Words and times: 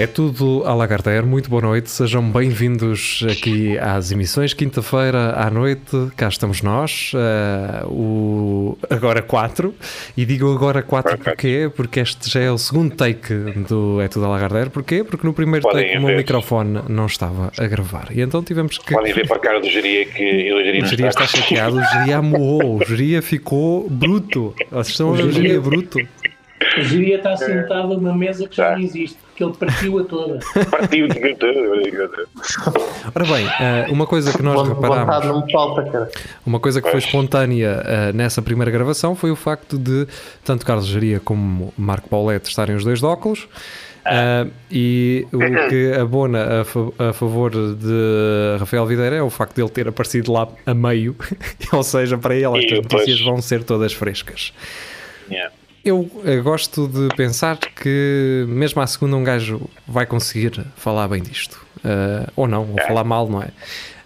É 0.00 0.06
tudo 0.06 0.62
à 0.64 0.72
Lagardère, 0.72 1.26
muito 1.26 1.50
boa 1.50 1.60
noite, 1.60 1.90
sejam 1.90 2.22
bem-vindos 2.22 3.22
aqui 3.30 3.76
às 3.76 4.10
emissões. 4.10 4.54
Quinta-feira 4.54 5.34
à 5.36 5.50
noite, 5.50 5.94
cá 6.16 6.26
estamos 6.26 6.62
nós, 6.62 7.12
uh, 7.12 7.86
o 7.86 8.78
Agora 8.88 9.20
4. 9.20 9.74
E 10.16 10.24
digo 10.24 10.50
Agora 10.54 10.82
4 10.82 11.18
porquê? 11.18 11.70
Porque 11.76 12.00
este 12.00 12.30
já 12.30 12.40
é 12.40 12.50
o 12.50 12.56
segundo 12.56 12.96
take 12.96 13.34
do 13.68 14.00
É 14.00 14.08
tudo 14.08 14.24
à 14.24 14.28
Lagardère. 14.30 14.70
Porquê? 14.70 15.04
Porque 15.04 15.26
no 15.26 15.34
primeiro 15.34 15.68
Podem 15.68 15.84
take 15.84 15.98
o 15.98 16.06
meu 16.06 16.16
microfone 16.16 16.80
não 16.88 17.04
estava 17.04 17.52
a 17.58 17.66
gravar. 17.66 18.08
E 18.10 18.22
então 18.22 18.42
tivemos 18.42 18.78
que. 18.78 18.94
Podem 18.94 19.12
ver 19.12 19.28
para 19.28 19.36
a 19.36 19.40
cara 19.40 19.60
do 19.60 19.68
Geria 19.68 20.06
que 20.06 20.22
eu 20.22 20.64
Geria 20.64 20.82
O 20.82 20.86
Geria 20.86 21.08
está 21.08 21.26
chateado, 21.26 21.76
o 21.76 21.84
Geria 21.84 22.16
amoou, 22.16 22.80
o 22.80 22.84
Geria 22.86 23.20
ficou 23.20 23.86
bruto. 23.90 24.54
Vocês 24.70 24.88
estão 24.88 25.12
a 25.12 25.16
ver 25.18 25.24
o 25.24 25.30
Geria 25.30 25.60
bruto. 25.60 25.98
O 26.78 26.82
Giria 26.82 27.16
está 27.16 27.36
sentado 27.36 27.88
numa 27.96 28.14
mesa 28.14 28.46
que 28.46 28.54
já 28.56 28.70
Tá. 28.70 28.72
não 28.76 28.80
existe, 28.84 29.16
porque 29.28 29.42
ele 29.42 29.52
partiu-a 29.54 30.04
toda. 30.04 30.38
Partiu 30.70 31.08
de 31.08 31.18
Ora 33.14 33.24
bem, 33.24 33.46
eh, 33.60 33.86
uma 33.90 34.06
coisa 34.06 34.32
que 34.36 34.42
nós 34.42 34.68
reparámos. 34.68 35.46
Uma 36.44 36.60
coisa 36.60 36.82
que 36.82 36.90
foi 36.90 36.98
espontânea 36.98 37.82
eh, 37.84 38.12
nessa 38.12 38.42
primeira 38.42 38.70
gravação 38.70 39.14
foi 39.16 39.30
o 39.30 39.36
facto 39.36 39.78
de 39.78 40.06
tanto 40.44 40.64
Carlos 40.66 40.86
Geria 40.86 41.18
como 41.20 41.72
Marco 41.78 42.08
Paulette 42.08 42.48
estarem 42.48 42.76
os 42.76 42.84
dois 42.84 43.00
de 43.00 43.06
óculos. 43.06 43.48
eh, 44.04 44.46
e 44.70 45.26
o 45.32 45.38
que 45.68 45.92
abona 45.98 46.60
a, 46.60 46.64
fa- 46.64 47.08
a 47.10 47.12
favor 47.12 47.50
de 47.50 48.56
Rafael 48.58 48.86
Videira 48.86 49.16
é 49.16 49.22
o 49.22 49.30
facto 49.30 49.54
de 49.56 49.62
ele 49.62 49.70
ter 49.70 49.88
aparecido 49.88 50.32
lá 50.32 50.48
a 50.66 50.74
meio, 50.74 51.16
ou 51.72 51.82
seja, 51.82 52.16
para 52.18 52.34
ele 52.34 52.58
estas 52.58 52.78
notícias 52.82 53.20
vão 53.22 53.40
ser 53.42 53.62
todas 53.64 53.92
frescas. 53.92 54.52
Yeah. 55.30 55.52
Eu 55.84 56.10
eh, 56.24 56.36
gosto 56.40 56.86
de 56.86 57.14
pensar 57.16 57.56
que 57.56 58.44
mesmo 58.48 58.82
à 58.82 58.86
segunda 58.86 59.16
um 59.16 59.24
gajo 59.24 59.62
vai 59.88 60.04
conseguir 60.04 60.64
falar 60.76 61.08
bem 61.08 61.22
disto. 61.22 61.64
Eh, 61.82 62.26
ou 62.36 62.46
não, 62.46 62.70
ou 62.70 62.76
falar 62.86 63.04
mal, 63.04 63.28
não 63.28 63.42
é? 63.42 63.48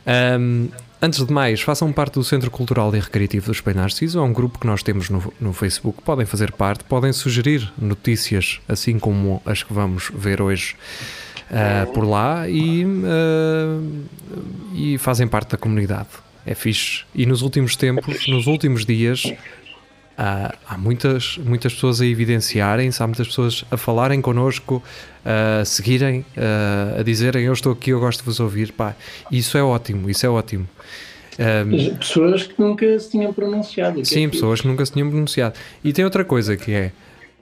Ahm, 0.07 0.69
antes 1.03 1.25
de 1.25 1.33
mais, 1.33 1.61
façam 1.61 1.93
parte 1.93 2.15
do 2.15 2.25
Centro 2.25 2.51
Cultural 2.51 2.95
e 2.95 3.01
Recreativo 3.01 3.47
do 3.47 3.53
Espelho 3.53 3.79
Narciso. 3.79 4.19
É 4.19 4.23
um 4.23 4.33
grupo 4.33 4.59
que 4.59 4.67
nós 4.67 4.83
temos 4.83 5.11
no, 5.11 5.33
no 5.41 5.53
Facebook. 5.53 6.01
Podem 6.03 6.27
fazer 6.27 6.53
parte, 6.53 6.85
podem 6.85 7.13
sugerir 7.13 7.73
notícias, 7.77 8.61
assim 8.69 8.99
como 8.99 9.43
as 9.45 9.63
que 9.63 9.73
vamos 9.73 10.11
ver 10.15 10.41
hoje 10.41 10.77
ah, 11.51 11.87
por 11.93 12.05
lá, 12.05 12.49
e, 12.49 12.87
ah, 13.05 13.81
e 14.75 14.99
fazem 14.99 15.27
parte 15.27 15.51
da 15.51 15.59
comunidade. 15.59 16.09
É 16.47 16.55
fixe. 16.55 17.05
E 17.15 17.27
nos 17.27 17.43
últimos 17.43 17.75
tempos, 17.75 18.29
nos 18.29 18.47
últimos 18.47 18.85
dias, 18.85 19.33
Há, 20.17 20.55
há 20.69 20.79
muitas, 20.79 21.39
muitas 21.39 21.75
pessoas 21.75 22.01
a 22.01 22.07
evidenciarem-se, 22.07 23.03
há 23.03 23.07
muitas 23.07 23.27
pessoas 23.27 23.65
a 23.71 23.77
falarem 23.77 24.21
connosco, 24.21 24.83
a 25.25 25.65
seguirem, 25.65 26.25
a, 26.37 27.01
a 27.01 27.03
dizerem 27.03 27.45
eu 27.47 27.53
estou 27.53 27.73
aqui, 27.73 27.91
eu 27.91 27.99
gosto 28.01 28.21
de 28.21 28.27
vos 28.27 28.39
ouvir. 28.39 28.73
Pá, 28.73 28.95
isso 29.31 29.59
é 29.59 29.63
ótimo, 29.63 30.09
isso 30.09 30.25
é 30.25 30.29
ótimo. 30.29 30.69
Ahm, 31.39 31.97
Pessoas 31.97 32.45
que 32.45 32.55
nunca 32.61 32.99
se 32.99 33.11
tinham 33.11 33.33
pronunciado. 33.33 34.01
que 34.01 34.05
sim, 34.05 34.27
é 34.27 34.29
pessoas 34.29 34.61
que 34.61 34.69
nunca 34.69 34.87
se 34.87 34.93
tinham 34.93 35.11
pronunciado. 35.11 35.57
E 35.83 35.93
tem 35.93 36.05
outra 36.05 36.25
coisa 36.25 36.57
que 36.57 36.73
é, 36.73 36.93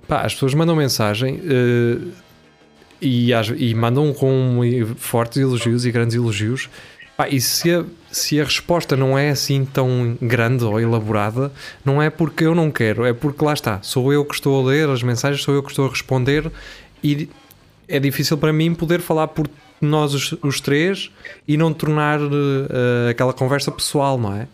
pá, 0.08 0.22
as 0.22 0.32
pessoas 0.32 0.54
mandam 0.54 0.74
mensagem 0.74 1.40
eh, 1.44 1.98
e, 3.02 3.32
e 3.58 3.74
mandam 3.74 4.14
com 4.14 4.60
fortes 4.96 5.36
elogios 5.38 5.84
e 5.84 5.90
grandes 5.90 6.16
elogios. 6.16 6.70
E 7.28 7.40
se 7.40 7.70
a, 7.70 7.84
se 8.10 8.40
a 8.40 8.44
resposta 8.44 8.96
não 8.96 9.16
é 9.18 9.30
assim 9.30 9.64
tão 9.64 10.16
grande 10.20 10.64
ou 10.64 10.80
elaborada, 10.80 11.52
não 11.84 12.00
é 12.00 12.10
porque 12.10 12.44
eu 12.44 12.54
não 12.54 12.70
quero, 12.70 13.04
é 13.04 13.12
porque 13.12 13.44
lá 13.44 13.52
está, 13.52 13.80
sou 13.82 14.12
eu 14.12 14.24
que 14.24 14.34
estou 14.34 14.60
a 14.60 14.70
ler 14.70 14.88
as 14.88 15.02
mensagens, 15.02 15.42
sou 15.42 15.54
eu 15.54 15.62
que 15.62 15.70
estou 15.70 15.86
a 15.86 15.90
responder 15.90 16.50
e 17.02 17.28
é 17.88 17.98
difícil 17.98 18.38
para 18.38 18.52
mim 18.52 18.74
poder 18.74 19.00
falar 19.00 19.28
por 19.28 19.48
nós 19.80 20.14
os, 20.14 20.32
os 20.42 20.60
três 20.60 21.10
e 21.46 21.56
não 21.56 21.72
tornar 21.72 22.20
eh, 22.20 23.10
aquela 23.10 23.32
conversa 23.32 23.70
pessoal, 23.72 24.16
não 24.16 24.34
é? 24.34 24.46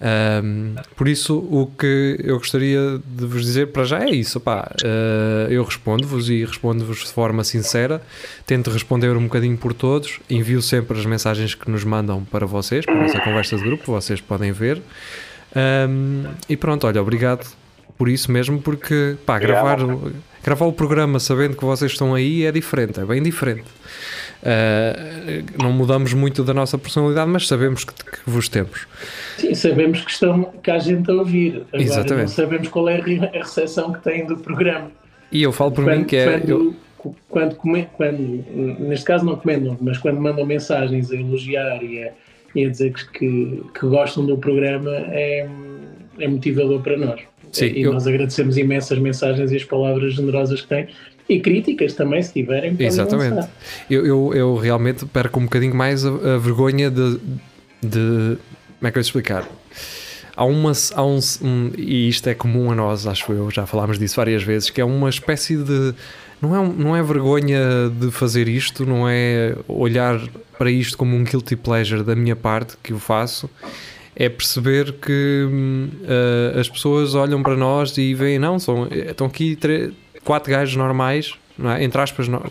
Ahm, 0.00 0.74
por 0.94 1.08
isso, 1.08 1.38
o 1.38 1.70
que 1.78 2.18
eu 2.22 2.38
gostaria 2.38 3.00
de 3.04 3.26
vos 3.26 3.42
dizer 3.42 3.68
para 3.68 3.84
já 3.84 4.04
é 4.04 4.10
isso. 4.10 4.38
Pá, 4.38 4.70
eh, 4.82 5.48
eu 5.50 5.64
respondo-vos 5.64 6.28
e 6.28 6.44
respondo-vos 6.44 6.98
de 6.98 7.12
forma 7.12 7.42
sincera. 7.44 8.02
Tento 8.46 8.70
responder 8.70 9.16
um 9.16 9.24
bocadinho 9.24 9.56
por 9.56 9.72
todos. 9.72 10.20
Envio 10.28 10.60
sempre 10.60 10.98
as 10.98 11.06
mensagens 11.06 11.54
que 11.54 11.70
nos 11.70 11.84
mandam 11.84 12.24
para 12.24 12.46
vocês, 12.46 12.84
para 12.84 12.94
a 12.94 13.02
nossa 13.02 13.20
conversa 13.20 13.56
de 13.56 13.62
grupo. 13.62 13.84
Vocês 13.92 14.20
podem 14.20 14.52
ver. 14.52 14.82
Ahm, 15.54 16.34
e 16.48 16.56
pronto, 16.56 16.86
olha, 16.86 17.00
obrigado 17.00 17.46
por 17.96 18.08
isso 18.08 18.30
mesmo, 18.30 18.60
porque 18.60 19.16
pá, 19.24 19.38
gravar, 19.38 19.78
gravar 20.46 20.64
o 20.66 20.72
programa 20.72 21.18
sabendo 21.20 21.56
que 21.56 21.64
vocês 21.64 21.92
estão 21.92 22.14
aí 22.14 22.44
é 22.44 22.52
diferente, 22.52 23.00
é 23.00 23.04
bem 23.04 23.22
diferente. 23.22 23.64
Ah, 24.44 24.94
não 25.60 25.72
mudamos 25.72 26.12
muito 26.14 26.44
da 26.44 26.54
nossa 26.54 26.78
personalidade, 26.78 27.28
mas 27.30 27.46
sabemos 27.48 27.84
que, 27.84 27.92
que 27.92 28.18
vos 28.26 28.48
temos. 28.48 28.86
Sim, 29.38 29.54
sabemos 29.54 30.00
que, 30.02 30.10
estão, 30.10 30.44
que 30.62 30.70
há 30.70 30.78
gente 30.78 31.10
a 31.10 31.14
ouvir. 31.14 31.62
Agora 31.68 31.82
Exatamente. 31.82 32.20
não 32.28 32.28
sabemos 32.28 32.68
qual 32.68 32.88
é 32.88 33.00
a 33.00 33.02
re- 33.02 33.18
a 33.34 33.38
recepção 33.38 33.92
que 33.92 34.02
têm 34.04 34.24
do 34.26 34.36
programa. 34.36 34.90
E 35.32 35.42
eu 35.42 35.52
falo 35.52 35.72
por 35.72 35.84
quando, 35.84 35.98
mim 35.98 36.04
que 36.04 36.16
é. 36.16 36.38
quando, 36.38 36.48
eu- 36.48 36.76
quando, 37.28 37.56
quando- 37.56 38.44
neste 38.78 39.04
caso 39.04 39.24
não 39.24 39.36
comentam, 39.36 39.76
mas 39.80 39.98
quando 39.98 40.20
mandam 40.20 40.46
mensagens 40.46 41.10
a 41.10 41.16
elogiar 41.16 41.82
e 41.82 42.04
a, 42.04 42.12
e 42.54 42.64
a 42.64 42.70
dizer 42.70 42.92
que, 42.92 43.06
que, 43.18 43.62
que 43.78 43.86
gostam 43.86 44.24
do 44.24 44.38
programa 44.38 44.90
é, 45.10 45.48
é 46.20 46.28
motivador 46.28 46.80
para 46.82 46.96
nós. 46.96 47.20
Sim, 47.58 47.72
e 47.74 47.82
eu- 47.82 47.92
nós 47.92 48.06
agradecemos 48.06 48.56
imensas 48.56 48.98
mensagens 48.98 49.50
e 49.52 49.56
as 49.56 49.64
palavras 49.64 50.14
generosas 50.14 50.60
que 50.62 50.68
têm. 50.68 50.88
E 51.28 51.40
críticas 51.40 51.92
também, 51.94 52.22
se 52.22 52.32
tiverem. 52.32 52.76
Exatamente. 52.78 53.48
Eu, 53.90 54.06
eu, 54.06 54.32
eu 54.34 54.54
realmente 54.56 55.04
perco 55.06 55.40
um 55.40 55.44
bocadinho 55.44 55.74
mais 55.74 56.04
a, 56.06 56.10
a 56.10 56.38
vergonha 56.38 56.88
de, 56.90 57.18
de. 57.82 58.36
Como 58.78 58.88
é 58.88 58.90
que 58.92 58.98
eu 58.98 59.00
explicar? 59.00 59.48
Há 60.36 60.44
uma. 60.44 60.70
Há 60.94 61.04
um, 61.04 61.18
um- 61.42 61.72
e 61.76 62.08
isto 62.08 62.28
é 62.28 62.34
comum 62.34 62.70
a 62.70 62.74
nós, 62.76 63.06
acho 63.08 63.32
eu, 63.32 63.50
já 63.50 63.66
falámos 63.66 63.98
disso 63.98 64.14
várias 64.16 64.42
vezes, 64.44 64.70
que 64.70 64.80
é 64.80 64.84
uma 64.84 65.08
espécie 65.08 65.56
de. 65.56 65.94
Não 66.40 66.54
é, 66.54 66.68
não 66.76 66.94
é 66.96 67.02
vergonha 67.02 67.90
de 67.98 68.10
fazer 68.10 68.46
isto, 68.46 68.84
não 68.86 69.08
é 69.08 69.56
olhar 69.66 70.20
para 70.58 70.70
isto 70.70 70.96
como 70.96 71.16
um 71.16 71.24
guilty 71.24 71.56
pleasure 71.56 72.02
da 72.04 72.14
minha 72.14 72.36
parte 72.36 72.76
que 72.82 72.92
eu 72.92 72.98
faço, 73.00 73.48
é 74.18 74.28
perceber 74.30 74.92
que 74.94 75.46
ah, 76.08 76.58
as 76.58 76.68
pessoas 76.68 77.14
olham 77.14 77.42
para 77.42 77.54
nós 77.56 77.96
e 77.98 78.14
veem, 78.14 78.38
não, 78.38 78.58
são, 78.58 78.88
estão 78.90 79.26
aqui 79.26 79.54
tre- 79.56 79.92
quatro 80.24 80.50
gajos 80.50 80.74
normais, 80.76 81.34
não 81.58 81.70
é? 81.70 81.84
entre 81.84 82.00
aspas, 82.00 82.26
no- 82.26 82.42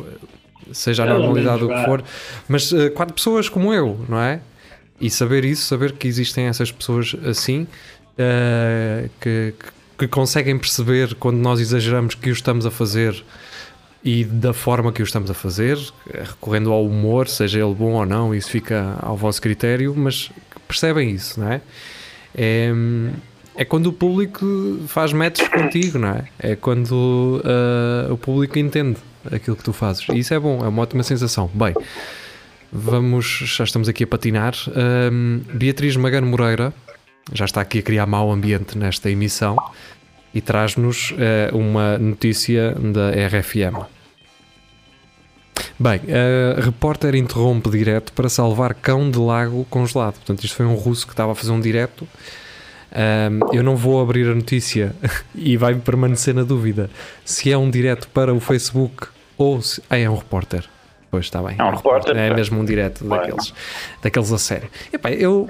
seja 0.72 1.04
a 1.04 1.06
normalidade 1.08 1.64
o 1.64 1.68
que 1.68 1.86
for, 1.86 2.04
mas 2.48 2.72
ah, 2.74 2.90
quatro 2.92 3.14
pessoas 3.16 3.50
como 3.50 3.74
eu, 3.74 4.00
não 4.08 4.20
é? 4.20 4.40
E 5.02 5.10
saber 5.10 5.44
isso, 5.44 5.64
saber 5.66 5.92
que 5.94 6.08
existem 6.08 6.46
essas 6.46 6.72
pessoas 6.72 7.16
assim, 7.26 7.68
que, 9.20 9.54
que- 9.60 9.76
que 9.98 10.08
conseguem 10.10 10.58
perceber 10.60 11.16
quando 11.16 11.38
nós 11.38 11.60
exageramos 11.62 12.16
que 12.16 12.30
o 12.30 12.34
estamos 12.34 12.66
a 12.66 12.72
fazer 12.72 13.16
e 14.04 14.24
da 14.26 14.54
forma 14.54 14.92
que 14.92 15.02
o 15.02 15.06
estamos 15.06 15.32
a 15.32 15.34
fazer, 15.34 15.78
recorrendo 16.14 16.72
ao 16.72 16.86
humor, 16.86 17.28
seja 17.30 17.60
ele 17.60 17.74
bom 17.74 17.94
ou 17.94 18.06
não, 18.06 18.36
isso 18.36 18.50
fica 18.50 18.98
ao 19.02 19.16
vosso 19.18 19.42
critério, 19.42 19.94
mas 19.98 20.30
percebem 20.68 21.12
isso, 21.12 21.40
não 21.40 21.52
é? 21.52 21.62
É, 22.36 22.72
é 23.56 23.66
quando 23.66 23.88
o 23.88 23.94
público 23.94 24.46
faz 24.88 25.14
métodos 25.14 25.50
contigo, 25.50 25.98
não 25.98 26.10
é? 26.10 26.26
É 26.40 26.56
quando 26.56 27.42
ah, 27.46 28.12
o 28.12 28.18
público 28.18 28.60
entende 28.60 28.98
aquilo 29.32 29.56
que 29.56 29.64
tu 29.64 29.74
fazes. 29.74 30.06
E 30.10 30.20
isso 30.20 30.34
é 30.34 30.40
bom, 30.40 30.64
é 30.64 30.68
uma 30.68 30.82
ótima 30.82 31.04
sensação. 31.04 31.50
Bem, 31.54 31.74
vamos, 32.72 33.26
já 33.26 33.64
estamos 33.64 33.88
aqui 33.88 34.04
a 34.04 34.08
patinar. 34.08 34.54
Ahm, 34.76 35.40
Beatriz 35.54 35.96
Magano 35.96 36.28
Moreira 36.28 36.74
já 37.32 37.46
está 37.46 37.62
aqui 37.62 37.80
a 37.80 37.82
criar 37.82 38.06
mau 38.06 38.32
ambiente 38.32 38.78
nesta 38.78 39.10
emissão 39.10 39.58
e 40.34 40.42
traz-nos 40.42 41.14
eh, 41.18 41.50
uma 41.54 41.98
notícia 41.98 42.76
da 42.76 43.10
RFM. 43.12 43.95
Bem, 45.78 46.00
a 46.58 46.62
repórter 46.62 47.16
interrompe 47.16 47.70
direto 47.70 48.14
para 48.14 48.30
salvar 48.30 48.74
cão 48.74 49.12
de 49.12 49.20
lago 49.20 49.66
congelado. 49.70 50.16
Portanto, 50.16 50.44
isto 50.44 50.56
foi 50.56 50.66
um 50.66 50.76
russo 50.76 51.06
que 51.06 51.14
estava 51.14 51.34
a 51.34 51.36
fazer 51.36 51.52
um 51.52 51.60
direto. 51.60 52.08
Ahm, 52.94 53.40
eu 53.52 53.62
não 53.62 53.76
vou 53.76 54.02
abrir 54.02 54.26
a 54.30 54.34
notícia 54.34 54.96
e 55.36 55.58
vai 55.58 55.76
permanecer 55.76 56.34
na 56.34 56.44
dúvida 56.44 56.90
se 57.26 57.52
é 57.52 57.58
um 57.58 57.70
direto 57.70 58.08
para 58.08 58.34
o 58.34 58.40
Facebook 58.40 59.08
ou 59.38 59.62
se. 59.62 59.82
Ah, 59.90 59.98
é 59.98 60.10
um 60.10 60.16
repórter. 60.16 60.64
Pois 61.12 61.26
está 61.26 61.44
bem. 61.44 61.56
É 61.60 61.64
um 61.64 61.72
repórter, 61.76 62.16
É 62.16 62.34
mesmo 62.34 62.60
um 62.60 62.66
direto 62.66 63.04
daqueles, 63.04 63.54
daqueles 64.02 64.32
a 64.32 64.38
sério. 64.38 64.70
Epá, 64.94 65.12
eu 65.12 65.50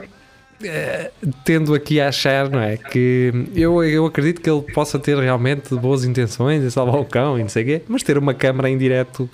eh, 0.63 1.11
tendo 1.43 1.73
aqui 1.73 1.99
a 1.99 2.07
achar, 2.07 2.49
não 2.49 2.59
é? 2.59 2.77
Que 2.77 3.31
eu, 3.55 3.83
eu 3.83 4.05
acredito 4.05 4.41
que 4.41 4.49
ele 4.49 4.61
possa 4.73 4.97
ter 4.97 5.17
realmente 5.17 5.75
boas 5.75 6.03
intenções 6.03 6.63
em 6.63 6.69
salvar 6.69 6.99
o 6.99 7.05
cão 7.05 7.37
e 7.37 7.41
não 7.41 7.49
sei 7.49 7.63
o 7.63 7.65
quê, 7.65 7.81
mas 7.87 8.03
ter 8.03 8.17
uma 8.17 8.33
câmara 8.33 8.69
em 8.69 8.77
direto 8.77 9.29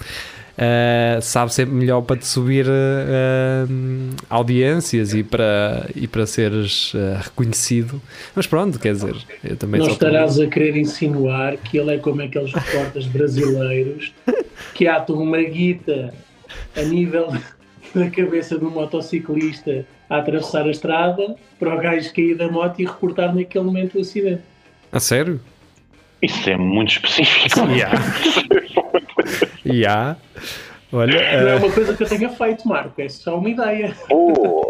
eh, 0.64 1.18
sabe 1.22 1.52
sempre 1.52 1.74
melhor 1.74 2.02
para 2.02 2.18
te 2.18 2.28
subir 2.28 2.68
eh, 2.70 3.66
audiências 4.30 5.12
e 5.12 5.24
para, 5.24 5.90
e 5.96 6.08
para 6.08 6.28
seres 6.28 6.94
reconhecido. 7.24 8.00
Mas 8.36 8.46
pronto, 8.46 8.78
quer 8.78 8.94
dizer, 8.94 9.16
eu 9.44 9.58
também 9.58 9.82
Não 9.82 9.88
estarás 9.88 10.40
a 10.40 10.46
querer 10.46 10.78
insinuar 10.78 11.58
que 11.58 11.80
ele 11.80 11.96
é 11.96 11.98
como 11.98 12.22
aqueles 12.22 12.54
repórteres 12.54 13.08
brasileiros 13.08 14.14
que 14.76 14.88
atam 14.88 15.16
uma 15.16 15.42
guita 15.42 16.14
a 16.78 16.82
nível 16.84 17.34
da 17.96 18.10
cabeça 18.12 18.58
de 18.58 18.64
um 18.64 18.70
motociclista 18.70 19.84
a 20.08 20.18
atravessar 20.18 20.68
a 20.68 20.72
estrada 20.72 21.36
para 21.60 21.76
o 21.76 21.80
gajo 21.80 22.14
cair 22.14 22.36
da 22.36 22.50
moto 22.50 22.80
e 22.80 22.86
reportar 22.86 23.34
naquele 23.34 23.66
momento 23.66 23.98
o 23.98 24.02
acidente. 24.02 24.44
A 24.92 25.00
sério? 25.00 25.40
Isso 26.22 26.48
é 26.50 26.56
muito 26.56 26.92
específico. 26.92 27.62
E 29.66 29.86
há. 29.86 30.16
Olha, 30.94 31.14
Não 31.14 31.22
é 31.22 31.54
eh, 31.54 31.56
uma 31.56 31.72
coisa 31.72 31.96
que 31.96 32.04
eu 32.04 32.10
tenha 32.10 32.28
feito, 32.30 32.68
Marco, 32.68 33.00
é 33.02 33.08
só 33.08 33.38
uma 33.38 33.50
ideia. 33.50 33.96
Pô, 34.10 34.68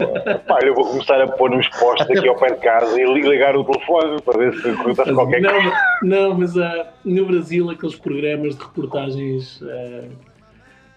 pá, 0.48 0.60
eu 0.62 0.76
vou 0.76 0.86
começar 0.86 1.20
a 1.20 1.28
pôr 1.28 1.52
uns 1.52 1.68
postos 1.70 2.16
aqui 2.16 2.28
ao 2.28 2.36
pé 2.36 2.52
de 2.54 2.60
casa 2.60 3.02
e 3.02 3.04
li- 3.12 3.28
ligar 3.28 3.56
o 3.56 3.64
telefone 3.64 4.22
para 4.22 4.38
ver 4.38 4.54
se 4.54 4.70
acontece 4.70 5.14
qualquer 5.14 5.42
coisa. 5.42 5.72
Não, 6.04 6.30
não 6.30 6.38
mas 6.38 6.56
ah, 6.58 6.88
no 7.04 7.26
Brasil 7.26 7.70
aqueles 7.72 7.96
programas 7.96 8.56
de 8.56 8.62
reportagens 8.64 9.60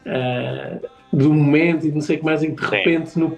ah, 0.06 0.78
do 1.12 1.32
momento 1.32 1.86
e 1.86 1.92
não 1.92 2.00
sei 2.00 2.16
o 2.16 2.18
que 2.18 2.24
mais, 2.24 2.42
em 2.42 2.54
que 2.54 2.62
de 2.62 2.68
Sim. 2.68 2.76
repente 2.76 3.18
no, 3.18 3.34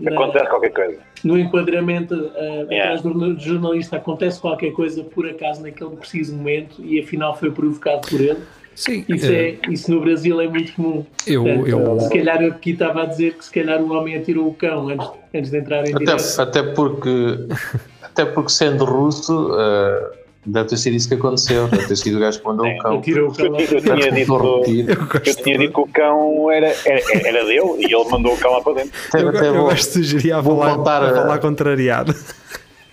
na- 0.00 0.10
Acontece 0.10 0.46
qualquer 0.50 0.70
coisa. 0.72 0.98
no 1.24 1.38
enquadramento 1.38 2.14
ah, 2.36 2.40
Yeah. 2.70 2.94
atrás 2.96 3.02
do 3.02 3.38
jornalista 3.38 3.96
acontece 3.96 4.40
qualquer 4.40 4.72
coisa 4.72 5.02
por 5.04 5.26
acaso 5.26 5.62
naquele 5.62 5.96
preciso 5.96 6.36
momento 6.36 6.84
e 6.84 7.00
afinal 7.00 7.34
foi 7.36 7.50
provocado 7.50 8.06
por 8.08 8.20
ele. 8.20 8.38
Sim, 8.80 9.04
Isso, 9.08 9.26
eh, 9.26 9.58
é, 9.62 9.70
isso 9.70 9.90
no 9.90 10.00
Brasil 10.00 10.40
é 10.40 10.48
muito 10.48 10.72
comum. 10.72 11.04
eu, 11.26 11.44
Portanto, 11.44 11.68
eu, 11.68 12.00
Se 12.00 12.08
calhar 12.10 12.42
eu 12.42 12.52
aqui 12.52 12.70
estava 12.70 13.02
a 13.02 13.06
dizer 13.06 13.34
que 13.34 13.44
se 13.44 13.50
calhar 13.50 13.80
o 13.80 13.92
homem 13.92 14.16
atirou 14.16 14.48
o 14.48 14.54
cão 14.54 14.88
antes, 14.88 15.08
antes 15.34 15.50
de 15.50 15.58
entrar 15.58 15.86
em 15.86 15.94
Até, 15.94 16.04
direto. 16.04 16.40
até 16.40 16.62
porque, 16.62 17.46
até 18.02 18.24
porque 18.24 18.50
sendo 18.50 18.84
russo, 18.84 19.54
eh, 19.58 20.10
deve 20.46 20.68
ter 20.70 20.76
sido 20.78 20.96
isso 20.96 21.08
que 21.08 21.14
aconteceu. 21.14 21.68
Deve 21.68 21.86
ter 21.86 21.96
sido 21.96 22.16
o 22.16 22.20
gajo 22.20 22.38
que 22.40 22.46
mandou 22.46 22.66
o 22.66 22.78
cão. 22.78 22.98
Atirou 22.98 23.28
o 23.30 23.34
cão 23.34 23.46
Eu, 23.46 23.66
tinha 23.80 24.12
dito, 24.12 24.34
eu 24.34 25.34
tinha 25.36 25.58
dito 25.58 25.72
que 25.74 25.80
o 25.80 25.86
cão 25.86 26.50
era, 26.50 26.74
era, 26.86 27.28
era 27.28 27.44
dele 27.44 27.60
e 27.78 27.94
ele 27.94 28.10
mandou 28.10 28.32
o 28.32 28.38
cão 28.38 28.52
lá 28.52 28.60
para 28.62 28.74
dentro. 28.74 28.92
Eu, 29.14 29.28
até 29.28 29.48
eu 29.48 29.54
vou, 29.54 29.64
gosto 29.64 30.00
de 30.00 30.06
sugerir 30.06 30.32
a 30.32 30.42
falar, 30.42 30.76
falar 30.82 31.38
contrariado. 31.38 32.14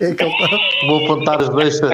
É 0.00 0.14
que 0.14 0.24
vou 0.86 1.04
apontar 1.04 1.40
as 1.42 1.48
deixas, 1.50 1.90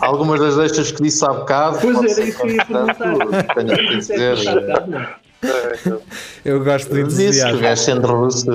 algumas 0.00 0.38
das 0.40 0.56
deixas 0.56 0.92
que 0.92 1.02
disse 1.02 1.24
há 1.24 1.28
bocado. 1.32 1.78
Pois 1.80 1.96
era 2.18 2.28
isso 2.28 2.38
que 2.40 2.46
eu 2.46 2.50
ia 2.54 2.64
perguntar. 2.64 3.54
Tenho 3.54 3.76
que 3.76 3.98
Isso 3.98 4.12
é 4.12 4.34
dizer. 4.34 4.54
verdade, 4.54 4.90
não. 4.90 6.00
Eu 6.44 6.62
gosto 6.62 6.94
de 6.94 7.02
Disse 7.04 7.16
que 7.16 7.22
o 7.22 7.26
entusiasmo. 7.26 7.60
gajo 7.60 7.82
sendo 7.82 8.06
russo 8.06 8.46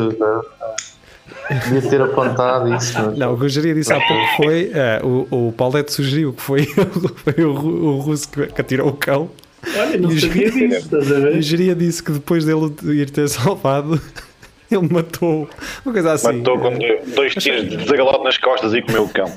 eh, 1.50 1.56
devia 1.66 1.90
ter 1.90 2.02
apontado 2.02 2.74
isso. 2.76 2.94
mas- 3.02 3.18
Não, 3.18 3.34
o 3.34 3.38
que 3.40 3.46
o 3.46 3.50
Jeria 3.50 3.74
disse 3.74 3.92
há 3.92 4.00
pouco 4.00 4.28
foi. 4.38 4.72
eh, 4.74 5.02
o, 5.04 5.48
o 5.48 5.52
Paulette 5.52 5.92
sugeriu 5.92 6.32
que 6.34 6.42
foi, 6.42 6.66
foi 7.26 7.44
o, 7.44 7.52
o 7.52 8.00
russo 8.00 8.30
que, 8.30 8.48
que 8.48 8.62
atirou 8.62 8.88
o 8.90 8.94
cão. 8.94 9.30
Olha, 9.78 9.98
não 9.98 10.12
sabia 10.12 10.52
disso, 10.52 10.78
estás 10.86 11.12
a 11.12 11.16
E 11.16 11.20
o 11.20 11.22
ver? 11.24 11.42
Jeria 11.42 11.76
disse 11.76 12.04
que 12.04 12.12
depois 12.12 12.46
dele 12.46 12.72
ir 12.84 13.10
ter 13.10 13.28
salvado, 13.28 14.00
ele 14.72 14.88
matou. 14.92 15.50
Uma 15.86 15.94
coisa 15.94 16.14
assim. 16.14 16.32
Matou 16.34 16.60
com 16.60 16.78
dois 17.16 17.34
tiros 17.36 17.70
de 17.70 17.78
desagalote 17.78 18.24
nas 18.24 18.38
costas 18.38 18.74
e 18.74 18.82
comeu 18.82 19.04
o 19.04 19.10
cão. 19.10 19.32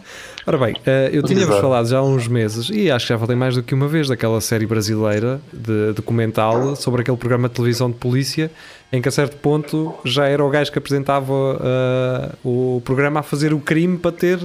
Ora 0.46 0.56
bem, 0.56 0.74
eh, 0.86 1.10
eu 1.12 1.22
tinha-vos 1.22 1.58
falado 1.58 1.86
já 1.86 1.98
há 1.98 2.02
uns 2.02 2.26
meses, 2.26 2.70
e 2.72 2.90
acho 2.90 3.06
que 3.06 3.12
já 3.12 3.18
falei 3.18 3.36
mais 3.36 3.54
do 3.54 3.62
que 3.62 3.74
uma 3.74 3.86
vez, 3.86 4.08
daquela 4.08 4.40
série 4.40 4.64
brasileira 4.64 5.38
de 5.52 5.92
documental 5.92 6.74
sobre 6.74 7.02
aquele 7.02 7.18
programa 7.18 7.50
de 7.50 7.54
televisão 7.54 7.90
de 7.90 7.98
polícia, 7.98 8.50
em 8.90 9.02
que 9.02 9.08
a 9.08 9.12
certo 9.12 9.36
ponto 9.36 9.94
já 10.06 10.26
era 10.26 10.42
o 10.42 10.48
gajo 10.48 10.72
que 10.72 10.78
apresentava 10.78 11.34
eh, 11.62 12.30
o 12.42 12.80
programa 12.82 13.20
a 13.20 13.22
fazer 13.22 13.52
o 13.52 13.60
crime 13.60 13.98
para 13.98 14.10
ter 14.10 14.38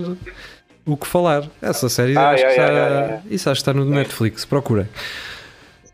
o 0.86 0.98
que 0.98 1.08
falar. 1.08 1.46
Essa 1.62 1.88
série, 1.88 2.18
Ah, 2.18 2.32
acho 2.32 2.44
que 2.44 2.50
está, 2.50 3.22
isso 3.32 3.50
acho 3.50 3.64
que 3.64 3.70
está 3.70 3.74
no 3.74 3.86
Netflix, 3.86 4.44
procurem. 4.44 4.90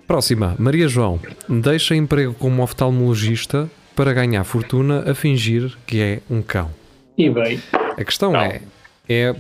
Próxima, 0.08 0.56
Maria 0.58 0.88
João, 0.88 1.20
deixa 1.48 1.94
emprego 1.96 2.34
como 2.34 2.64
oftalmologista 2.64 3.70
para 4.00 4.14
ganhar 4.14 4.46
fortuna 4.46 5.12
a 5.12 5.14
fingir 5.14 5.76
que 5.86 6.02
é 6.02 6.20
um 6.32 6.42
cão. 6.42 6.70
E 7.18 7.30
bem, 7.30 7.60
A 7.98 8.02
questão 8.06 8.32
Não. 8.32 8.40
é, 8.40 8.62
é 9.10 9.36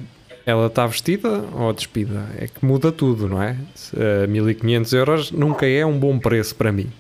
ela 0.45 0.67
está 0.67 0.85
vestida 0.85 1.45
ou 1.55 1.71
despida? 1.71 2.25
É 2.37 2.45
que 2.47 2.65
muda 2.65 2.91
tudo, 2.91 3.29
não 3.29 3.41
é? 3.41 3.55
Eh, 3.95 4.27
1500 4.27 4.91
euros 4.93 5.31
nunca 5.31 5.65
é 5.65 5.85
um 5.85 5.97
bom 5.97 6.19
preço 6.19 6.53
para 6.57 6.73
mim. 6.73 6.91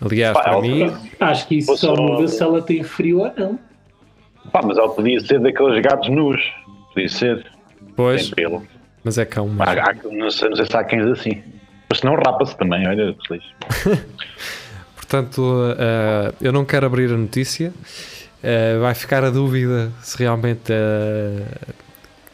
Aliás, 0.00 0.32
Pá, 0.34 0.42
para 0.44 0.52
ela- 0.52 0.62
mim, 0.62 0.92
acho 1.18 1.48
que 1.48 1.56
isso 1.56 1.76
só 1.76 1.96
muda 1.96 2.28
se 2.28 2.40
ela 2.40 2.62
tem 2.62 2.84
frio 2.84 3.18
ou 3.18 3.32
não. 3.36 3.58
Pá, 4.52 4.60
mas 4.64 4.78
ele 4.78 4.88
podia 4.90 5.18
ser 5.18 5.40
daqueles 5.40 5.82
gatos 5.82 6.08
nus. 6.10 6.40
Podia 6.94 7.08
ser. 7.08 7.46
pois, 7.96 8.30
pelo. 8.30 8.62
mas 9.02 9.18
é 9.18 9.24
cão. 9.24 9.46
Há- 9.58 9.74
Mas... 9.74 9.78
há- 9.78 9.94
não, 10.12 10.30
sei, 10.30 10.50
não 10.50 10.56
sei 10.56 10.66
se 10.66 10.76
há 10.76 10.84
cães 10.84 11.04
assim. 11.06 11.42
Mas 11.90 11.98
se 11.98 12.04
não, 12.04 12.14
rapa-se 12.14 12.56
também, 12.56 12.86
olha, 12.86 13.16
feliz. 13.26 13.42
Portanto, 15.08 15.74
eh, 15.78 16.32
eu 16.42 16.52
não 16.52 16.66
quero 16.66 16.84
abrir 16.84 17.10
a 17.10 17.16
notícia. 17.16 17.72
Eh, 18.42 18.76
vai 18.78 18.94
ficar 18.94 19.24
a 19.24 19.30
dúvida 19.30 19.90
se 20.02 20.18
realmente 20.18 20.70
eh, 20.70 21.44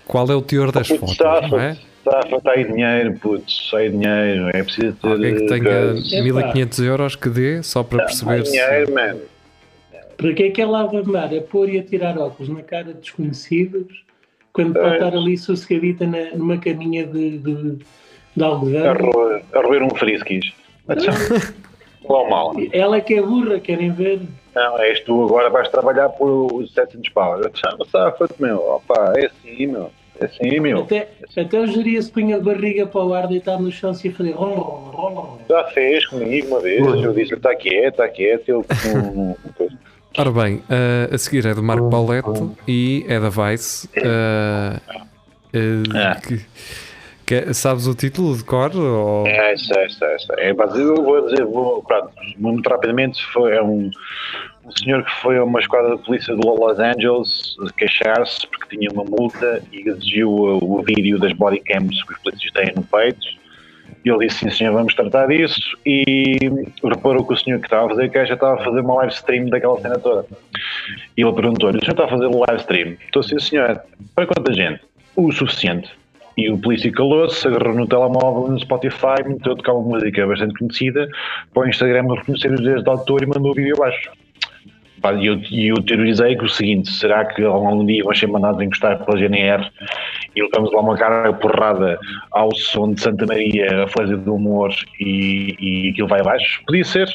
qual 0.04 0.28
é 0.28 0.34
o 0.34 0.42
teor 0.42 0.72
das 0.72 0.88
Putz, 0.88 0.98
fotos, 0.98 1.12
está, 1.12 1.48
não 1.48 1.60
é? 1.60 1.78
está 1.98 2.18
a 2.18 2.26
faltar 2.28 2.54
aí 2.58 2.64
dinheiro, 2.64 3.14
putz, 3.20 3.68
sai 3.70 3.90
dinheiro. 3.90 4.48
É 4.52 4.62
preciso 4.64 4.92
ter. 4.94 5.08
Alguém 5.08 5.34
que 5.36 5.46
tenha 5.46 5.62
coisa. 5.62 6.22
1500 6.22 6.78
euros 6.80 7.14
que 7.16 7.28
dê 7.28 7.62
só 7.62 7.84
para 7.84 8.06
perceber 8.06 8.44
Sai 8.44 8.46
se. 8.46 8.50
dinheiro, 8.52 8.92
mano. 8.92 9.20
Para 10.16 10.32
que 10.32 10.42
é 10.42 10.50
que 10.50 10.60
ela 10.60 10.84
vai 10.86 10.96
andar 11.00 11.32
a 11.32 11.40
pôr 11.42 11.68
e 11.68 11.78
a 11.78 11.82
tirar 11.84 12.18
óculos 12.18 12.48
na 12.52 12.62
cara 12.62 12.92
de 12.92 12.94
desconhecidos 12.94 14.04
quando 14.52 14.74
pode 14.74 14.86
É. 14.88 14.94
estar 14.94 15.14
ali 15.16 15.38
sossegadita 15.38 16.06
na- 16.06 16.30
numa 16.36 16.58
caminha 16.58 17.06
de, 17.06 17.38
de, 17.38 17.76
de 18.36 18.42
A 18.42 18.46
algodão? 18.46 18.94
roer, 18.94 19.42
a 19.52 19.60
roer 19.60 19.82
um 19.84 19.90
frisquis. 19.90 20.52
Não 22.08 22.28
mal. 22.28 22.52
Ela 22.72 22.96
é 22.96 23.00
que 23.00 23.14
é 23.14 23.22
burra, 23.22 23.58
querem 23.60 23.90
ver? 23.90 24.20
Não, 24.54 24.78
és 24.78 25.00
tu 25.00 25.24
agora 25.24 25.50
vais 25.50 25.68
trabalhar 25.68 26.08
por 26.10 26.52
os 26.52 26.72
700 26.72 27.08
pau. 27.10 27.40
Chama 27.54 27.84
safa-te, 27.90 28.40
meu. 28.40 28.56
Opa, 28.58 29.12
é 29.16 29.26
assim, 29.26 29.66
meu. 29.66 29.90
É 30.20 30.26
assim, 30.26 30.60
meu. 30.60 30.80
Até, 30.82 31.08
até 31.36 31.58
o 31.60 31.66
geria 31.66 32.00
se 32.00 32.10
punha 32.10 32.36
a 32.36 32.40
barriga 32.40 32.86
para 32.86 33.02
o 33.04 33.12
ar, 33.12 33.26
deitado 33.26 33.62
no 33.62 33.72
chão 33.72 33.92
e 34.04 34.08
a 34.08 34.12
fazer 34.12 34.30
rom, 34.30 34.54
rom, 34.54 35.14
rom. 35.14 35.38
Já 35.50 35.64
fez 35.64 36.06
comigo 36.06 36.46
uma 36.48 36.60
vez. 36.60 36.80
Eu 36.80 37.12
disse-lhe, 37.12 37.34
está 37.36 37.54
quieto, 37.56 37.94
está 37.94 38.08
quieto. 38.08 38.48
Ele. 38.48 38.64
Ora 40.16 40.30
bem, 40.30 40.62
eh, 40.70 41.08
a 41.12 41.18
seguir 41.18 41.44
é 41.44 41.52
do 41.54 41.60
Marco 41.64 41.90
Paulette 41.90 42.30
e 42.68 43.04
é 43.08 43.18
da 43.18 43.30
Vice. 43.30 43.88
Ah. 44.06 44.80
que- 46.26 46.40
que- 47.26 47.52
sabes 47.54 47.86
o 47.86 47.94
título 47.94 48.36
de 48.36 48.44
cor? 48.44 48.74
Ou... 48.76 49.26
É, 49.26 49.54
isso, 49.54 49.72
é, 49.76 49.86
isso, 49.86 50.04
é, 50.38 50.50
eu 50.50 51.02
vou 51.02 51.28
dizer, 51.28 51.44
vou, 51.44 51.82
pronto, 51.82 52.10
muito 52.38 52.68
rapidamente, 52.68 53.24
foi 53.26 53.56
é 53.56 53.62
um, 53.62 53.90
um 54.64 54.70
senhor 54.78 55.04
que 55.04 55.10
foi 55.20 55.38
a 55.38 55.44
uma 55.44 55.60
esquadra 55.60 55.96
de 55.96 56.02
polícia 56.02 56.34
de 56.34 56.40
Los 56.46 56.78
Angeles 56.78 57.56
queixar-se 57.76 58.46
porque 58.48 58.76
tinha 58.76 58.90
uma 58.90 59.04
multa 59.04 59.62
e 59.72 59.88
exigiu 59.88 60.30
o, 60.30 60.78
o 60.78 60.82
vídeo 60.82 61.18
das 61.18 61.32
bodycams 61.32 62.02
que 62.04 62.12
os 62.12 62.18
polícias 62.20 62.52
têm 62.52 62.72
no 62.74 62.82
peito. 62.82 63.44
E 64.04 64.10
ele 64.10 64.26
disse, 64.26 64.40
sim 64.40 64.50
senhor, 64.50 64.74
vamos 64.74 64.94
tratar 64.94 65.28
disso. 65.28 65.78
E 65.84 66.36
reparou 66.82 67.24
que 67.26 67.32
o 67.32 67.36
senhor 67.36 67.58
que 67.58 67.66
estava 67.66 67.86
a 67.86 67.88
fazer 67.88 68.10
queixa 68.10 68.34
estava 68.34 68.60
a 68.60 68.64
fazer 68.64 68.80
uma 68.80 68.94
live 68.96 69.12
stream 69.14 69.46
daquela 69.46 69.80
cena 69.80 69.98
toda. 69.98 70.26
E 71.16 71.22
ele 71.22 71.32
perguntou-lhe, 71.32 71.78
o 71.78 71.80
senhor 71.80 71.92
está 71.92 72.04
a 72.04 72.08
fazer 72.08 72.26
live 72.26 72.60
stream? 72.60 72.96
Estou 73.06 73.22
sim 73.22 73.38
senhor. 73.38 73.80
Para 74.14 74.26
quanta 74.26 74.52
gente? 74.52 74.80
O 75.16 75.32
suficiente. 75.32 75.90
E 76.36 76.50
o 76.50 76.58
polícia 76.58 76.90
calou-se, 76.90 77.46
agarrou 77.46 77.74
no 77.74 77.86
telemóvel, 77.86 78.50
no 78.50 78.58
Spotify, 78.58 79.22
meteu 79.26 79.52
a 79.52 79.56
tocar 79.56 79.72
uma 79.72 79.96
música 79.96 80.26
bastante 80.26 80.58
conhecida, 80.58 81.08
para 81.52 81.62
o 81.62 81.68
Instagram 81.68 82.14
reconhecer 82.14 82.52
os 82.52 82.60
direitos 82.60 82.84
de 82.84 82.90
autor 82.90 83.22
e 83.22 83.26
mandou 83.26 83.52
o 83.52 83.54
vídeo 83.54 83.76
abaixo. 83.76 84.10
E 85.20 85.26
eu, 85.26 85.38
eu 85.52 85.82
teorizei 85.82 86.34
que 86.34 86.44
o 86.44 86.48
seguinte, 86.48 86.90
será 86.90 87.26
que 87.26 87.44
algum 87.44 87.84
dia 87.84 88.02
vão 88.02 88.14
ser 88.14 88.26
mandados 88.26 88.62
encostar 88.62 89.04
pela 89.04 89.18
GNR 89.18 89.70
e 90.34 90.42
levamos 90.42 90.72
lá 90.72 90.80
uma 90.80 90.96
cara 90.96 91.30
porrada 91.34 91.98
ao 92.30 92.54
som 92.54 92.94
de 92.94 93.02
Santa 93.02 93.26
Maria, 93.26 93.84
a 93.84 93.88
fazer 93.88 94.16
do 94.16 94.34
humor 94.34 94.74
e, 94.98 95.54
e 95.60 95.90
aquilo 95.90 96.08
vai 96.08 96.20
abaixo? 96.20 96.62
Podia 96.66 96.84
ser, 96.84 97.08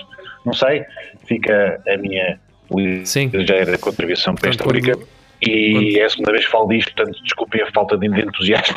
não 0.46 0.54
sei. 0.54 0.86
Fica 1.26 1.82
a 1.88 1.98
minha 1.98 2.40
ligeira 2.72 3.76
contribuição 3.80 4.36
para 4.36 4.52
esta 4.52 4.64
rubrica. 4.64 4.96
E 5.42 5.98
é 6.00 6.06
a 6.06 6.10
segunda 6.10 6.32
vez 6.32 6.46
que 6.46 6.52
falo 6.52 6.68
disto, 6.68 6.94
portanto, 6.94 7.18
desculpem 7.24 7.62
a 7.62 7.72
falta 7.72 7.98
de 7.98 8.08
entusiasmo. 8.08 8.76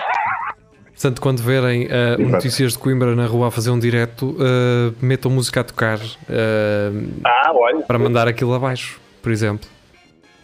Portanto, 0.93 1.21
quando 1.21 1.43
verem 1.43 1.89
o 2.21 2.29
Notícias 2.29 2.73
de 2.73 2.79
Coimbra 2.79 3.17
na 3.17 3.27
rua 3.27 3.49
a 3.49 3.51
fazer 3.51 3.71
um 3.71 3.79
direto, 3.79 4.37
eh, 4.39 4.93
metam 5.03 5.33
música 5.33 5.61
a 5.61 5.65
tocar 5.65 5.99
eh, 6.31 6.91
Ah, 7.25 7.51
olha. 7.53 7.81
para 7.81 7.99
mandar 7.99 8.29
aquilo 8.29 8.55
abaixo, 8.55 9.01
por 9.21 9.33
exemplo. 9.33 9.69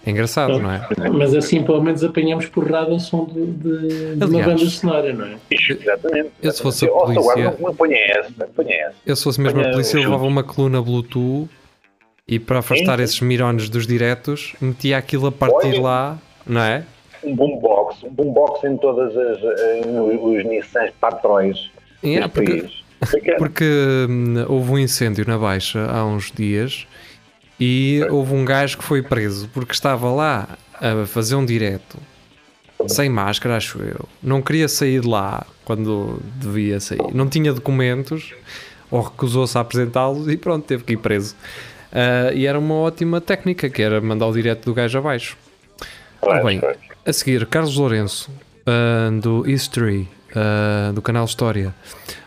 É 0.05 0.11
engraçado, 0.11 0.59
não 0.59 0.73
é? 0.73 0.89
Mas 1.13 1.35
assim 1.35 1.63
pelo 1.63 1.83
menos 1.83 2.03
apanhamos 2.03 2.47
porrada 2.47 2.91
ao 2.91 2.99
som 2.99 3.27
de, 3.27 3.47
de, 3.47 4.17
de 4.17 4.25
uma 4.25 4.43
banda 4.43 4.67
sonora, 4.67 5.13
não 5.13 5.27
é? 5.27 5.37
Exatamente. 5.51 6.31
Eu 6.43 6.51
se 6.53 6.63
fosse 6.63 6.87
a 6.87 6.89
polícia-. 6.89 7.57
Eu 9.07 9.17
se 9.17 9.23
fosse 9.25 9.41
mesmo 9.41 9.61
a 9.61 9.71
polícia, 9.71 10.01
levava 10.01 10.25
uma 10.25 10.43
coluna 10.43 10.81
Bluetooth 10.83 11.49
e 12.29 12.39
para 12.39 12.59
afastar 12.59 13.01
esses 13.01 13.21
mirones 13.21 13.71
dos 13.71 13.87
diretos, 13.87 14.55
metia 14.61 14.99
aquilo 14.99 15.29
a 15.29 15.33
partir 15.33 15.69
Olha. 15.69 15.81
lá, 15.81 16.19
não 16.47 16.61
é? 16.61 16.85
Um 17.25 17.35
boombox, 17.35 18.05
um 18.05 18.11
boombox 18.11 18.65
em 18.65 18.77
todas 18.77 19.17
as 19.17 19.39
eh, 19.43 19.83
os 20.21 20.45
Nissan 20.45 20.89
Patrões 21.01 21.71
É, 22.03 22.29
porque, 22.29 22.69
porque 23.39 23.65
hum, 24.09 24.45
houve 24.47 24.71
um 24.73 24.79
incêndio 24.79 25.25
na 25.27 25.37
Baixa 25.39 25.85
há 25.91 26.05
uns 26.05 26.31
dias 26.31 26.87
e 27.59 28.03
houve 28.11 28.35
um 28.35 28.45
gajo 28.45 28.79
que 28.79 28.85
foi 28.85 29.03
preso 29.03 29.49
porque 29.53 29.73
estava 29.73 30.09
lá 30.13 30.49
a 30.75 31.07
fazer 31.07 31.35
um 31.35 31.45
direto 31.45 31.99
sem 32.87 33.09
máscara, 33.09 33.57
acho 33.57 33.83
eu. 33.83 34.09
Não 34.23 34.41
queria 34.41 34.69
sair 34.69 35.01
de 35.01 35.09
lá 35.09 35.45
quando 35.65 36.21
devia 36.37 36.79
sair. 36.79 37.13
Não 37.13 37.29
tinha 37.29 37.53
documentos 37.53 38.33
ou 38.91 39.01
recusou-se 39.03 39.59
a 39.59 39.61
apresentá-los 39.63 40.29
e 40.29 40.37
pronto, 40.37 40.65
teve 40.65 40.85
que 40.85 40.93
ir 40.93 40.99
preso. 40.99 41.35
Ah, 41.93 42.33
e 42.33 42.47
era 42.47 42.59
uma 42.59 42.75
ótima 42.75 43.21
técnica 43.21 43.69
que 43.69 43.83
era 43.83 44.01
mandar 44.01 44.27
o 44.27 44.33
direto 44.33 44.65
do 44.65 44.75
gajo 44.75 44.99
abaixo. 44.99 45.37
Ora 46.21 46.43
bem, 46.43 46.61
a 47.07 47.13
seguir, 47.13 47.47
Carlos 47.47 47.77
Lourenço, 47.77 48.31
ah, 48.67 49.11
do 49.21 49.49
History, 49.49 50.09
ah, 50.35 50.93
do 50.95 51.01
canal 51.01 51.25
História, 51.25 51.75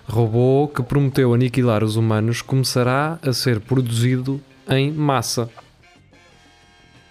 robô 0.07 0.67
que 0.67 0.81
prometeu 0.83 1.33
aniquilar 1.33 1.83
os 1.83 1.95
humanos 1.95 2.41
começará 2.41 3.19
a 3.21 3.33
ser 3.33 3.59
produzido 3.59 4.41
em 4.69 4.91
massa. 4.91 5.49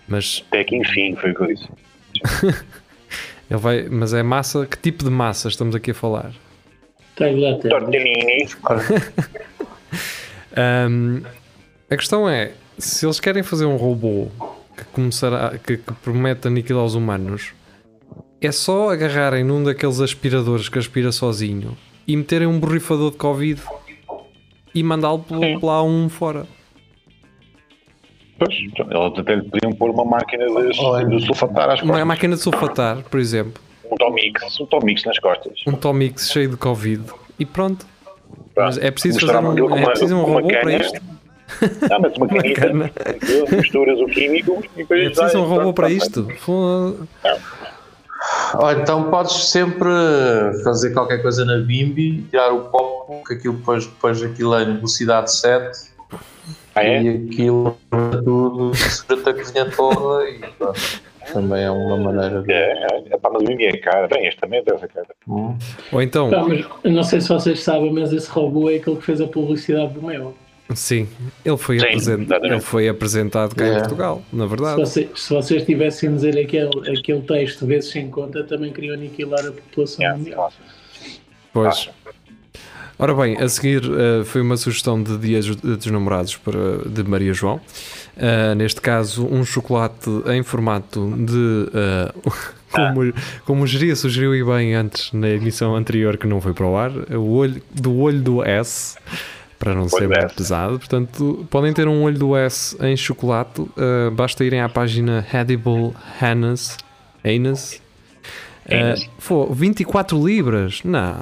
Mas 0.08 0.44
Até 0.48 0.64
que 0.64 0.76
enfim, 0.76 1.14
foi 1.16 1.30
o 1.30 1.34
que 1.34 1.42
eu 1.42 1.46
disse. 1.46 1.68
ele 3.48 3.60
vai, 3.60 3.88
mas 3.88 4.12
é 4.12 4.22
massa, 4.22 4.66
que 4.66 4.76
tipo 4.76 5.04
de 5.04 5.10
massa 5.10 5.48
estamos 5.48 5.74
aqui 5.74 5.92
a 5.92 5.94
falar? 5.94 6.32
Tortellini, 7.16 8.48
Ahm, 10.56 11.22
a 11.90 11.96
questão 11.96 12.28
é, 12.28 12.52
se 12.78 13.04
eles 13.06 13.18
querem 13.20 13.42
fazer 13.42 13.64
um 13.66 13.76
robô 13.76 14.28
que 14.76 14.84
começará, 14.92 15.58
que, 15.58 15.76
que 15.76 15.92
promete 15.94 16.46
aniquilar 16.48 16.84
os 16.84 16.94
humanos, 16.94 17.52
é 18.40 18.50
só 18.52 18.90
agarrarem 18.90 19.44
num 19.44 19.62
daqueles 19.62 20.00
aspiradores 20.00 20.68
que 20.68 20.78
aspira 20.78 21.12
sozinho 21.12 21.76
e 22.06 22.16
meterem 22.16 22.46
um 22.48 22.58
borrifador 22.58 23.10
de 23.10 23.16
Covid 23.18 23.60
e 24.74 24.82
mandá-lo 24.82 25.24
lá 25.62 25.82
um 25.82 26.08
fora. 26.08 26.46
Pois, 28.38 28.54
então, 28.58 28.86
eles 28.90 29.18
até 29.18 29.34
lhe 29.34 29.42
podiam 29.42 29.72
pôr 29.72 29.90
uma 29.90 30.04
máquina 30.04 30.46
de, 30.46 30.68
de 31.18 31.26
sulfatar 31.26 31.70
às 31.70 31.82
Uma 31.82 31.88
costas. 31.92 32.06
máquina 32.06 32.36
de 32.36 32.42
sulfatar, 32.42 33.02
por 33.02 33.20
exemplo, 33.20 33.60
Um 33.90 33.96
Tomix, 33.96 34.60
um 34.60 34.66
Tomix 34.66 35.04
nas 35.04 35.18
costas. 35.18 35.52
um 35.66 35.72
Tomix 35.72 36.30
cheio 36.30 36.48
de 36.48 36.56
Covid 36.56 37.02
e 37.38 37.44
pronto. 37.44 37.84
Pá, 38.54 38.64
Mas 38.66 38.78
é 38.78 38.90
preciso 38.90 39.20
fazer 39.20 39.32
misturar 39.42 39.44
um, 39.44 39.58
é 39.58 39.62
uma- 39.82 39.90
preciso 39.90 40.14
um 40.16 40.24
uma 40.24 40.34
robô 40.36 40.48
para 40.48 40.60
cana. 40.60 40.76
isto. 40.76 41.00
Ah, 41.90 41.98
mas 42.00 42.16
uma 42.16 42.26
canita, 42.28 42.60
cana. 42.60 42.90
misturas 43.52 43.98
o 44.00 44.06
químico 44.06 44.62
e 44.74 44.78
depois 44.78 45.06
É 45.06 45.10
preciso 45.10 45.38
um 45.38 45.44
robô 45.46 45.72
para 45.72 45.88
vai- 45.88 45.96
isto. 45.96 46.26
Foda- 46.38 46.96
Olha, 48.54 48.80
então 48.82 49.10
podes 49.10 49.48
sempre 49.50 49.88
fazer 50.62 50.92
qualquer 50.92 51.22
coisa 51.22 51.44
na 51.44 51.56
Bimbi, 51.58 52.22
tirar 52.30 52.52
o 52.52 52.66
copo, 52.66 53.22
que 53.26 53.34
aquilo 53.34 53.54
depois, 53.54 53.86
depois 53.86 54.22
aquilo 54.22 54.54
é 54.54 54.62
em 54.64 54.74
velocidade 54.76 55.32
7 55.34 55.88
Ah, 56.74 56.84
é? 56.84 57.02
e 57.02 57.08
aquilo 57.08 57.76
tudo 57.90 58.74
segura-te 58.74 59.28
a 59.30 59.34
cozinha 59.34 59.70
toda 59.70 60.28
e 60.28 60.38
pronto. 60.58 60.80
Também 61.32 61.62
é 61.64 61.70
uma 61.70 61.96
maneira 61.96 62.42
de. 62.42 62.52
É, 62.52 62.72
é, 62.72 63.02
é, 63.10 63.16
pá, 63.16 63.30
mas 63.32 63.42
o 63.42 63.46
mim 63.46 63.62
é 63.62 63.76
cara. 63.76 64.08
Bem, 64.08 64.26
este 64.26 64.40
também 64.40 64.62
deve 64.64 64.80
ser 64.80 64.88
cara. 64.88 65.06
Hum. 65.28 65.56
Ou 65.92 66.02
então, 66.02 66.30
eu 66.82 66.90
não 66.90 67.02
sei 67.04 67.20
se 67.20 67.28
vocês 67.28 67.62
sabem, 67.62 67.92
mas 67.92 68.12
esse 68.12 68.28
robô 68.30 68.68
é 68.68 68.76
aquele 68.76 68.96
que 68.96 69.02
fez 69.04 69.20
a 69.20 69.26
publicidade 69.28 69.92
do 69.94 70.02
meu. 70.02 70.34
Sim, 70.74 71.08
ele 71.44 71.56
foi, 71.56 71.78
Sim, 71.78 71.86
apresen- 71.86 72.20
exatamente. 72.22 72.52
ele 72.54 72.60
foi 72.60 72.88
apresentado 72.88 73.54
cá 73.54 73.66
em. 73.68 73.78
Portugal, 73.78 74.22
na 74.32 74.44
Se 74.44 74.48
verdade. 74.50 74.80
vocês, 74.80 75.08
se 75.16 75.30
vocês 75.34 75.64
tivessem 75.64 76.08
a 76.08 76.12
dizer 76.12 76.38
aquele, 76.38 76.70
aquele 76.98 77.20
texto 77.22 77.66
vezes 77.66 77.90
sem 77.90 78.08
conta, 78.10 78.44
também 78.44 78.72
queriam 78.72 78.94
aniquilar 78.94 79.46
a 79.46 79.52
população 79.52 80.00
Yeah, 80.02 80.18
mundial. 80.18 80.52
Pois. 81.52 81.90
Ora 82.98 83.14
bem, 83.14 83.38
a 83.38 83.48
seguir 83.48 83.82
eh, 83.84 84.24
foi 84.24 84.42
uma 84.42 84.58
sugestão 84.58 85.02
de 85.02 85.16
Dias 85.16 85.46
dos 85.46 85.86
Namorados 85.86 86.36
para, 86.36 86.78
de 86.86 87.02
Maria 87.02 87.32
João. 87.32 87.58
Eh, 88.14 88.54
neste 88.54 88.78
caso, 88.82 89.26
um 89.26 89.42
chocolate 89.42 90.10
em 90.26 90.42
formato 90.42 91.10
de. 91.16 91.66
eh, 91.72 92.12
como, 92.70 93.12
como 93.46 93.62
o 93.62 93.66
Geria 93.66 93.96
sugeriu 93.96 94.34
e 94.34 94.44
bem 94.44 94.74
antes 94.74 95.12
na 95.14 95.30
emissão 95.30 95.74
anterior 95.74 96.18
que 96.18 96.26
não 96.26 96.42
foi 96.42 96.52
para 96.52 96.66
o 96.66 96.76
ar, 96.76 96.90
o 97.16 97.30
olho, 97.32 97.62
do 97.72 97.96
olho 97.96 98.20
do 98.20 98.44
S, 98.44 98.96
para 99.60 99.74
não 99.74 99.88
ser 99.88 100.08
do 100.08 100.08
muito 100.08 100.34
pesado. 100.34 100.78
Portanto, 100.78 101.46
podem 101.50 101.72
ter 101.72 101.86
um 101.86 102.02
olho 102.02 102.18
do 102.18 102.34
S 102.36 102.76
em 102.82 102.96
chocolate. 102.96 103.62
eh, 103.76 104.10
basta 104.10 104.42
irem 104.44 104.60
à 104.60 104.68
página 104.68 105.24
Edible 105.32 105.92
Hannes. 106.20 106.76
Eh, 108.66 108.80
Hannes. 108.80 109.08
Fô, 109.18 109.46
24 109.52 110.26
libras? 110.26 110.82
Não. 110.82 111.18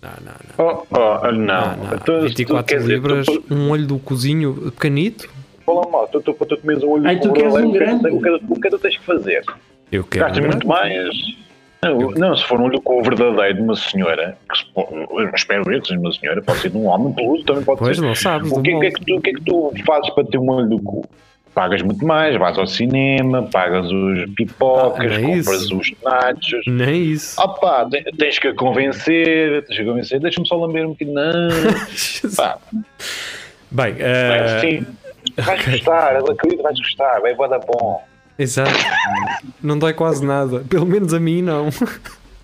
Não, 0.00 0.10
não, 0.24 0.32
não. 0.58 0.66
Oh, 0.66 0.86
oh, 0.90 1.32
não. 1.32 1.76
Não. 1.76 1.84
Então, 1.94 1.98
tu, 2.20 2.20
24 2.22 2.64
quer 2.66 2.78
dizer, 2.78 2.94
libras, 2.94 3.26
Tu, 3.26 3.42
um 3.50 3.70
olho 3.70 3.86
do 3.86 3.98
cozinho 3.98 4.70
pequenito? 4.72 5.28
fala 5.66 5.88
mal, 5.90 6.06
tu, 6.08 6.20
tu, 6.20 6.34
tu 6.34 6.56
comes 6.58 6.82
um 6.82 6.90
olho 6.90 7.06
Ai, 7.06 7.18
tu 7.18 7.28
com 7.28 7.34
queres 7.34 7.54
um 7.54 7.68
o 7.68 7.72
que 7.72 7.78
é 7.78 7.80
que- 7.80 7.84
grande? 7.86 8.08
O 8.10 8.20
que, 8.20 8.28
o 8.28 8.60
que 8.60 8.68
é 8.68 8.70
que 8.70 8.76
tu 8.76 8.78
tens 8.78 8.96
que 8.98 9.04
fazer? 9.04 9.42
Eu 9.90 10.04
quero. 10.04 10.26
Gastas 10.26 10.44
um 10.44 10.48
muito 10.48 10.66
grande. 10.68 10.94
mais. 10.94 11.43
Não, 11.84 12.10
não, 12.12 12.36
se 12.36 12.44
for 12.44 12.60
um 12.60 12.64
olho 12.64 12.80
com 12.80 13.00
o 13.00 13.02
verdadeiro 13.02 13.54
de 13.56 13.62
uma 13.62 13.76
senhora, 13.76 14.36
que 14.50 14.58
se 14.58 14.64
espero 15.34 15.70
eu 15.72 15.80
que 15.80 15.88
seja 15.88 16.00
uma 16.00 16.12
senhora, 16.12 16.42
pode 16.42 16.58
ser 16.60 16.70
de 16.70 16.76
um 16.76 16.86
homem 16.86 17.12
peludo, 17.12 17.44
também 17.44 17.64
pode 17.64 17.78
Pois, 17.78 17.96
ser. 17.96 18.02
não 18.02 18.14
sabes. 18.14 18.50
O 18.52 18.62
que, 18.62 18.70
é- 18.72 18.78
que 18.80 18.86
é 18.86 18.90
que 18.90 19.04
tu, 19.04 19.20
que 19.20 19.30
é 19.30 19.32
que 19.34 19.40
tu 19.42 19.72
fazes 19.86 20.10
para 20.10 20.24
ter 20.24 20.38
um 20.38 20.50
olho 20.50 20.68
do 20.68 20.78
cu? 20.80 21.04
Pagas 21.54 21.82
muito 21.82 22.04
mais, 22.04 22.36
vais 22.36 22.58
ao 22.58 22.66
cinema, 22.66 23.44
pagas 23.44 23.86
os 23.88 24.28
pipocas, 24.34 25.12
Ah, 25.12 25.20
compras 25.20 25.62
isso. 25.62 25.78
os 25.78 25.92
nachos. 26.02 26.60
Nem 26.66 27.02
isso. 27.12 27.40
Ah 27.40 27.46
pá, 27.46 27.86
tens 28.18 28.40
que 28.40 28.48
a 28.48 28.54
convencer, 28.56 29.64
tens 29.64 29.76
que 29.76 29.82
a 29.82 29.86
convencer, 29.86 30.18
deixa-me 30.20 30.48
só 30.48 30.56
lamber 30.56 30.84
um 30.84 30.88
bocadinho. 30.90 31.14
Não, 31.14 31.48
pá, 32.36 32.58
Bem, 33.70 33.94
é 33.98 34.02
eh, 34.02 34.56
assim. 34.56 34.86
Vais 35.36 35.64
gostar, 35.64 36.16
eu 36.16 36.24
acredito 36.30 36.56
que 36.58 36.62
vais 36.62 36.78
gostar, 36.78 37.20
vai 37.20 37.34
dar 37.48 37.60
bom. 37.60 38.02
Exato. 38.38 38.72
Não 39.62 39.78
dói 39.78 39.92
quase 39.94 40.24
nada. 40.24 40.60
Pelo 40.68 40.86
menos 40.86 41.12
a 41.14 41.20
mim 41.20 41.42
não. 41.42 41.70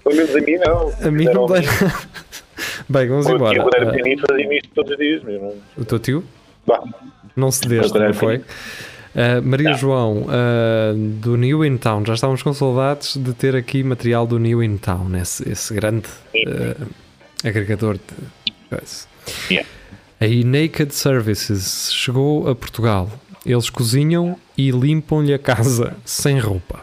Pelo 0.05 0.17
menos 0.17 0.35
a 0.37 0.41
mim 0.41 0.57
não. 0.57 0.93
A 1.07 1.11
mim 1.11 1.25
não 1.25 1.47
dói 1.47 1.61
nada. 1.63 1.95
Bem, 2.89 3.09
vamos 3.09 3.27
O 3.27 3.29
tio, 3.29 3.37
embora. 3.37 3.63
quando 3.63 3.75
era 3.77 3.87
Eh, 3.87 3.91
pequenito, 3.93 4.25
fazia 4.29 4.57
isto 4.59 4.69
todos 4.75 4.91
os 4.93 4.99
dias 4.99 5.23
mesmo. 5.23 5.55
o 5.79 5.85
teu 5.85 5.99
tio? 5.99 6.25
Bah, 6.67 6.83
Não 7.37 7.51
se 7.51 7.63
deste, 7.69 7.93
quando 7.93 7.99
não 8.01 8.05
era 8.07 8.15
foi? 8.15 8.37
Uh, 8.39 9.43
Maria 9.43 9.73
João, 9.75 10.23
uh, 10.25 10.95
do 10.95 11.37
New 11.37 11.65
In 11.65 11.77
Town, 11.79 12.05
já 12.05 12.15
estávamos 12.15 12.43
com 12.43 12.53
saudades 12.53 13.17
de 13.17 13.33
ter 13.33 13.57
aqui 13.57 13.83
material 13.83 14.27
do 14.27 14.39
New 14.39 14.63
In 14.63 14.77
Town, 14.77 15.17
esse, 15.17 15.49
esse 15.51 15.75
grande 15.75 16.07
uh, 16.35 16.87
agregador 17.45 17.95
de 17.95 18.53
coisa. 18.69 19.07
Yeah. 19.51 19.69
A 20.21 20.27
Naked 20.47 20.95
Services 20.95 21.93
chegou 21.93 22.49
a 22.49 22.55
Portugal. 22.55 23.11
Eles 23.45 23.71
cozinham 23.71 24.37
e 24.57 24.71
limpam-lhe 24.71 25.33
a 25.33 25.39
casa 25.39 25.97
sem 26.05 26.39
roupa. 26.39 26.81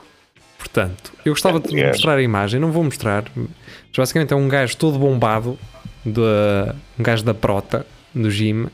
Portanto, 0.58 1.14
eu 1.24 1.34
gostava 1.34 1.60
de 1.60 1.76
mostrar 1.84 2.18
a 2.18 2.22
imagem, 2.22 2.60
não 2.60 2.72
vou 2.72 2.84
mostrar, 2.84 3.26
mas 3.36 3.48
basicamente 3.96 4.34
é 4.34 4.36
um 4.36 4.48
gajo 4.48 4.76
todo 4.78 4.98
bombado, 4.98 5.58
da- 6.06 6.76
um 7.00 7.04
gajo 7.04 7.24
da 7.24 7.34
prota, 7.34 7.86
do 8.14 8.30
gym, 8.32 8.68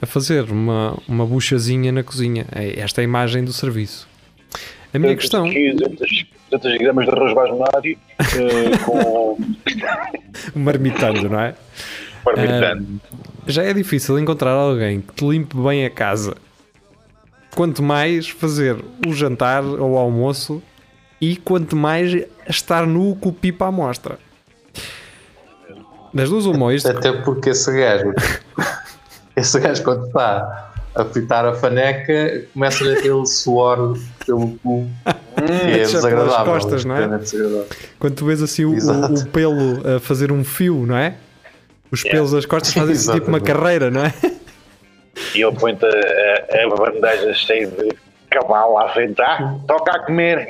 a 0.00 0.06
fazer 0.06 0.44
uma, 0.50 0.96
uma 1.08 1.26
buchazinha 1.26 1.90
na 1.90 2.02
cozinha. 2.02 2.46
É 2.52 2.78
esta 2.80 3.00
é 3.00 3.02
a 3.02 3.04
imagem 3.04 3.44
do 3.44 3.52
serviço. 3.52 4.08
A 4.92 4.98
minha 4.98 5.16
questão. 5.16 5.44
200, 5.44 6.26
200 6.52 6.78
gramas 6.78 7.04
de 7.06 7.10
arroz 7.10 7.34
basmati 7.34 7.98
eh, 8.20 8.78
com 8.84 9.36
marmitando, 10.54 11.28
não 11.28 11.40
é? 11.40 11.54
parmesano. 12.24 13.00
Já 13.46 13.62
é 13.64 13.74
difícil 13.74 14.18
encontrar 14.18 14.52
alguém 14.52 15.00
que 15.00 15.12
te 15.14 15.24
limpe 15.28 15.56
bem 15.56 15.84
a 15.84 15.90
casa. 15.90 16.34
Quanto 17.54 17.82
mais 17.82 18.28
fazer 18.28 18.76
o 19.06 19.12
jantar 19.12 19.62
ou 19.64 19.92
o 19.92 19.98
almoço 19.98 20.62
e 21.20 21.36
quanto 21.36 21.76
mais 21.76 22.10
estar 22.48 22.86
nu 22.86 23.16
com 23.16 23.28
o 23.28 23.32
pipa 23.32 23.66
à 23.66 23.72
mostra. 23.72 24.18
Das 26.12 26.28
duas 26.28 26.46
uma, 26.46 26.72
isto 26.74 26.88
Até 26.90 27.12
porque 27.12 27.50
esse 27.50 27.72
gajo, 27.72 28.12
esse 29.36 29.58
gajo 29.58 29.82
quando 29.82 30.06
está 30.06 30.72
a 30.94 31.04
fritar 31.04 31.44
a 31.44 31.54
faneca, 31.54 32.44
começa 32.52 32.84
aquele 32.92 33.26
suor 33.26 33.98
pelo 34.24 34.56
cu. 34.62 34.88
é 35.36 35.78
desagradável. 35.78 36.44
costas, 36.52 36.84
não 36.84 36.96
é? 36.96 37.18
desagradável. 37.18 37.66
quando 37.98 38.14
tu 38.14 38.26
vês 38.26 38.40
assim 38.42 38.64
o, 38.64 38.70
o- 38.74 39.14
o 39.14 39.26
pelo 39.26 39.96
a 39.96 39.98
fazer 39.98 40.30
um 40.30 40.44
fio, 40.44 40.86
não 40.86 40.96
é? 40.96 41.14
Os 41.90 42.02
pelos 42.02 42.30
das 42.32 42.46
costas 42.46 42.72
fazem 42.74 42.94
assim 42.94 43.12
tipo 43.12 43.28
uma 43.28 43.40
carreira, 43.40 43.90
não 43.90 44.04
é? 44.04 44.12
E 45.34 45.42
ele 45.42 45.56
põe-te 45.56 45.84
a, 45.84 46.64
a, 46.64 46.68
bandeja 46.68 47.32
cheia 47.34 47.66
de 47.66 47.92
cavalo 48.30 48.78
à 48.78 48.88
frente, 48.88 49.20
ah, 49.22 49.56
toca 49.66 49.92
a 49.92 49.98
comer. 50.00 50.46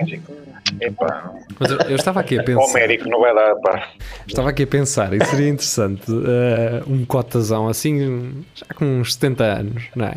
Epá, 0.80 1.33
Mas 1.59 1.71
eu, 1.71 1.78
eu 1.80 1.97
estava 1.97 2.21
aqui 2.21 2.38
a 2.38 2.42
pensar. 2.44 2.73
médico 2.73 3.09
não 3.09 3.21
vai 3.21 3.35
dar, 3.35 3.54
pá. 3.56 3.88
Estava 4.26 4.50
aqui 4.50 4.62
a 4.62 4.66
pensar, 4.66 5.12
e 5.12 5.25
seria 5.25 5.49
interessante 5.49 6.11
eh, 6.11 6.83
um 6.87 7.04
cotazão 7.04 7.68
assim, 7.68 8.44
já 8.54 8.66
com 8.75 9.00
uns 9.00 9.14
70 9.14 9.44
anos, 9.44 9.85
não 9.94 10.06
é? 10.06 10.14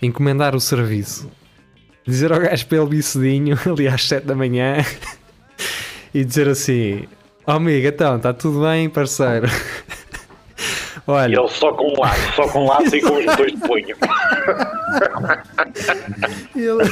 Encomendar 0.00 0.54
o 0.54 0.60
serviço, 0.60 1.30
dizer 2.06 2.32
ao 2.32 2.40
gajo 2.40 2.66
para 2.66 2.78
ele 2.78 2.90
vir 2.90 3.02
cedinho, 3.02 3.58
ali 3.66 3.88
às 3.88 4.06
7 4.06 4.26
da 4.26 4.34
manhã, 4.34 4.76
e 6.14 6.24
dizer 6.24 6.48
assim: 6.48 7.04
Oh 7.46 7.52
amigo, 7.52 7.86
então, 7.86 8.16
está 8.16 8.32
tudo 8.32 8.62
bem, 8.62 8.88
parceiro? 8.88 9.48
E 11.06 11.10
Olha, 11.10 11.36
ele 11.40 11.48
só 11.48 11.72
com 11.72 11.88
um 11.92 12.00
lado, 12.00 12.34
só 12.36 12.46
com 12.48 12.64
um 12.64 12.68
lado 12.68 12.94
e 12.94 13.00
com 13.00 13.14
os 13.18 13.36
dois 13.36 13.52
de 13.52 13.58
punho. 13.58 13.96
E 16.54 16.60
ele 16.60 16.84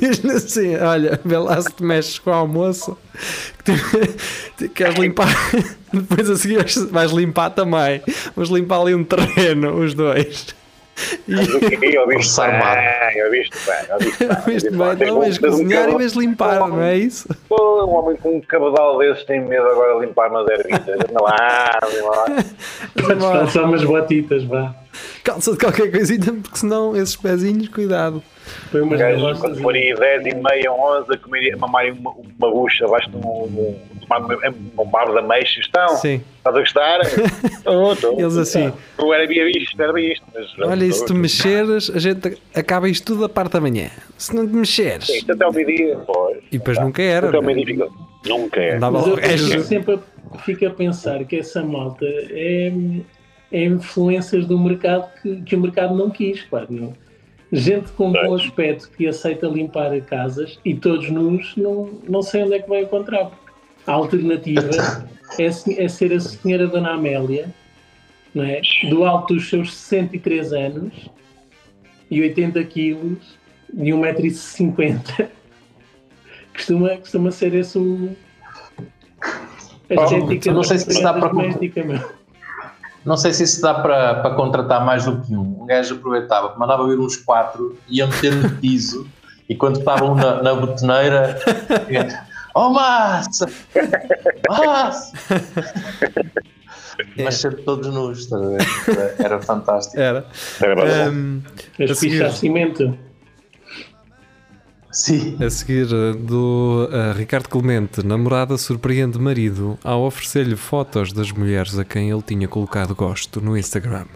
diz-lhe 0.00 0.30
assim: 0.32 0.76
Olha, 0.76 1.20
vê 1.24 1.36
lá 1.36 1.60
se 1.60 1.72
te 1.72 1.82
mexes 1.82 2.18
com 2.18 2.30
o 2.30 2.34
almoço, 2.34 2.96
que 3.58 3.72
te- 3.72 4.16
te- 4.56 4.68
queres 4.68 4.96
limpar. 4.98 5.28
Depois 5.92 6.30
a 6.30 6.36
seguir 6.36 6.56
vais- 6.56 6.90
vais 6.90 7.10
limpar 7.12 7.50
também. 7.50 8.00
Vamos 8.34 8.50
limpar 8.50 8.80
ali 8.80 8.94
um 8.94 9.04
terreno, 9.04 9.74
os 9.76 9.92
dois. 9.94 10.46
E 11.28 11.94
Eu 11.94 12.06
vi 12.06 12.14
Força 12.14 12.44
armada. 12.44 12.80
bem, 12.80 13.18
eu 13.18 13.30
vi 13.30 13.40
bem, 13.40 13.76
eu 13.88 13.98
vi 13.98 14.12
bem. 14.18 14.28
eu 14.30 14.60
vi 14.60 14.96
bem, 14.96 15.08
não 15.10 15.20
vais 15.20 15.38
cozinhar 15.38 15.88
e 15.88 15.92
vais 15.94 16.12
limpar, 16.12 16.58
não 16.68 16.82
é 16.82 16.96
isso? 16.96 17.28
Um 17.50 17.94
homem 17.94 18.16
com 18.16 18.36
um 18.36 18.40
cabedal 18.40 18.98
desses 18.98 19.24
tem 19.24 19.40
medo 19.40 19.66
agora 19.66 19.98
de 20.00 20.06
limpar 20.06 20.30
umas 20.30 20.48
ervitas. 20.48 20.88
Anda 20.88 21.22
lá, 21.22 21.78
anda 21.82 22.06
lá. 22.06 22.26
Calçar 23.30 23.64
umas 23.64 23.84
botitas, 23.84 24.44
vá. 24.44 24.74
Calça 25.24 25.52
de 25.52 25.58
qualquer 25.58 25.90
coisinha, 25.90 26.32
porque 26.42 26.58
senão 26.58 26.96
esses 26.96 27.16
pezinhos, 27.16 27.68
cuidado. 27.68 28.22
Põe 28.72 28.80
umas 28.80 28.98
Gajo, 28.98 29.40
quando 29.40 29.60
for 29.60 29.74
aí 29.74 29.94
10 29.94 30.26
e 30.26 30.34
meia, 30.34 30.72
11, 30.72 31.12
a 31.12 31.18
comer, 31.18 31.54
a 31.54 31.56
mamarem 31.56 31.92
uma, 31.92 32.10
uma 32.10 32.50
bucha 32.50 32.84
abaixo 32.84 33.10
de 33.10 33.16
um, 33.16 33.76
bar 34.86 35.10
de 35.10 35.18
ameixos. 35.18 35.64
Estão? 35.64 35.88
Sim. 35.96 36.22
Estás 36.38 36.56
a 36.56 36.60
gostar? 36.60 37.00
Estou. 37.46 38.18
Eles 38.18 38.36
assim: 38.36 38.72
Não 38.98 39.14
era 39.14 39.26
bem 39.26 39.50
isto, 39.50 39.80
era 39.80 39.92
bem 39.92 40.12
isto. 40.12 40.24
Mas, 40.34 40.58
Olha, 40.58 40.84
e 40.84 40.92
se 40.92 41.04
tu 41.04 41.14
mexeres, 41.14 41.90
a 41.90 41.98
gente 41.98 42.38
acaba 42.54 42.88
isto 42.88 43.04
tudo 43.04 43.24
a 43.24 43.28
parte 43.28 43.52
da 43.52 43.60
manhã. 43.60 43.90
Se 44.18 44.34
não 44.34 44.46
te 44.46 44.54
mexeres. 44.54 45.08
Isto 45.08 45.32
até 45.32 45.44
ao 45.44 45.52
meio-dia, 45.52 45.98
pois. 46.06 46.38
E 46.50 46.58
depois 46.58 46.80
nunca 46.80 47.02
era. 47.02 47.28
Até 47.28 47.36
ao 47.36 47.42
é? 47.42 47.46
meio-dia 47.46 47.66
fica. 47.66 47.88
Nunca 48.26 48.60
é. 48.60 48.76
Andava 48.76 48.98
Mas 48.98 49.06
eu 49.06 49.16
fico 49.16 49.62
sempre 49.62 49.98
fico 50.44 50.66
a 50.66 50.70
pensar 50.70 51.24
que 51.24 51.36
essa 51.36 51.62
malta 51.62 52.04
é 52.04 52.72
influências 53.52 54.46
do 54.46 54.58
mercado 54.58 55.08
que, 55.20 55.42
que 55.42 55.56
o 55.56 55.60
mercado 55.60 55.94
não 55.94 56.10
quis, 56.10 56.42
pá, 56.42 56.66
não. 56.68 56.92
Gente 57.52 57.90
com 57.92 58.12
bom 58.12 58.34
aspecto 58.34 58.90
que 58.96 59.08
aceita 59.08 59.48
limpar 59.48 60.00
casas 60.02 60.58
e 60.64 60.74
todos 60.74 61.10
nus, 61.10 61.56
não, 61.56 61.90
não 62.08 62.22
sei 62.22 62.44
onde 62.44 62.54
é 62.54 62.62
que 62.62 62.68
vai 62.68 62.82
encontrar. 62.82 63.24
porque 63.26 63.50
A 63.88 63.92
alternativa 63.92 64.70
é, 65.38 65.46
é 65.46 65.88
ser 65.88 66.12
a 66.12 66.20
senhora 66.20 66.68
Dona 66.68 66.92
Amélia, 66.92 67.52
não 68.32 68.44
é? 68.44 68.60
do 68.88 69.04
alto 69.04 69.34
dos 69.34 69.48
seus 69.48 69.74
63 69.74 70.52
anos 70.52 71.10
e 72.08 72.20
80 72.22 72.62
quilos 72.64 73.36
e 73.74 73.90
1,50m. 73.90 75.28
Costuma, 76.54 76.90
costuma 76.98 77.30
ser 77.30 77.54
esse 77.54 77.78
o. 77.78 78.14
A 79.88 79.94
estética 79.94 80.52
não 80.52 80.62
sei 80.62 80.78
se 80.78 81.02
dá 81.02 81.14
para- 81.14 81.28
doméstica, 81.28 81.82
meu. 81.82 82.19
Não 83.04 83.16
sei 83.16 83.32
se 83.32 83.44
isso 83.44 83.62
dá 83.62 83.74
para, 83.74 84.16
para 84.16 84.34
contratar 84.34 84.84
mais 84.84 85.04
do 85.06 85.20
que 85.20 85.34
um. 85.34 85.62
Um 85.62 85.66
gajo 85.66 85.94
aproveitava, 85.94 86.54
mandava 86.58 86.86
vir 86.86 86.98
uns 86.98 87.16
quatro, 87.16 87.78
ia 87.88 88.06
meter 88.06 88.34
no 88.34 88.50
piso 88.56 89.08
e 89.48 89.56
quando 89.56 89.80
estavam 89.80 90.14
na, 90.14 90.42
na 90.42 90.54
botoneira, 90.54 91.36
ia, 91.88 92.24
oh 92.54 92.70
massa! 92.70 93.50
Massa! 94.48 95.12
Mas 97.16 97.34
sempre 97.36 97.62
todos 97.62 97.92
nus, 97.92 98.20
estás 98.20 98.42
a 98.42 98.46
ver? 98.46 98.66
Era, 98.88 99.14
era 99.18 99.42
fantástico. 99.42 99.98
Era. 99.98 100.26
Era 100.60 101.08
As 101.82 101.90
A 101.90 101.94
seguir. 101.94 102.28
de 102.28 102.32
cimento. 102.38 102.98
Sim. 104.92 105.36
a 105.44 105.48
seguir, 105.48 105.86
uh, 105.92 106.14
do 106.14 106.88
uh, 106.90 107.16
Ricardo 107.16 107.48
Clemente, 107.48 108.04
namorada 108.04 108.58
surpreende 108.58 109.18
marido 109.18 109.78
ao 109.84 110.02
oferecer-lhe 110.02 110.56
fotos 110.56 111.12
das 111.12 111.30
mulheres 111.30 111.78
a 111.78 111.84
quem 111.84 112.10
ele 112.10 112.22
tinha 112.22 112.48
colocado 112.48 112.94
gosto 112.94 113.40
no 113.40 113.56
Instagram. 113.56 114.06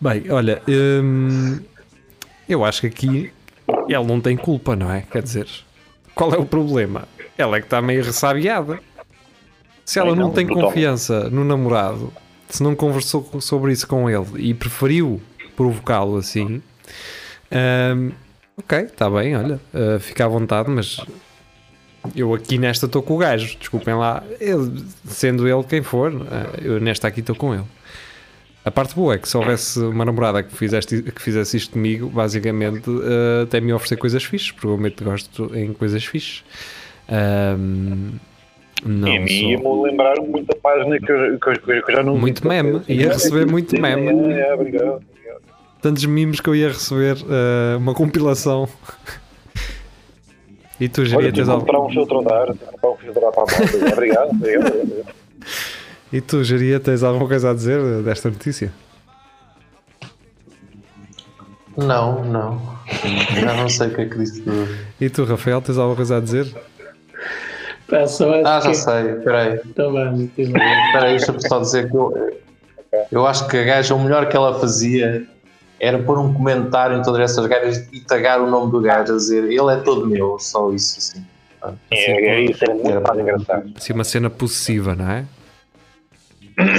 Bem, 0.00 0.24
olha, 0.30 0.60
hum, 0.68 1.60
eu 2.48 2.64
acho 2.64 2.80
que 2.82 2.86
aqui 2.88 3.32
ele 3.88 4.04
não 4.04 4.20
tem 4.20 4.36
culpa, 4.36 4.74
não 4.74 4.90
é? 4.92 5.02
Quer 5.02 5.22
dizer, 5.22 5.46
qual 6.14 6.34
é 6.34 6.38
o 6.38 6.44
problema? 6.44 7.06
Ela 7.38 7.56
é 7.56 7.60
que 7.60 7.66
está 7.66 7.80
meio 7.80 8.02
ressabiada. 8.02 8.80
Se 9.84 9.98
ela 9.98 10.14
não, 10.16 10.24
não, 10.28 10.30
tem 10.30 10.46
confiança 10.46 11.30
no 11.30 11.44
namorado, 11.44 12.12
se 12.48 12.62
não 12.62 12.74
conversou 12.74 13.22
co- 13.22 13.40
sobre 13.40 13.72
isso 13.72 13.86
com 13.86 14.08
ele 14.10 14.26
e 14.36 14.54
preferiu 14.54 15.20
provocá-lo 15.54 16.16
assim, 16.16 16.60
hum, 17.96 18.10
ok, 18.56 18.78
está 18.80 19.08
bem, 19.10 19.36
olha, 19.36 19.60
uh, 19.74 19.98
fica 20.00 20.24
à 20.24 20.28
vontade, 20.28 20.70
mas 20.70 21.00
eu 22.14 22.34
aqui 22.34 22.58
nesta 22.58 22.86
estou 22.86 23.02
com 23.02 23.14
o 23.14 23.18
gajo, 23.18 23.56
desculpem 23.58 23.94
lá, 23.94 24.22
ele- 24.40 24.84
sendo 25.06 25.48
ele 25.48 25.62
quem 25.64 25.82
for, 25.82 26.12
uh, 26.12 26.24
eu 26.62 26.80
nesta 26.80 27.08
aqui 27.08 27.20
estou 27.20 27.34
com 27.34 27.54
ele. 27.54 27.64
A 28.64 28.70
parte 28.70 28.94
boa 28.94 29.14
é 29.14 29.18
que 29.18 29.28
se 29.28 29.36
houvesse 29.36 29.78
uma 29.78 30.04
namorada 30.06 30.42
que 30.42 30.54
fizesse, 30.56 31.02
que 31.02 31.20
fizesse 31.22 31.56
isto 31.58 31.72
comigo, 31.72 32.08
basicamente 32.08 32.88
uh, 32.88 33.42
até 33.42 33.60
me 33.60 33.72
oferecer 33.74 33.96
coisas 33.96 34.24
fixes, 34.24 34.52
provavelmente 34.52 35.04
gosto 35.04 35.50
em 35.54 35.72
coisas 35.74 36.02
fixes. 36.04 36.42
Ahm, 37.06 38.12
não 38.86 39.08
e 39.08 39.16
a 39.16 39.20
mim 39.20 39.28
sou- 39.28 39.50
ia-me 39.50 39.90
lembrar 39.90 40.14
muita 40.22 40.56
página 40.56 40.98
que 40.98 41.12
eu, 41.12 41.38
que 41.38 41.48
eu- 41.50 41.82
que 41.82 41.90
eu 41.92 41.94
já 41.96 42.02
não 42.02 42.16
Muito 42.16 42.46
meme, 42.48 42.80
ia 42.88 43.08
receber 43.12 43.46
muito 43.46 43.78
meme. 43.78 44.32
É, 44.32 44.54
obrigado. 44.54 45.02
Tantos 45.84 46.06
mimos 46.06 46.40
que 46.40 46.48
eu 46.48 46.54
ia 46.56 46.68
receber 46.68 47.14
uh, 47.24 47.76
uma 47.76 47.92
compilação. 47.92 48.66
E 50.80 50.88
tu, 50.88 51.04
tive 51.04 51.30
tens 51.30 51.46
algo? 51.46 51.60
comprar 51.60 51.80
um 51.82 51.90
filtro 51.90 52.22
de 52.24 52.32
ar, 52.32 52.46
comprar 52.46 52.90
um 52.90 52.96
filtro 52.96 53.20
de 53.20 53.26
ar 53.26 53.32
para 53.32 53.42
a 53.42 53.46
moto. 53.46 53.92
Obrigado. 53.92 54.30
E 56.10 56.20
tu, 56.22 56.42
Jeria, 56.42 56.80
tens 56.80 57.02
alguma 57.02 57.28
coisa 57.28 57.50
a 57.50 57.54
dizer 57.54 58.02
desta 58.02 58.30
notícia? 58.30 58.72
Não, 61.76 62.24
não. 62.24 62.62
Já 63.42 63.52
não 63.52 63.68
sei 63.68 63.88
o 63.88 63.94
que 63.94 64.00
é 64.00 64.06
que 64.06 64.18
disse. 64.18 64.40
tudo. 64.40 64.66
E 64.98 65.10
tu, 65.10 65.24
Rafael, 65.24 65.60
tens 65.60 65.76
alguma 65.76 65.96
coisa 65.96 66.16
a 66.16 66.20
dizer? 66.20 66.50
Pá, 67.90 68.06
só 68.06 68.32
acho 68.32 68.46
Ah, 68.48 68.60
já 68.60 68.70
que... 68.70 68.74
sei, 68.74 69.12
peraí. 69.22 69.60
Então 69.66 69.92
vamos. 69.92 70.30
Espera 70.38 71.04
aí, 71.04 71.18
deixa-me 71.18 71.46
só 71.46 71.60
dizer 71.60 71.90
que 71.90 71.94
eu, 71.96 72.40
eu 73.12 73.26
acho 73.26 73.46
que 73.48 73.58
a 73.58 73.64
gaja, 73.64 73.94
o 73.94 74.02
melhor 74.02 74.30
que 74.30 74.34
ela 74.36 74.58
fazia 74.58 75.26
era 75.84 75.98
pôr 76.02 76.18
um 76.18 76.32
comentário 76.32 76.98
em 76.98 77.02
todas 77.02 77.20
essas 77.20 77.46
gajas 77.46 77.86
e 77.92 78.00
tagar 78.00 78.40
o 78.40 78.50
nome 78.50 78.72
do 78.72 78.80
gajo 78.80 79.12
a 79.12 79.16
dizer 79.16 79.44
ele 79.44 79.70
é 79.70 79.76
todo 79.76 80.06
meu, 80.06 80.38
só 80.38 80.72
isso 80.72 80.98
assim. 80.98 81.24
É, 81.90 82.10
é 82.10 82.40
isso, 82.42 82.64
era 82.64 82.74
muito 82.74 83.00
mais 83.02 83.20
engraçado. 83.20 83.72
Assim, 83.76 83.92
uma 83.92 84.04
cena 84.04 84.30
possessiva, 84.30 84.94
não 84.94 85.10
é? 85.10 85.24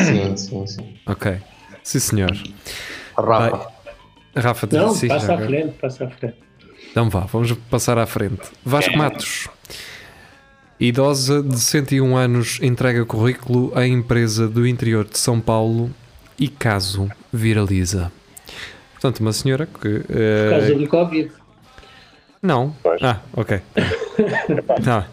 Sim, 0.04 0.38
sim, 0.38 0.68
sim. 0.68 0.96
Ok. 1.06 1.38
Sim, 1.84 2.00
senhor. 2.00 2.32
Rafa, 3.18 3.72
Rafa, 4.36 4.68
Não, 4.72 4.94
sim, 4.94 5.08
passa 5.08 5.28
já 5.28 5.34
à 5.36 5.38
frente, 5.38 5.74
passa 5.80 6.06
à 6.06 6.10
frente. 6.10 6.36
Então 6.92 7.10
vá, 7.10 7.22
vamos 7.22 7.52
passar 7.70 7.98
à 7.98 8.06
frente. 8.06 8.42
Vasco 8.64 8.98
Matos. 8.98 9.48
Idosa 10.80 11.42
de 11.42 11.60
101 11.60 12.18
anos 12.18 12.60
entrega 12.62 13.06
currículo 13.06 13.72
à 13.76 13.88
empresa 13.88 14.48
do 14.48 14.68
interior 14.68 15.06
de 15.06 15.18
São 15.18 15.40
Paulo 15.40 15.90
e 16.38 16.48
caso 16.50 17.10
viraliza. 17.32 18.12
Portanto, 19.06 19.20
uma 19.20 19.34
senhora 19.34 19.68
que. 19.68 20.00
Por 20.00 20.18
eh, 20.18 20.50
causa 20.50 20.76
do 20.76 20.88
Covid. 20.88 21.32
Não. 22.42 22.76
Pois. 22.82 23.02
Ah, 23.04 23.22
ok. 23.34 23.62
Tá. 24.84 25.08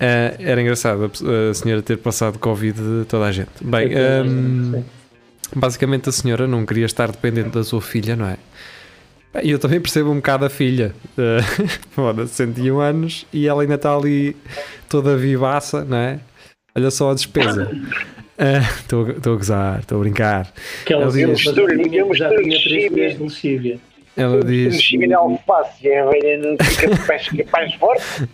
Eh, 0.00 0.36
era 0.40 0.60
engraçado 0.60 1.12
a 1.50 1.54
senhora 1.54 1.82
ter 1.82 1.98
passado 1.98 2.38
Covid 2.38 2.80
de 2.80 3.04
toda 3.04 3.26
a 3.26 3.32
gente. 3.32 3.50
Bem, 3.60 3.92
ehm, 3.92 4.72
Sim. 4.72 4.84
basicamente 5.54 6.08
a 6.08 6.12
senhora 6.12 6.48
não 6.48 6.66
queria 6.66 6.86
estar 6.86 7.12
dependente 7.12 7.50
da 7.50 7.62
sua 7.62 7.80
filha, 7.80 8.16
não 8.16 8.26
é? 8.26 8.38
Bem, 9.32 9.48
eu 9.48 9.58
também 9.58 9.80
percebo 9.80 10.10
um 10.10 10.16
bocado 10.16 10.46
a 10.46 10.50
filha. 10.50 10.92
Eh, 11.16 11.42
Foda-se, 11.94 12.34
101 12.34 12.80
anos 12.80 13.26
e 13.32 13.46
ela 13.46 13.62
ainda 13.62 13.76
está 13.76 13.94
ali 13.94 14.34
toda 14.88 15.16
vivaça, 15.16 15.84
não 15.84 15.96
é? 15.96 16.18
Olha 16.74 16.90
só 16.90 17.12
a 17.12 17.14
despesa. 17.14 17.70
Eh, 18.44 18.58
Estou 18.80 19.06
a- 19.06 19.10
estou 19.10 19.34
a 19.34 19.36
gozar, 19.36 19.78
estou 19.80 19.98
a 19.98 20.00
brincar. 20.00 20.52
Que 20.84 20.92
ela 20.92 21.04
Ele 21.04 21.12
já 21.36 21.52
diz- 21.52 21.54
tinha- 21.54 22.14
já 22.14 22.28
tinha 22.28 22.62
três 22.62 22.92
meses 22.92 23.16
de 23.18 23.22
lexívia. 23.22 23.78
Ela 24.16 24.36
Um 24.36 24.44
diz: 24.44 24.76
de 24.82 25.14
alface 25.14 25.86
e 25.86 25.94
a 25.94 26.04
velha 26.10 26.38
não 26.38 26.56
fica 26.64 26.88
pés 27.46 27.74
forte. 27.76 28.28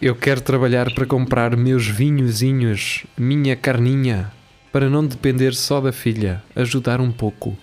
Eu 0.00 0.14
quero 0.14 0.40
trabalhar 0.40 0.92
para 0.94 1.06
comprar 1.06 1.56
meus 1.56 1.86
vinhozinhos, 1.88 3.04
minha 3.18 3.56
carninha, 3.56 4.30
para 4.70 4.88
não 4.88 5.04
depender 5.04 5.54
só 5.54 5.80
da 5.80 5.92
filha, 5.92 6.42
ajudar 6.54 7.00
um 7.00 7.10
pouco. 7.10 7.56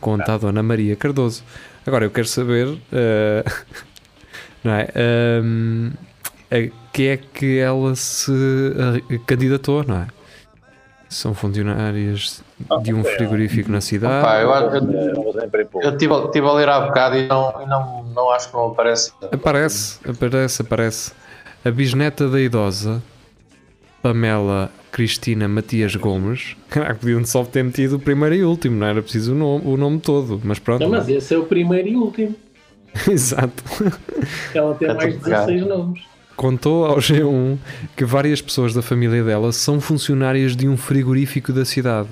Conta 0.00 0.34
a 0.34 0.38
Dona 0.38 0.62
Maria 0.62 0.96
Cardoso. 0.96 1.44
Agora 1.86 2.06
eu 2.06 2.10
quero 2.10 2.26
saber, 2.26 2.66
eh, 2.92 3.44
não 4.64 4.72
é? 4.72 4.88
Ahm, 4.96 5.90
a 6.50 6.70
que 6.92 7.06
é 7.08 7.16
que 7.18 7.58
ela 7.58 7.94
se 7.94 8.32
ah, 8.32 9.18
candidatou, 9.26 9.84
não 9.86 9.98
é? 10.02 10.06
São 11.14 11.32
funcionárias 11.32 12.42
de 12.82 12.92
um 12.92 13.04
frigorífico 13.04 13.70
na 13.70 13.80
cidade. 13.80 14.24
Pá, 14.24 14.40
eu, 14.40 14.52
acho- 14.52 14.74
eu, 14.76 15.14
Vamos 15.14 15.36
em 15.44 15.48
para 15.48 15.60
eu 15.80 15.96
tive, 15.96 16.12
tive 16.32 16.46
a 16.48 16.52
ler 16.52 16.68
há 16.68 16.80
bocado 16.80 17.16
e 17.16 17.28
não, 17.28 17.52
não, 17.68 18.02
não 18.02 18.30
acho 18.32 18.48
que 18.48 18.54
não 18.54 18.66
aparece. 18.66 19.12
Aparece, 19.30 20.00
aparece, 20.08 20.62
aparece. 20.62 21.12
A 21.64 21.70
bisneta 21.70 22.28
da 22.28 22.40
idosa, 22.40 23.00
Pamela 24.02 24.70
Cristina 24.90 25.46
Matias 25.46 25.94
Gomes. 25.94 26.56
Caraca, 26.68 26.96
podiam 26.96 27.24
só 27.24 27.44
ter 27.44 27.62
metido 27.62 27.94
o 27.94 28.00
primeiro 28.00 28.34
e 28.34 28.42
último, 28.44 28.76
não 28.76 28.86
era 28.88 29.00
preciso 29.00 29.34
o 29.34 29.36
nome, 29.36 29.64
o 29.66 29.76
nome 29.76 30.00
todo, 30.00 30.40
mas 30.42 30.58
pronto. 30.58 30.80
Não, 30.82 30.90
mas 30.90 31.08
esse 31.08 31.32
é 31.32 31.38
o 31.38 31.44
primeiro 31.44 31.86
e 31.88 31.96
último. 31.96 32.34
Exato. 33.08 33.62
Ela 34.52 34.74
tem 34.74 34.88
É 34.88 34.94
mais 34.94 35.08
de 35.12 35.14
tudo 35.14 35.24
pegado. 35.24 35.46
16 35.46 35.68
nomes. 35.68 36.13
Contou 36.36 36.84
ao 36.86 36.96
G1 36.98 37.56
que 37.96 38.04
várias 38.04 38.40
pessoas 38.42 38.74
da 38.74 38.82
família 38.82 39.22
dela 39.22 39.52
são 39.52 39.80
funcionárias 39.80 40.56
de 40.56 40.68
um 40.68 40.76
frigorífico 40.76 41.52
da 41.52 41.64
cidade. 41.64 42.08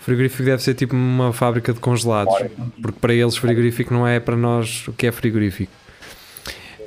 O 0.00 0.02
frigorífico 0.04 0.42
deve 0.44 0.62
ser 0.62 0.74
tipo 0.74 0.94
uma 0.96 1.32
fábrica 1.32 1.72
de 1.74 1.78
congelados, 1.80 2.34
porque 2.80 2.98
para 3.00 3.12
eles 3.12 3.36
frigorífico 3.36 3.92
não 3.92 4.06
é 4.08 4.18
para 4.18 4.34
nós 4.36 4.88
o 4.88 4.92
que 4.92 5.06
é 5.06 5.12
frigorífico. 5.12 5.70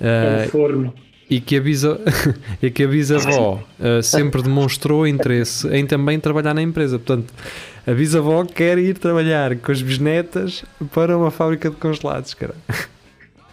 É 0.02 0.42
Ah, 0.42 0.46
um 0.48 0.50
forno. 0.50 0.94
e 1.30 1.40
que 1.40 1.56
a, 1.58 1.62
bisa, 1.62 2.00
e 2.62 2.72
que 2.72 2.84
a 2.84 2.88
bisavó 2.88 3.62
ah, 3.80 4.02
sempre 4.02 4.42
demonstrou 4.42 5.08
interesse 5.08 5.68
em 5.70 5.86
também 5.86 6.20
trabalhar 6.20 6.56
na 6.56 6.62
empresa. 6.64 6.98
Portanto, 6.98 7.32
a 7.86 7.92
bisavó 7.94 8.44
quer 8.46 8.80
ir 8.80 8.98
trabalhar 8.98 9.56
com 9.58 9.72
as 9.72 9.82
bisnetas 9.82 10.66
para 10.92 11.16
uma 11.16 11.30
fábrica 11.30 11.70
de 11.70 11.76
congelados, 11.76 12.34
cara. 12.34 12.56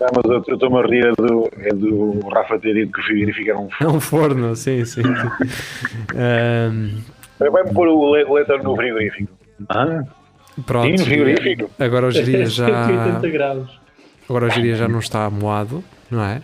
Ah, 0.02 0.06
mas 0.14 0.24
eu 0.24 0.54
estou-me 0.54 0.78
a 0.78 0.82
rir 0.86 1.04
é 1.06 1.12
do, 1.12 1.50
é 1.58 1.68
do 1.74 2.20
Rafa 2.28 2.58
ter 2.58 2.72
dito 2.74 2.92
que 2.92 3.00
o 3.00 3.04
frigorífico 3.04 3.50
era 3.50 3.58
um 3.58 3.68
É 3.80 3.86
um 3.86 4.00
forno, 4.00 4.56
sim, 4.56 4.84
sim. 4.84 5.02
Ahm, 6.16 7.00
Vai-me 7.38 7.72
pôr 7.72 7.88
o 7.88 8.12
le- 8.14 8.24
letra 8.24 8.58
no 8.62 8.74
frigorífico. 8.76 9.30
Ah, 9.68 10.02
pronto. 10.66 10.86
sim, 10.86 10.92
no 10.98 11.04
frigorífico. 11.04 11.70
Agora 11.78 12.06
o 12.06 12.10
geria 12.10 12.46
já, 12.46 12.66
180 12.86 13.28
graus. 13.30 13.80
agora 14.28 14.46
o 14.46 14.50
geria 14.50 14.74
já 14.76 14.88
não 14.88 14.98
está 15.00 15.24
amoado, 15.26 15.84
não 16.10 16.22
é? 16.24 16.40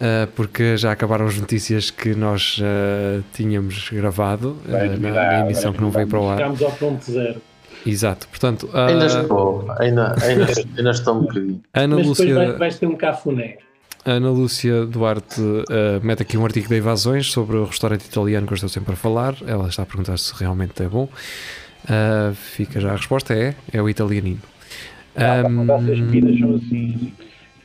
Ah, 0.00 0.26
porque 0.34 0.76
já 0.76 0.92
acabaram 0.92 1.26
as 1.26 1.38
notícias 1.38 1.90
que 1.90 2.14
nós 2.14 2.60
ah, 2.62 3.20
tínhamos 3.34 3.88
gravado 3.90 4.56
Vai 4.66 4.88
na, 4.88 5.10
na 5.10 5.40
emissão 5.40 5.72
que 5.72 5.80
não 5.80 5.90
veio 5.90 6.08
para 6.08 6.18
o 6.20 6.28
ar. 6.30 6.36
Chegámos 6.38 6.62
ao 6.62 6.72
ponto 6.72 7.04
zero. 7.10 7.40
Exato, 7.86 8.26
portanto, 8.28 8.68
ah, 8.72 8.86
Ainda 8.86 9.06
estou, 9.06 9.70
ainda, 9.78 10.14
ainda, 10.22 10.46
ainda 10.76 10.90
estou 10.90 11.16
um 11.16 11.20
bocadinho. 11.22 11.60
Ana 11.74 11.96
Mas 11.96 12.08
depois 12.08 12.30
vai, 12.30 12.44
Lúcia, 12.46 12.58
vais 12.58 12.78
ter 12.78 12.86
um 12.86 12.96
cafuné. 12.96 13.58
Ana 14.06 14.30
Lúcia 14.30 14.86
Duarte 14.86 15.40
ah, 15.70 16.00
mete 16.02 16.22
aqui 16.22 16.38
um 16.38 16.44
artigo 16.44 16.68
de 16.68 16.76
invasões 16.78 17.30
sobre 17.30 17.56
o 17.56 17.64
restaurante 17.64 18.04
italiano 18.04 18.46
que 18.46 18.52
eu 18.52 18.56
estou 18.56 18.68
sempre 18.68 18.94
a 18.94 18.96
falar. 18.96 19.36
Ela 19.46 19.68
está 19.68 19.82
a 19.82 19.86
perguntar 19.86 20.18
se 20.18 20.34
realmente 20.34 20.82
é 20.82 20.88
bom. 20.88 21.08
Ah, 21.88 22.32
fica 22.34 22.80
já 22.80 22.92
a 22.92 22.96
resposta: 22.96 23.34
é, 23.34 23.54
é 23.72 23.82
o 23.82 23.88
italianino. 23.88 24.40
São 26.38 26.54
assim. 26.56 27.12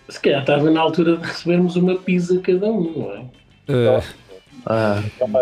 Se 0.10 0.20
calhar 0.20 0.42
estava 0.42 0.70
na 0.72 0.82
altura 0.82 1.18
de 1.18 1.26
recebermos 1.26 1.76
uma 1.76 1.96
pizza 1.96 2.40
cada 2.40 2.66
um, 2.66 2.94
não 2.98 3.12
é? 3.12 3.26
ah, 3.70 4.04
Ah, 4.66 5.02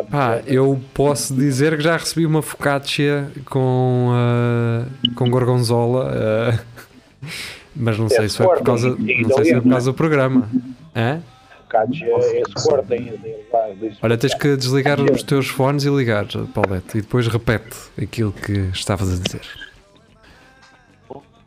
Pá, 0.10 0.42
eu 0.46 0.80
posso 0.94 1.36
dizer 1.36 1.76
que 1.78 1.84
já 1.84 1.98
recebi 1.98 2.26
uma 2.26 2.42
focaccia 2.42 3.32
com, 3.46 4.10
ah, 4.14 4.86
com 5.16 5.30
gorgonzola, 5.30 6.12
ah, 6.14 6.60
mas 7.76 7.98
não 7.98 8.10
sei 8.10 8.30
se 8.30 8.38
foi 8.38 8.48
por 8.48 8.64
causa, 8.64 8.90
não 8.90 8.98
sei 8.98 9.46
se 9.46 9.52
foi 9.52 9.62
por 9.62 9.70
causa 9.70 9.92
do 9.92 9.94
programa. 9.94 10.50
Hã? 10.96 11.22
Cátia 11.70 12.08
é 12.08 12.94
ainda. 12.94 13.98
Olha, 14.02 14.18
tens 14.18 14.34
que 14.34 14.56
desligar 14.56 15.02
os 15.02 15.22
teus 15.22 15.48
fones 15.48 15.84
e 15.84 15.90
ligar, 15.90 16.26
Paulette, 16.54 16.98
e 16.98 17.02
depois 17.02 17.28
repete 17.28 17.78
aquilo 18.02 18.32
que 18.32 18.70
estavas 18.74 19.12
a 19.12 19.22
dizer. 19.22 19.42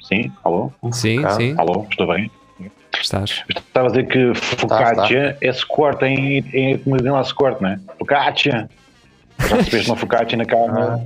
Sim, 0.03 0.31
alô? 0.45 0.73
Sim, 0.93 1.23
sim, 1.37 1.55
Alô, 1.57 1.87
estou 1.89 2.07
bem. 2.09 2.31
Estás. 2.99 3.43
Estava 3.49 3.89
a 3.89 3.91
dizer 3.91 4.07
que 4.09 4.35
focaccia 4.35 5.37
é 5.41 5.53
suporte 5.53 6.05
em, 6.05 6.39
em 6.53 6.79
como 6.79 6.97
dizem 6.97 7.13
lá 7.13 7.23
suporte, 7.25 7.63
não 7.63 7.71
é? 7.71 7.79
Focaccia. 7.99 8.69
Já 9.39 9.57
recebeste 9.57 9.91
uma 9.91 9.97
focaccia 9.97 10.37
na 10.39 10.45
carne? 10.45 11.05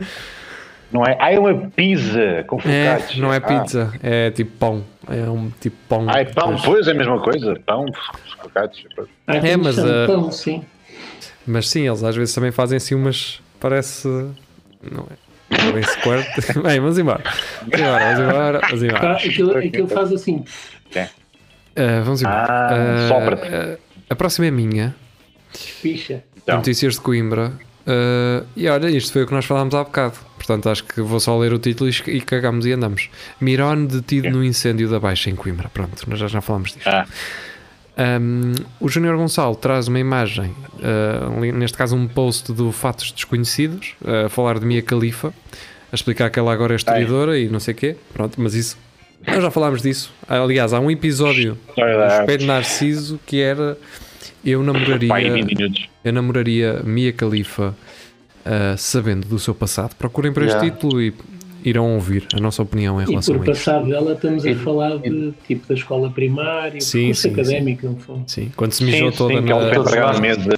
Não 0.93 1.05
é? 1.05 1.17
Ah, 1.19 1.33
é 1.33 1.39
uma 1.39 1.55
pizza 1.71 2.45
com 2.47 2.57
É, 2.65 2.95
focaccia. 2.97 3.23
não 3.23 3.33
é 3.33 3.37
Ah. 3.39 3.41
pizza, 3.41 3.93
é 4.03 4.31
tipo 4.31 4.53
pão. 4.59 4.85
É 5.09 5.29
um 5.29 5.51
tipo 5.61 5.77
pão. 5.89 6.07
Ah, 6.09 6.21
é 6.21 6.25
pão, 6.25 6.53
Mas- 6.53 6.63
pois 6.65 6.87
é 6.87 6.93
a 6.93 6.95
mesma 6.95 7.21
coisa. 7.21 7.59
Pão, 7.67 7.87
focaccia. 8.41 8.89
Ah, 9.27 9.37
É, 9.37 9.57
mas, 9.57 9.79
ah, 9.79 10.05
pão, 10.07 10.31
sim. 10.31 10.65
Mas 11.47 11.69
sim, 11.69 11.87
eles 11.87 12.03
às 12.03 12.15
vezes 12.17 12.35
também 12.35 12.51
fazem 12.53 12.77
assim 12.77 12.95
umas. 12.95 13.41
Parece. 13.61 14.07
Não 14.09 15.07
é? 15.11 15.25
Não 15.63 15.69
é 15.69 15.73
bem 15.73 15.83
squirt. 15.83 16.27
Bem, 16.63 16.81
vamos 16.81 16.99
embora. 16.99 17.23
Vamos 17.63 17.81
embora, 17.81 18.05
vamos 18.05 18.21
embora, 18.21 18.61
vamos 18.61 18.83
embora. 18.83 19.13
Aquilo, 19.13 19.57
aquilo 19.59 19.89
faz 19.89 20.13
assim. 20.13 20.45
Ah, 21.77 22.03
vamos 22.05 22.23
embora. 22.23 22.47
Ah, 22.49 23.09
sopra-te. 23.09 23.47
ah, 23.55 23.77
a 24.11 24.15
próxima 24.15 24.47
é 24.47 24.51
minha. 24.51 24.95
Picha. 25.83 26.23
Então. 26.37 26.57
Notícias 26.57 26.95
de 26.95 27.01
Coimbra. 27.01 27.53
Ah, 27.87 28.43
e 28.57 28.69
olha, 28.69 28.89
isto 28.91 29.13
foi 29.13 29.23
o 29.23 29.27
que 29.27 29.33
nós 29.35 29.45
falámos 29.45 29.75
há 29.75 29.85
bocado. 29.85 30.15
Portanto, 30.37 30.69
acho 30.69 30.85
que 30.85 31.01
vou 31.01 31.19
só 31.21 31.39
ler 31.39 31.53
o 31.53 31.59
título 31.59 31.89
e, 31.89 32.17
e 32.17 32.21
cagamos 32.21 32.67
e 32.67 32.73
andamos. 32.73 33.09
Mirone 33.41 33.87
detido 33.87 34.31
no 34.31 34.45
incêndio 34.45 34.89
da 34.89 35.01
Baixa 35.01 35.31
em 35.31 35.35
Coimbra. 35.37 35.69
Pronto, 35.69 36.09
nós 36.09 36.19
já, 36.19 36.27
já 36.29 36.41
falamos 36.41 36.73
disto. 36.73 36.87
Ah, 36.89 37.07
Um, 37.97 38.55
o 38.81 38.89
Júnior 38.89 39.17
Gonçalo 39.17 39.55
traz 39.55 39.87
uma 39.87 40.01
imagem, 40.01 40.53
uh, 40.81 41.41
neste 41.57 41.79
caso 41.79 41.95
um 41.95 42.09
post 42.09 42.53
do 42.53 42.73
Fatos 42.73 43.13
Desconhecidos, 43.13 43.95
uh, 44.03 44.27
a 44.27 44.29
falar 44.29 44.59
de 44.59 44.67
Mia 44.67 44.83
Khalifa, 44.83 45.33
a 45.93 45.95
explicar 45.95 46.29
que 46.29 46.37
ela 46.37 46.53
agora 46.53 46.73
é 46.73 46.77
historiadora 46.77 47.39
e 47.39 47.49
não 47.49 47.61
sei 47.61 47.73
o 47.73 47.77
quê. 47.77 47.97
Pronto, 48.13 48.41
mas 48.41 48.55
isso, 48.57 48.77
nós 49.27 49.43
já 49.43 49.51
falámos 49.51 49.83
disso. 49.83 50.13
Aliás, 50.29 50.73
há 50.73 50.81
um 50.81 50.91
episódio 50.91 51.59
do 51.77 51.83
Espelho. 52.21 52.47
Narciso 52.47 53.19
que 53.27 53.41
era 53.41 53.77
eu 54.45 54.63
namoraria, 54.63 55.09
Pai, 55.09 55.31
20 55.31 55.55
minutos. 55.57 55.89
eu 56.05 56.13
namoraria 56.13 56.81
Mia 56.85 57.13
Khalifa 57.13 57.75
uh, 58.45 58.77
sabendo 58.77 59.27
do 59.27 59.39
seu 59.39 59.55
passado. 59.55 59.95
Procurem 59.97 60.33
por 60.33 60.43
este 60.43 60.55
Yeah. 60.57 60.71
título 60.77 61.01
e 61.01 61.15
irão 61.65 61.95
ouvir 61.95 62.27
a 62.35 62.39
nossa 62.41 62.63
opinião 62.63 63.01
em 63.01 63.05
E 63.05 63.09
relação 63.09 63.35
por 63.39 63.49
a 63.49 63.53
isso. 63.53 63.65
passado 63.65 63.89
dela 63.89 64.13
estamos 64.13 64.45
a 64.45 64.51
E- 64.51 64.55
falar 64.55 64.99
de 64.99 65.33
tipo 65.47 65.67
da 65.67 65.73
escola 65.75 66.11
primária, 66.11 66.79
Sim, 66.83 67.07
curso 67.07 67.23
sim, 67.23 67.31
académico, 67.33 67.87
no 67.87 67.97
fundo. 67.97 68.25
Sim, 68.27 68.53
quando 68.55 68.73
se 68.73 68.85
mijou 68.85 69.11
Sim, 69.11 69.17
toda 69.17 69.35
sim, 69.35 69.41
na. 69.41 69.61
foi 69.71 69.79
empregada 69.79 70.21
mesa. 70.21 70.51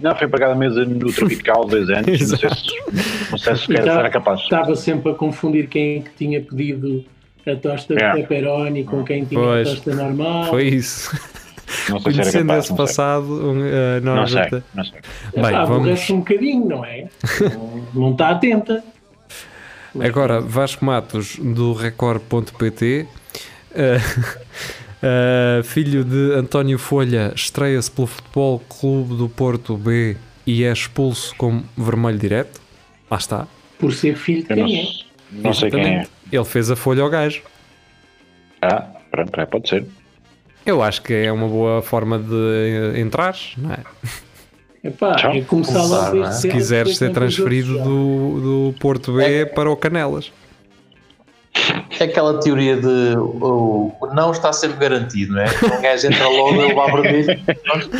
Não, 0.00 0.16
foi 0.16 0.26
empregada 0.26 0.54
mesa 0.54 0.84
no 0.86 1.12
Tropical 1.12 1.66
dois 1.66 1.90
anos. 1.90 2.06
não 2.30 2.38
sei 2.38 2.48
se, 2.48 3.30
não 3.30 3.38
sei 3.38 3.56
se 3.56 3.72
E 3.72 3.76
tá- 3.76 3.82
será 3.82 4.08
capaz. 4.08 4.40
Estava 4.40 4.74
sempre 4.74 5.12
a 5.12 5.14
confundir 5.14 5.68
quem 5.68 5.96
é 5.96 6.00
que 6.00 6.10
tinha 6.16 6.40
pedido 6.40 7.04
a 7.46 7.56
tosta 7.56 7.94
Yeah. 7.94 8.14
de 8.20 8.26
pepperoni 8.26 8.84
com 8.84 9.04
quem 9.04 9.24
tinha 9.24 9.40
Pois. 9.40 9.68
a 9.68 9.70
tosta 9.74 9.94
normal. 9.94 10.46
Foi 10.50 10.64
isso. 10.68 11.10
Não 11.88 11.98
sei 12.00 12.12
Conhecendo 12.12 12.46
capaz. 12.46 12.64
esse 12.64 12.70
Não 12.70 12.76
passado, 12.76 13.24
um, 13.26 13.58
uh, 13.60 14.00
Não 14.02 14.16
nós 14.16 14.30
sei, 14.30 14.62
não 14.74 14.84
sei. 14.84 14.92
Bem, 15.34 15.44
Epá, 15.46 15.64
vamos. 15.64 16.10
um 16.10 16.18
bocadinho, 16.18 16.66
não 16.66 16.84
é? 16.84 17.08
Não- 17.40 17.86
não 17.94 18.12
está 18.12 18.28
atenta. 18.30 18.84
Mas 19.94 20.08
Agora, 20.08 20.40
Vasco 20.40 20.84
Matos, 20.84 21.36
do 21.36 21.72
Record.pt, 21.72 23.06
uh, 23.72 25.60
uh, 25.60 25.62
filho 25.64 26.04
de 26.04 26.32
António 26.34 26.78
Folha, 26.78 27.32
estreia-se 27.34 27.90
pelo 27.90 28.06
Futebol 28.06 28.60
Clube 28.68 29.16
do 29.16 29.28
Porto 29.28 29.76
B 29.76 30.16
e 30.46 30.64
é 30.64 30.72
expulso 30.72 31.34
com 31.36 31.62
vermelho 31.76 32.18
direto. 32.18 32.60
Lá 33.10 33.16
está. 33.18 33.46
Por 33.78 33.92
ser 33.92 34.16
filho 34.16 34.42
de 34.44 34.54
não, 34.54 34.66
quem 34.66 34.80
é? 34.80 34.86
não 35.32 35.52
sei 35.52 35.70
quem 35.70 35.84
é. 35.86 36.06
Ele 36.32 36.44
fez 36.44 36.70
a 36.70 36.76
folha 36.76 37.02
ao 37.02 37.10
gajo. 37.10 37.42
Ah, 38.62 38.86
pronto, 39.10 39.40
é, 39.40 39.46
pode 39.46 39.68
ser. 39.68 39.84
Eu 40.64 40.82
acho 40.82 41.02
que 41.02 41.12
é 41.12 41.30
uma 41.30 41.46
boa 41.46 41.82
forma 41.82 42.18
de 42.18 42.94
eh, 42.94 43.00
entrar, 43.00 43.36
não 43.58 43.72
é? 43.72 43.78
Epá, 44.82 45.14
Tchau. 45.16 45.32
é 45.32 45.40
começar 45.42 45.72
Começar, 45.80 46.04
logo 46.06 46.16
não 46.16 46.26
é? 46.28 46.32
Se 46.32 46.48
quiseres 46.48 46.96
ser 46.96 47.10
é 47.10 47.12
transferido 47.12 47.78
do, 47.78 48.70
do 48.72 48.74
Porto 48.80 49.12
B 49.14 49.22
É. 49.40 49.44
para 49.44 49.70
o 49.70 49.76
Canelas. 49.76 50.32
é 52.00 52.04
aquela 52.04 52.40
teoria 52.40 52.76
de 52.76 53.16
o, 53.16 53.92
o 54.00 54.06
não 54.14 54.32
está 54.32 54.52
sempre 54.52 54.78
garantido, 54.78 55.34
não 55.34 55.42
é? 55.42 55.46
Um 55.78 55.82
gajo 55.82 56.06
entra 56.06 56.28
logo, 56.28 56.62
ele 56.62 56.74
vai 56.74 56.92
vermelho. 57.02 57.40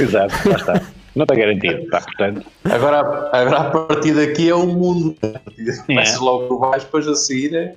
Exato, 0.01 0.49
lá 0.49 0.57
está. 0.57 0.83
Não 1.15 1.23
está 1.23 1.35
garantido. 1.35 1.87
Tá, 1.91 2.01
portanto, 2.01 2.45
Agora, 2.65 2.99
agora 3.33 3.57
a 3.59 3.71
partir 3.71 4.13
daqui 4.15 4.49
é 4.49 4.55
o 4.55 4.67
mundo. 4.67 5.17
Daqui 5.23 5.87
Começas 5.87 6.19
logo 6.19 6.49
por 6.49 6.59
baixo, 6.71 6.87
depois 6.87 7.07
a 7.07 7.15
seguir 7.15 7.55
é 7.55 7.75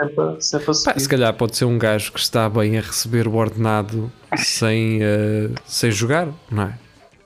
sempre, 0.00 0.20
a- 0.24 0.40
sempre 0.40 0.70
a 0.70 0.92
Pá, 0.92 0.98
se 0.98 1.08
calhar 1.08 1.32
pode 1.34 1.56
ser 1.56 1.64
um 1.64 1.78
gajo 1.78 2.12
que 2.12 2.20
está 2.20 2.48
bem 2.48 2.78
a 2.78 2.80
receber 2.80 3.26
o 3.28 3.34
ordenado 3.34 4.10
sem, 4.36 4.98
eh, 5.02 5.50
sem 5.66 5.90
jogar, 5.90 6.28
não 6.50 6.64
é? 6.64 6.72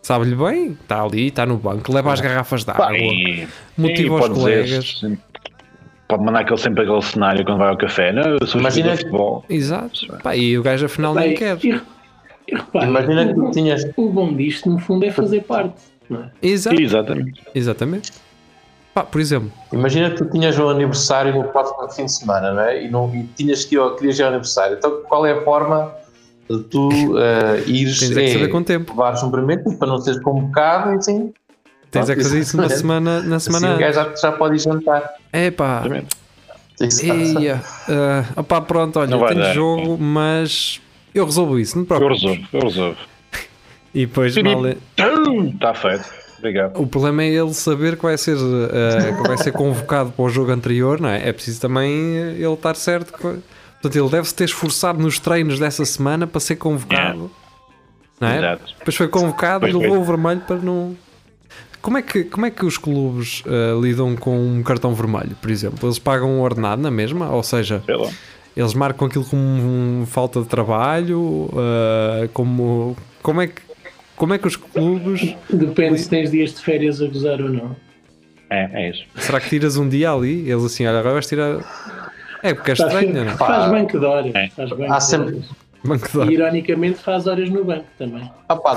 Sabe-lhe 0.02 0.34
bem, 0.34 0.72
está 0.72 1.02
ali, 1.02 1.28
está 1.28 1.46
no 1.46 1.56
banco, 1.56 1.92
leva 1.92 2.12
as 2.12 2.20
garrafas 2.20 2.64
de 2.64 2.70
água, 2.72 2.88
motiva 3.78 4.14
os 4.14 4.20
pode 4.20 4.34
dizer, 4.34 4.40
colegas. 4.64 4.98
sim, 5.00 5.18
pode 6.08 6.24
mandar 6.24 6.40
aquele, 6.40 6.58
sempre 6.58 6.82
aquele 6.82 7.02
cenário 7.02 7.44
quando 7.44 7.58
vai 7.58 7.68
ao 7.68 7.76
café. 7.76 8.10
Não, 8.12 8.22
eu 8.40 8.46
sou 8.46 8.60
Imagina 8.60 8.86
jogador 8.88 8.96
de 8.96 9.02
futebol. 9.04 9.44
Exato. 9.48 10.18
Pá, 10.22 10.34
e 10.36 10.58
o 10.58 10.62
gajo 10.62 10.86
afinal 10.86 11.14
Bem, 11.14 11.28
nem 11.28 11.36
quer. 11.36 11.56
E, 11.64 11.80
E 12.48 12.56
repara, 12.56 12.86
Imagina 12.86 13.24
que 13.26 13.30
o, 13.30 13.34
tu 13.36 13.40
bom- 13.42 13.50
tinhas. 13.52 13.84
o 13.96 14.08
bom 14.10 14.34
disto, 14.34 14.68
no 14.68 14.78
fundo, 14.80 15.04
é 15.06 15.12
fazer 15.12 15.42
parte. 15.44 15.80
Não 16.10 16.24
é? 16.24 16.30
Exato. 16.42 16.82
Exatamente. 16.82 17.40
Exatamente. 17.54 18.12
Pá, 18.94 19.02
por 19.04 19.20
exemplo, 19.20 19.50
Imagina 19.72 20.10
que 20.10 20.16
tu 20.16 20.26
tinhas 20.26 20.58
um 20.58 20.68
aniversário 20.68 21.34
no 21.34 21.44
próximo 21.48 21.88
fim 21.90 22.04
de 22.04 22.12
semana, 22.12 22.52
não 22.52 22.62
é? 22.62 22.84
E, 22.84 22.90
não, 22.90 23.10
e 23.14 23.24
tinhas 23.34 23.64
que 23.64 23.76
ir 23.76 23.96
querias 23.96 24.18
ir 24.18 24.22
ao 24.22 24.28
aniversário. 24.28 24.76
Então, 24.76 25.02
qual 25.08 25.24
é 25.24 25.32
a 25.32 25.42
forma 25.42 25.90
de 26.50 26.62
tu 26.64 26.90
eh, 27.18 27.62
ires 27.66 27.98
Tens 28.00 28.16
é 28.16 28.22
que 28.22 28.32
saber 28.32 28.48
com 28.48 28.62
tempo. 28.62 28.92
levares 28.92 29.22
um 29.22 29.30
primeiro 29.30 29.62
para 29.78 29.88
não 29.88 29.98
seres 29.98 30.20
convocado 30.22 30.92
e 30.92 30.96
assim. 30.98 31.32
tens 31.90 32.10
é 32.10 32.14
que 32.14 32.22
fazer 32.22 32.40
isso 32.40 32.56
na 32.58 32.68
semana, 32.68 33.22
na 33.22 33.36
assim 33.36 33.50
semana 33.50 33.76
o 33.76 33.78
gajo 33.78 34.00
antes. 34.00 34.20
já, 34.20 34.30
já 34.30 34.36
pode 34.36 34.56
ir 34.56 34.58
jantar. 34.58 35.10
É 35.32 35.50
pá. 35.50 35.82
Eia, 36.80 37.62
ah, 37.88 38.40
opá, 38.40 38.60
pronto, 38.60 38.98
olha, 38.98 39.08
tenho 39.10 39.34
dar. 39.40 39.54
jogo, 39.54 39.96
mas 39.98 40.80
eu 41.14 41.24
resolvo 41.24 41.58
isso, 41.58 41.78
não 41.78 41.84
te 41.84 41.92
Eu 41.92 41.96
preocupes. 41.96 42.22
resolvo, 42.22 42.48
eu 42.52 42.60
resolvo. 42.60 42.98
E 43.94 44.06
depois, 44.06 44.34
mal, 44.38 44.66
Está 44.66 45.74
feito. 45.74 46.21
Obrigado. 46.42 46.80
o 46.80 46.86
problema 46.86 47.22
é 47.22 47.28
ele 47.28 47.54
saber 47.54 47.96
que 47.96 48.02
vai 48.02 48.18
ser, 48.18 48.36
ah, 48.36 49.16
que 49.22 49.28
vai 49.28 49.38
ser 49.38 49.52
convocado 49.52 50.10
para 50.10 50.24
o 50.24 50.28
jogo 50.28 50.50
anterior, 50.50 51.00
não 51.00 51.08
é? 51.08 51.28
É 51.28 51.32
preciso 51.32 51.60
também 51.60 51.92
ele 52.16 52.44
estar 52.52 52.74
certo. 52.74 53.12
que- 53.12 53.38
Portanto, 53.80 53.96
ele 53.96 54.08
deve-se 54.10 54.34
ter 54.34 54.44
esforçado 54.44 55.00
nos 55.00 55.18
treinos 55.18 55.58
dessa 55.58 55.84
semana 55.84 56.26
para 56.26 56.40
ser 56.40 56.56
convocado. 56.56 57.30
Não 58.20 58.28
é? 58.28 58.38
Exato. 58.38 58.64
Depois 58.78 58.96
foi 58.96 59.08
convocado 59.08 59.60
Pois 59.68 59.74
e 59.74 59.76
levou 59.78 59.98
o 60.00 60.04
vermelho 60.04 60.40
para 60.40 60.56
não. 60.56 60.96
Como 61.80 61.98
é 61.98 62.02
que, 62.02 62.22
como 62.22 62.46
é 62.46 62.50
que 62.50 62.64
os 62.64 62.78
clubes 62.78 63.42
ah, 63.46 63.76
lidam 63.80 64.14
com 64.16 64.36
um 64.38 64.62
cartão 64.62 64.94
vermelho, 64.94 65.36
por 65.40 65.50
exemplo? 65.50 65.84
Eles 65.88 65.98
pagam 65.98 66.30
um 66.30 66.40
ordenado 66.40 66.80
na 66.80 66.90
mesma? 66.92 67.28
Ou 67.30 67.42
seja, 67.42 67.82
eles 68.56 68.72
marcam 68.74 69.08
aquilo 69.08 69.24
como 69.24 69.42
um 69.42 70.04
falta 70.06 70.40
de 70.40 70.46
trabalho? 70.46 71.50
ah, 71.56 72.28
como, 72.32 72.96
como, 73.20 73.40
é 73.40 73.48
que, 73.48 73.60
como 74.16 74.34
é 74.34 74.38
que 74.38 74.46
os 74.46 74.56
clubes. 74.56 75.34
Depende 75.50 75.98
se 75.98 76.08
tens 76.08 76.30
dias 76.30 76.54
de 76.54 76.60
férias 76.60 77.00
a 77.02 77.06
gozar 77.06 77.40
ou 77.40 77.48
não. 77.48 77.76
É, 78.50 78.68
é 78.84 78.90
isso. 78.90 79.04
Será 79.16 79.40
que 79.40 79.48
tiras 79.48 79.76
um 79.76 79.88
dia 79.88 80.10
ali? 80.12 80.48
Eles 80.50 80.64
assim, 80.64 80.86
olha, 80.86 80.98
agora 80.98 81.14
vais 81.14 81.26
tirar. 81.26 81.58
É 82.42 82.52
porque 82.54 82.72
é 82.72 82.76
Faz, 82.76 82.92
estranho, 82.92 83.14
não 83.24 83.30
é? 83.32 83.36
faz 83.36 83.70
bem 83.72 83.86
que 83.86 83.98
dói. 83.98 84.30
É. 84.34 84.48
Faz 84.50 84.70
bem 84.72 84.90
Há 84.90 84.94
que 84.96 85.04
sempre- 85.04 85.32
dói. 85.32 85.42
Banco 85.84 86.08
de 86.08 86.16
E 86.16 86.20
horas. 86.20 86.32
ironicamente 86.32 86.98
faz 87.00 87.26
horas 87.26 87.50
no 87.50 87.64
banco 87.64 87.86
também. 87.98 88.30
Ah 88.48 88.54
pá, 88.56 88.74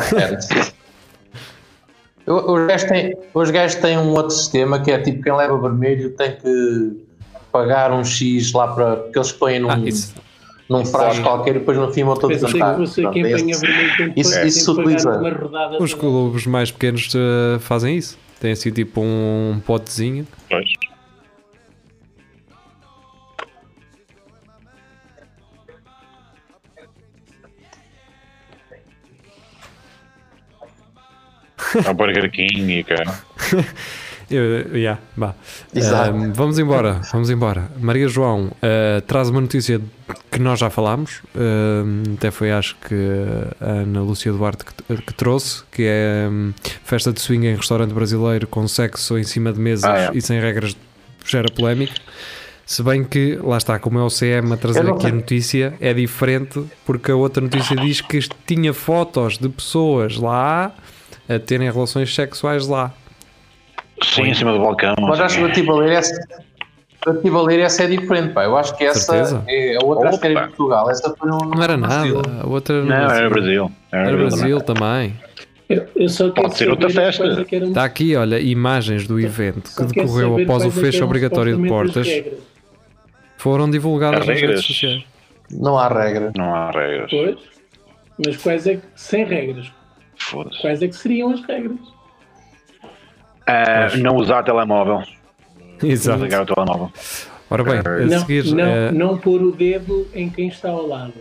Os 2.27 2.65
gajos, 2.67 2.83
têm, 2.85 3.13
os 3.33 3.51
gajos 3.51 3.75
têm 3.75 3.97
um 3.99 4.09
outro 4.09 4.31
sistema 4.35 4.79
que 4.81 4.89
é 4.91 4.97
tipo 4.99 5.21
quem 5.21 5.35
leva 5.35 5.57
vermelho 5.59 6.09
tem 6.11 6.31
que 6.35 6.93
pagar 7.51 7.91
um 7.91 8.03
X 8.03 8.51
lá 8.53 8.67
para. 8.73 8.95
porque 8.97 9.19
eles 9.19 9.31
põem 9.31 9.59
num, 9.59 9.69
Ah, 9.69 9.77
isso. 9.79 10.15
Num 10.69 10.85
frasco 10.85 11.23
qualquer 11.23 11.55
e 11.55 11.59
depois 11.59 11.77
no 11.77 11.91
fim 11.91 12.03
vão 12.03 12.15
todos 12.15 12.43
é 12.43 12.47
tem 12.47 13.11
que, 13.11 14.19
Isso- 14.19 14.45
isso 14.45 14.65
se 14.65 14.71
utiliza. 14.71 15.19
Os 15.79 15.93
clubes 15.93 16.45
mais 16.47 16.71
pequenos 16.71 17.11
ah, 17.15 17.59
fazem 17.59 17.97
isso. 17.97 18.17
Tem 18.39 18.51
assim 18.51 18.71
tipo 18.71 19.01
um 19.01 19.61
potezinho. 19.65 20.27
Pois. 20.49 20.65
É 31.85 31.89
o 31.89 31.93
Burger 31.93 32.31
King 32.31 32.79
e 32.79 32.83
cara. 32.83 33.19
Eu, 34.29 34.75
yeah, 34.75 34.99
vá. 35.15 35.35
Exato. 35.73 36.09
Ahm, 36.11 36.31
vamos 36.33 36.57
embora, 36.57 36.99
vamos 37.11 37.29
embora. 37.29 37.69
Maria 37.79 38.07
João 38.07 38.51
ah, 38.61 39.01
traz 39.05 39.29
uma 39.29 39.41
notícia 39.41 39.79
que 40.31 40.39
nós 40.39 40.59
já 40.59 40.69
falámos, 40.69 41.21
ahm, 41.35 42.15
até 42.17 42.31
foi 42.31 42.51
acho 42.51 42.75
que 42.87 42.95
a 43.61 43.65
Ana 43.81 44.01
Lúcia 44.01 44.31
Duarte 44.31 44.65
que, 44.65 44.97
que 45.01 45.13
trouxe, 45.13 45.63
que 45.71 45.83
é 45.85 46.27
hum, 46.29 46.53
festa 46.83 47.11
de 47.13 47.21
swing 47.21 47.47
em 47.47 47.55
restaurante 47.55 47.93
brasileiro 47.93 48.47
com 48.47 48.67
sexo 48.67 49.17
em 49.17 49.23
cima 49.23 49.53
de 49.53 49.59
mesas 49.59 49.85
Ah, 49.85 49.97
é. 49.97 50.11
e 50.13 50.21
sem 50.21 50.39
regras 50.39 50.75
gera 51.25 51.49
polémica. 51.51 51.93
Se 52.65 52.81
bem 52.81 53.03
que, 53.03 53.37
lá 53.43 53.57
está, 53.57 53.77
como 53.77 53.99
é 53.99 54.03
o 54.03 54.09
CM 54.09 54.51
a 54.51 54.57
trazer 54.57 54.89
aqui 54.89 55.05
a 55.05 55.11
notícia, 55.11 55.75
é 55.79 55.93
diferente 55.93 56.63
porque 56.83 57.11
a 57.11 57.15
outra 57.15 57.39
notícia 57.43 57.75
diz 57.75 58.01
que 58.01 58.19
tinha 58.47 58.73
fotos 58.73 59.37
de 59.37 59.47
pessoas 59.49 60.17
lá 60.17 60.73
a 61.29 61.37
terem 61.37 61.71
relações 61.71 62.13
sexuais 62.13 62.67
lá. 62.67 62.91
Sim, 64.03 64.23
em 64.23 64.33
cima 64.33 64.53
do 64.53 64.59
balcão. 64.59 64.95
Mas 64.99 65.19
acho 65.19 65.37
que 65.37 65.43
a 65.43 65.85
essa. 65.93 66.13
Eu 67.05 67.13
estive 67.13 67.35
a 67.37 67.41
ler 67.41 67.59
essa 67.59 67.83
é 67.83 67.87
diferente, 67.87 68.33
pá. 68.33 68.45
Eu 68.45 68.57
acho 68.57 68.75
que 68.75 68.83
essa 68.83 68.99
Certeza? 68.99 69.43
é 69.47 69.77
a 69.79 69.85
outra 69.85 70.09
acho 70.09 70.19
que 70.19 70.25
era 70.25 70.33
em 70.33 70.37
Opa. 70.37 70.47
Portugal. 70.47 70.89
Essa 70.89 71.15
foi 71.15 71.29
um. 71.31 71.37
Não 71.37 71.63
era 71.63 71.77
nada, 71.77 72.21
a 72.41 72.47
outra 72.47 72.83
Não, 72.83 72.95
era 72.95 73.29
Brasil. 73.29 73.71
Era, 73.91 74.07
Era 74.07 74.17
Brasil. 74.17 74.37
Brasil 74.39 74.61
também. 74.61 75.13
Eu, 75.69 75.87
eu 75.95 76.09
só 76.09 76.29
Pode 76.29 76.57
ser 76.57 76.69
outra 76.69 76.89
festa. 76.89 77.23
é 77.25 77.55
Está 77.57 77.83
aqui, 77.83 78.15
olha, 78.15 78.39
imagens 78.39 79.07
do 79.07 79.19
evento 79.19 79.69
só 79.69 79.85
que 79.85 79.93
decorreu 79.93 80.37
após 80.41 80.63
o 80.63 80.67
é 80.67 80.71
fecho 80.71 81.03
obrigatório 81.03 81.57
de 81.59 81.67
portas. 81.67 82.07
Foram 83.37 83.69
divulgadas 83.69 84.21
As 84.21 84.27
nas 84.27 84.35
redes 84.35 84.49
regras? 84.49 84.65
sociais. 84.65 85.03
Não 85.51 85.77
há 85.77 85.87
regra. 85.87 86.31
Não 86.35 86.55
há 86.55 86.71
regras. 86.71 87.09
Pois. 87.09 87.37
Mas 88.25 88.37
quais 88.37 88.65
é 88.67 88.75
que, 88.77 88.83
sem 88.95 89.25
regras, 89.25 89.71
Foda-se. 90.17 90.61
quais 90.61 90.81
é 90.81 90.87
que 90.87 90.95
seriam 90.95 91.31
as 91.31 91.41
regras? 91.45 91.77
Ah, 93.47 93.87
não 93.97 94.15
usar 94.15 94.43
telemóvel. 94.43 95.03
Exato. 95.83 96.23
Ligar 96.23 96.43
o 96.43 96.45
telemóvel. 96.45 96.91
Ora 97.49 97.63
bem, 97.63 97.77
a 97.79 98.05
Não, 98.05 98.19
seguir. 98.21 98.45
não, 98.55 98.65
eh, 98.65 98.91
não 98.91 99.17
pôr 99.17 99.41
o 99.41 99.51
dedo 99.51 100.07
em 100.13 100.29
quem 100.29 100.47
está 100.47 100.69
ao 100.69 100.87
lado. 100.87 101.13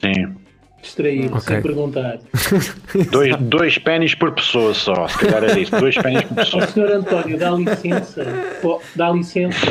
Sim. 0.00 0.34
Distraído, 0.82 1.36
Ok. 1.36 1.40
sem 1.42 1.62
perguntar. 1.62 2.18
Dois, 3.10 3.36
dois 3.36 3.78
pênis 3.78 4.14
por 4.14 4.32
pessoa 4.32 4.72
só. 4.74 5.08
Se 5.08 5.18
calhar 5.18 5.42
era 5.44 5.58
isso. 5.58 5.72
Dois 5.78 5.96
pênis 5.96 6.22
por 6.22 6.32
Ó 6.32 6.34
pessoa. 6.36 6.66
senhor 6.68 6.90
António, 6.92 7.38
dá 7.38 7.50
licença. 7.50 8.24
Pô, 8.62 8.80
dá 8.94 9.10
licença. 9.10 9.66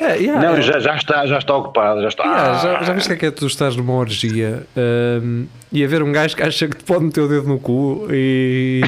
é, 0.00 0.16
yeah, 0.16 0.40
Não, 0.50 0.60
já, 0.60 0.78
já, 0.80 0.96
está, 0.96 1.24
já 1.26 1.38
está 1.38 1.56
ocupado. 1.56 2.02
Já 2.02 2.08
está. 2.08 2.24
yeah, 2.24 2.58
já, 2.58 2.82
já 2.82 2.92
viste 2.92 3.08
que 3.08 3.14
é 3.14 3.16
que 3.18 3.26
é 3.26 3.30
tu 3.30 3.46
estás 3.46 3.76
numa 3.76 3.94
orgia 3.94 4.64
ehm, 4.76 5.44
e 5.72 5.84
haver 5.84 6.02
um 6.02 6.10
gajo 6.12 6.34
que 6.36 6.42
acha 6.42 6.66
que 6.68 6.76
te 6.76 6.84
pode 6.84 7.04
meter 7.04 7.20
o 7.20 7.28
dedo 7.28 7.46
no 7.48 7.58
cu 7.60 8.06
e. 8.10 8.80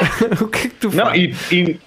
o 0.40 0.48
que 0.48 0.58
é 0.58 0.62
que 0.62 0.68
tu 0.70 0.90
Não, 0.94 1.06
fazes? 1.06 1.52
e, 1.52 1.54
e, 1.56 1.78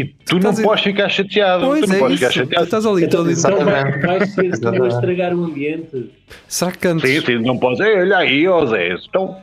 e 0.00 0.04
tu 0.26 0.34
não 0.34 0.50
estás 0.50 0.60
a- 0.60 0.62
podes 0.62 0.84
ficar 0.84 1.08
chateado. 1.08 1.66
Pois 1.66 1.80
tu 1.82 1.88
não 1.88 1.96
é 1.96 1.98
podes 1.98 2.20
isso, 2.20 2.30
ficar 2.30 2.32
tu 2.32 2.46
chateado. 2.46 2.64
estás 2.64 2.86
ali 2.86 3.08
todo 3.08 3.30
Então 3.30 3.64
vai, 3.64 3.74
Exatamente. 3.90 4.06
vai 4.06 4.26
ser 4.26 4.50
tu 4.60 4.84
a 4.84 4.88
estragar 4.88 5.34
o 5.34 5.44
ambiente. 5.44 6.10
Será 6.48 6.72
que 6.72 6.88
antes, 6.88 7.10
Sim, 7.10 7.20
sim, 7.24 7.38
não 7.38 7.58
podes. 7.58 7.80
Ei, 7.80 7.96
olha 8.00 8.18
aí, 8.18 8.46
ó 8.48 8.64
Zé. 8.66 8.94
Então, 9.08 9.36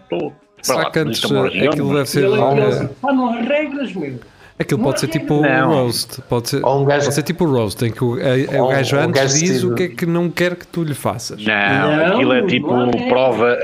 será 0.61 0.89
que 0.91 0.99
antes 0.99 1.23
eh, 1.31 1.67
aquilo 1.67 1.93
deve 1.93 2.05
ser. 2.09 2.25
Ah, 2.25 3.13
não 3.13 3.29
há 3.29 3.41
regras, 3.41 3.93
meu. 3.93 4.19
Aquilo 4.61 4.83
pode 4.83 4.99
ser 4.99 5.07
tipo 5.07 5.35
o 5.35 5.41
Não. 5.41 5.69
roast. 5.69 6.21
Pode 6.23 6.49
ser, 6.49 6.65
um 6.65 6.83
gajo- 6.83 7.03
pode 7.05 7.15
ser 7.15 7.23
tipo 7.23 7.45
o 7.45 7.49
roast, 7.49 7.85
em 7.85 7.91
que 7.91 8.03
o, 8.03 8.15
a- 8.15 8.57
a- 8.57 8.61
o 8.63 8.67
gajo 8.67 8.97
um 8.97 8.99
antes 8.99 9.21
gajo 9.21 9.39
diz 9.39 9.63
o 9.63 9.73
que 9.73 9.83
é 9.83 9.87
que 9.87 10.05
não 10.05 10.29
quer 10.29 10.55
que 10.57 10.67
tu 10.67 10.83
lhe 10.83 10.93
faças. 10.93 11.41
Não, 11.45 11.97
Não, 11.97 12.13
aquilo 12.15 12.33
é 12.33 12.41
tipo 12.45 12.67
não 12.75 12.89
é. 12.89 13.07
prova. 13.07 13.57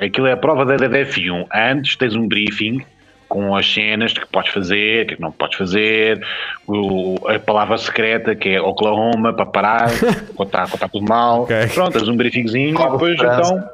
Aquilo 0.00 0.26
é 0.26 0.32
a 0.32 0.36
prova 0.38 0.64
da, 0.64 0.76
da 0.78 0.88
F1. 1.00 1.46
Antes 1.54 1.96
tens 1.96 2.14
um 2.16 2.26
briefing 2.26 2.80
com 3.28 3.54
as 3.54 3.70
cenas 3.72 4.12
que 4.12 4.26
podes 4.26 4.52
fazer, 4.52 5.06
que 5.06 5.20
não 5.20 5.30
podes 5.30 5.58
fazer, 5.58 6.24
o- 6.66 7.16
a 7.28 7.38
palavra 7.38 7.76
secreta 7.76 8.34
que 8.34 8.48
é 8.50 8.60
Oklahoma 8.60 9.32
para 9.34 9.44
parar, 9.46 9.90
quando 10.34 10.48
está, 10.48 10.62
quando 10.62 10.74
está 10.74 10.88
tudo 10.88 11.06
mal. 11.08 11.42
Ok. 11.42 11.56
Pronto, 11.74 11.92
tens 11.98 12.08
um 12.08 12.16
briefingzinho 12.16 12.70
e 12.70 12.72
Código 12.72 12.92
depois 12.92 13.14
então 13.14 13.68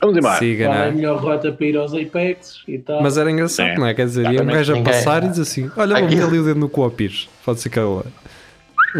vamos 0.00 0.16
embora. 0.18 0.38
Siga, 0.38 0.66
Qual 0.66 0.74
é 0.76 0.82
a 0.82 0.86
é? 0.86 0.90
melhor 0.90 1.18
rota 1.20 1.52
para 1.52 1.66
ir 1.66 1.76
aos 1.76 1.92
Apex 1.94 2.62
e 2.68 2.78
tal. 2.78 3.02
Mas 3.02 3.16
era 3.18 3.30
engraçado, 3.30 3.74
Sim. 3.74 3.80
não 3.80 3.86
é? 3.86 3.94
Quer 3.94 4.06
dizer, 4.06 4.30
ia 4.30 4.42
um 4.42 4.46
gajo 4.46 4.76
a 4.76 4.82
passar 4.82 5.24
e 5.24 5.28
diz 5.28 5.38
assim: 5.38 5.70
Olha, 5.76 5.96
vou 6.00 6.08
meter 6.08 6.22
ali 6.24 6.38
o 6.38 6.44
dedo 6.44 6.60
no 6.60 6.68
cu 6.68 6.82
ao 6.82 6.90
Pires. 6.90 7.28
Pode 7.44 7.60
ser 7.60 7.70
que. 7.70 7.78
Não 7.80 8.02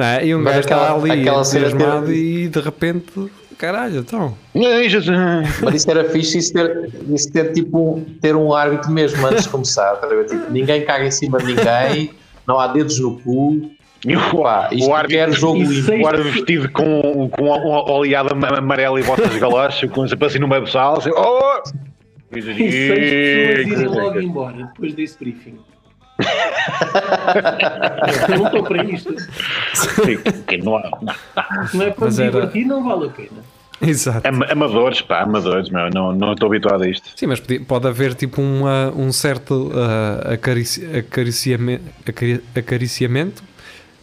é? 0.04 0.24
E 0.26 0.34
um 0.34 0.42
gajo 0.42 0.60
está 0.60 0.94
ali 0.94 1.10
aquela 1.10 1.40
entusiasmado 1.40 2.12
e 2.12 2.48
de 2.48 2.60
repente, 2.60 3.12
caralho, 3.58 3.98
então. 4.00 4.36
Ai, 4.56 4.88
Jesus. 4.88 5.16
Mas 5.62 5.74
isso 5.76 5.90
era 5.90 6.04
fixe, 6.10 6.38
isso 6.38 6.52
ter, 6.52 6.90
isso 7.10 7.30
ter 7.32 7.52
tipo 7.52 7.96
um- 7.96 8.04
ter 8.20 8.34
um 8.36 8.52
árbitro 8.54 8.90
mesmo 8.90 9.26
antes 9.26 9.44
de 9.44 9.48
começar. 9.50 9.96
tá? 9.96 10.06
Tipo, 10.08 10.50
ninguém 10.50 10.84
caga 10.84 11.04
em 11.06 11.10
cima 11.10 11.38
de 11.38 11.46
ninguém, 11.54 12.10
não 12.46 12.58
há 12.58 12.66
dedos 12.68 12.98
no 13.00 13.18
cu. 13.20 13.70
E 14.04 14.16
o, 14.16 14.42
Pá, 14.42 14.68
isto 14.72 14.90
o 14.90 14.94
árbitro, 14.94 15.32
jogo 15.32 15.62
limpo. 15.62 15.92
o 15.92 16.06
árbitro 16.08 16.32
vestido 16.32 16.68
com, 16.72 17.28
com 17.30 17.44
um 17.44 17.70
oleado 17.90 18.34
am- 18.34 18.58
amarelo 18.58 18.98
e 18.98 19.02
botas 19.04 19.30
de 19.30 19.38
galocha, 19.38 19.86
com 19.86 20.02
assim 20.02 20.38
numa 20.40 20.66
sala, 20.66 20.98
assim, 20.98 21.10
oh! 21.10 21.62
E 22.34 22.42
seis 22.42 22.56
pessoas 23.68 23.78
irem 23.78 23.86
logo 23.88 24.20
embora 24.20 24.56
depois 24.56 24.94
desse 24.94 25.16
briefing. 25.18 25.56
Eu 28.28 28.38
não 28.38 28.46
estou 28.46 28.62
para 28.64 28.84
isto. 28.84 29.14
Não 30.62 30.76
há- 30.76 30.90
Não 31.74 31.82
é 31.82 31.90
para 31.90 32.08
me 32.10 32.14
divertir, 32.16 32.64
não 32.66 32.84
vale 32.84 33.06
a 33.06 33.10
pena. 33.10 33.52
Exato. 33.80 34.26
Ama- 34.28 34.46
Amadores, 34.48 35.00
pá, 35.00 35.22
amadores, 35.22 35.68
meu, 35.68 35.90
não, 35.90 36.12
não 36.12 36.34
estou 36.34 36.46
habituado 36.46 36.82
a 36.84 36.88
isto. 36.88 37.08
Sim, 37.16 37.26
mas 37.26 37.40
pode 37.66 37.88
haver 37.88 38.14
tipo 38.14 38.40
uma, 38.40 38.92
um 38.96 39.10
certo 39.10 39.72
ah, 39.74 40.34
acarici, 40.34 40.86
acariciamento, 40.96 41.82
acari- 42.08 42.40
acariciamento 42.56 43.42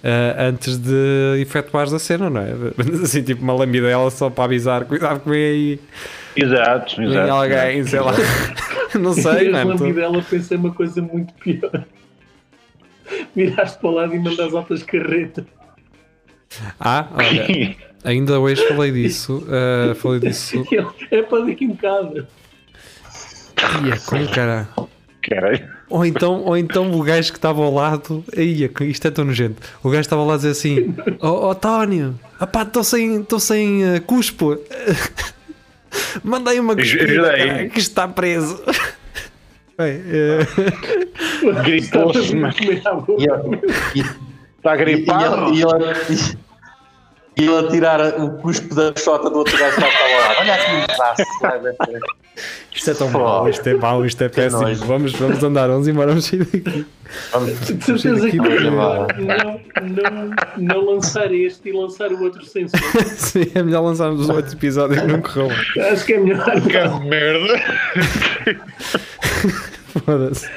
ah, 0.04 0.44
antes 0.50 0.78
de 0.78 1.40
efetuares 1.42 1.94
a 1.94 2.00
cena, 2.00 2.30
não 2.30 2.42
é? 2.42 2.50
Assim, 3.04 3.22
tipo 3.24 3.42
uma 3.42 3.54
lambidela 3.54 4.12
só 4.12 4.30
para 4.30 4.44
avisar, 4.44 4.84
cuidado 4.84 5.22
que 5.22 5.30
vem 5.30 5.44
aí. 5.44 5.80
Exato, 6.36 7.02
exato. 7.02 7.32
alguém, 7.32 7.84
sei 7.86 8.00
lá. 8.02 8.14
Não 9.00 9.14
sei, 9.14 9.50
a 9.50 9.52
mano. 9.64 9.78
tô- 9.78 9.84
lambidela 9.86 10.22
pensei 10.30 10.58
uma 10.58 10.74
coisa 10.74 11.00
muito 11.02 11.32
pior. 11.36 11.86
Viraste 13.36 13.80
para 13.80 13.90
o 13.90 13.94
lado 13.94 14.16
e 14.16 14.20
mandas 14.20 14.54
altas 14.54 14.84
carretas. 14.84 15.46
Ah, 16.80 17.08
olha, 17.14 17.76
ainda 18.04 18.40
hoje 18.40 18.68
falei 18.68 18.92
disso. 18.92 19.46
ah, 19.50 19.94
falei 19.96 20.20
disso. 20.20 20.64
É 21.12 21.22
para 21.22 21.46
daqui 21.46 21.66
um 21.66 21.70
bocado. 21.70 22.28
Ia, 23.86 24.00
com 24.06 24.28
cara. 24.34 24.68
Caralho. 25.22 25.80
Ou 25.90 26.06
então, 26.06 26.44
ou 26.44 26.58
então 26.58 26.92
o 26.92 27.04
gajo 27.04 27.32
que 27.32 27.38
estava 27.38 27.62
ao 27.62 27.74
lado, 27.74 28.24
ia, 28.36 28.72
isto 28.82 29.08
é 29.08 29.12
tão 29.12 29.26
nojento. 29.26 29.62
O 29.84 29.90
gajo 29.90 30.02
estava 30.02 30.24
lá 30.24 30.36
a 30.36 30.38
dizer 30.38 30.52
assim: 30.52 30.96
Ó 31.20 31.50
oh, 31.50 31.56
Tónio, 31.56 32.18
estou 32.42 32.84
sem, 32.84 33.24
tô 33.24 33.40
sem 33.40 33.84
uh, 33.84 34.02
cuspo. 34.02 34.58
Mandei 36.24 36.60
uma 36.60 36.76
cuspida, 36.76 37.36
cara, 37.36 37.70
que 37.70 37.80
está 37.80 38.08
preso. 38.08 38.62
Bem, 39.80 40.04
eh, 40.12 40.40
Gripou-se, 41.64 42.20
Estavas 42.20 42.34
a 42.34 42.36
mas. 42.36 42.56
E 42.58 42.66
e, 42.66 44.04
está 44.58 44.76
e, 44.76 44.76
e 44.76 44.78
gripado. 44.78 45.54
e 45.54 45.62
ele, 45.62 46.36
e 47.38 47.44
ele 47.46 47.58
a 47.58 47.70
tirar 47.70 48.20
o 48.20 48.32
cuspo 48.40 48.76
da 48.76 48.94
chota 48.98 49.30
do 49.30 49.38
outro 49.38 49.58
gajo 49.58 49.76
que 49.78 49.82
estava 49.82 50.04
lá. 50.04 50.36
Olha 50.42 50.54
aqui 50.54 50.72
um 50.72 50.98
braço. 50.98 51.24
vai 51.42 51.60
ver. 51.62 51.76
isto 52.76 52.90
é 52.90 52.94
tão 52.94 53.10
mau, 53.10 53.48
isto 53.48 53.70
é 53.70 53.74
mau, 53.76 54.06
isto 54.06 54.22
é 54.22 54.28
péssimo. 54.28 54.64
nojo. 54.64 54.86
Vamos, 54.86 55.14
vamos 55.14 55.42
andar, 55.42 55.70
vamos 55.70 55.88
embora, 55.88 56.08
vamos 56.10 56.26
sair 56.26 56.40
daqui. 56.44 56.86
Vamos. 57.32 57.60
De 57.62 57.82
certeza 57.86 58.30
que 58.30 58.38
Vamos 58.38 58.64
não, 58.64 59.08
não, 59.18 59.62
não, 60.12 60.36
não 60.58 60.86
lançar 60.94 61.34
este 61.34 61.70
e 61.70 61.72
lançar 61.72 62.12
o 62.12 62.22
outro 62.22 62.44
sem 62.46 62.68
som. 62.68 62.76
Sim, 63.16 63.50
é 63.56 63.64
melhor 63.64 63.80
lançarmos 63.80 64.28
o 64.28 64.34
outro 64.34 64.52
episódio 64.54 65.00
que 65.00 65.08
não 65.08 65.22
correu. 65.22 65.50
Acho 65.90 66.06
que 66.06 66.16
é 66.16 66.20
melhor. 66.20 66.44
Que 66.60 67.08
merda. 67.08 67.54
Foda-se. 69.90 70.48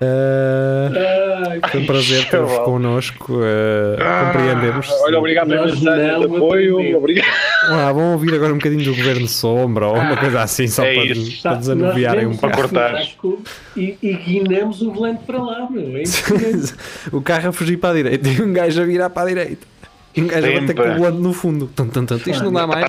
Ai, 0.00 1.60
foi 1.70 1.80
um 1.80 1.86
prazer 1.86 2.28
ter-vos 2.28 2.58
connosco. 2.58 3.40
eh, 3.42 3.96
compreendemos. 4.26 4.88
Olha, 5.02 5.18
obrigado 5.18 5.48
pela 5.48 5.66
Nós 5.66 5.74
mensagem 5.74 6.20
de 6.20 6.26
não 6.26 6.36
apoio. 6.36 6.96
Obrigado. 6.96 7.26
Ah, 7.64 7.92
vão 7.92 8.12
ouvir 8.12 8.34
agora 8.34 8.52
um 8.52 8.58
bocadinho 8.58 8.84
do 8.84 8.94
Governo 8.94 9.26
Sombra 9.26 9.88
ou 9.88 9.96
uma 9.96 10.16
coisa 10.16 10.42
assim, 10.42 10.68
só 10.68 10.84
é 10.84 10.94
para, 10.94 11.04
isso. 11.04 11.42
para 11.42 11.56
desanuviarem 11.56 12.26
um 12.26 12.36
pouco. 12.36 13.42
E, 13.76 13.98
e 14.00 14.12
guinamos 14.14 14.80
o 14.82 14.92
volante 14.92 15.24
para 15.24 15.42
lá, 15.42 15.68
meu. 15.68 15.82
É 15.96 16.02
impressionante. 16.02 16.74
o 17.12 17.20
carro 17.20 17.48
a 17.48 17.52
fugir 17.52 17.76
para 17.76 17.90
a 17.90 17.94
direita 17.94 18.28
e 18.28 18.40
um 18.40 18.52
gajo 18.52 18.80
a 18.80 18.84
virar 18.84 19.10
para 19.10 19.22
a 19.22 19.26
direita. 19.26 19.66
E 20.14 20.22
um 20.22 20.26
gajo 20.26 20.46
a 20.46 20.50
bater 20.50 20.66
Sempre. 20.68 20.74
com 20.74 20.90
o 20.90 20.96
volante 20.96 21.18
no 21.18 21.32
fundo. 21.32 21.66
Tum, 21.74 21.88
tum, 21.88 22.06
tum. 22.06 22.16
Isto 22.16 22.44
não 22.44 22.52
dá 22.52 22.66
mais. 22.66 22.86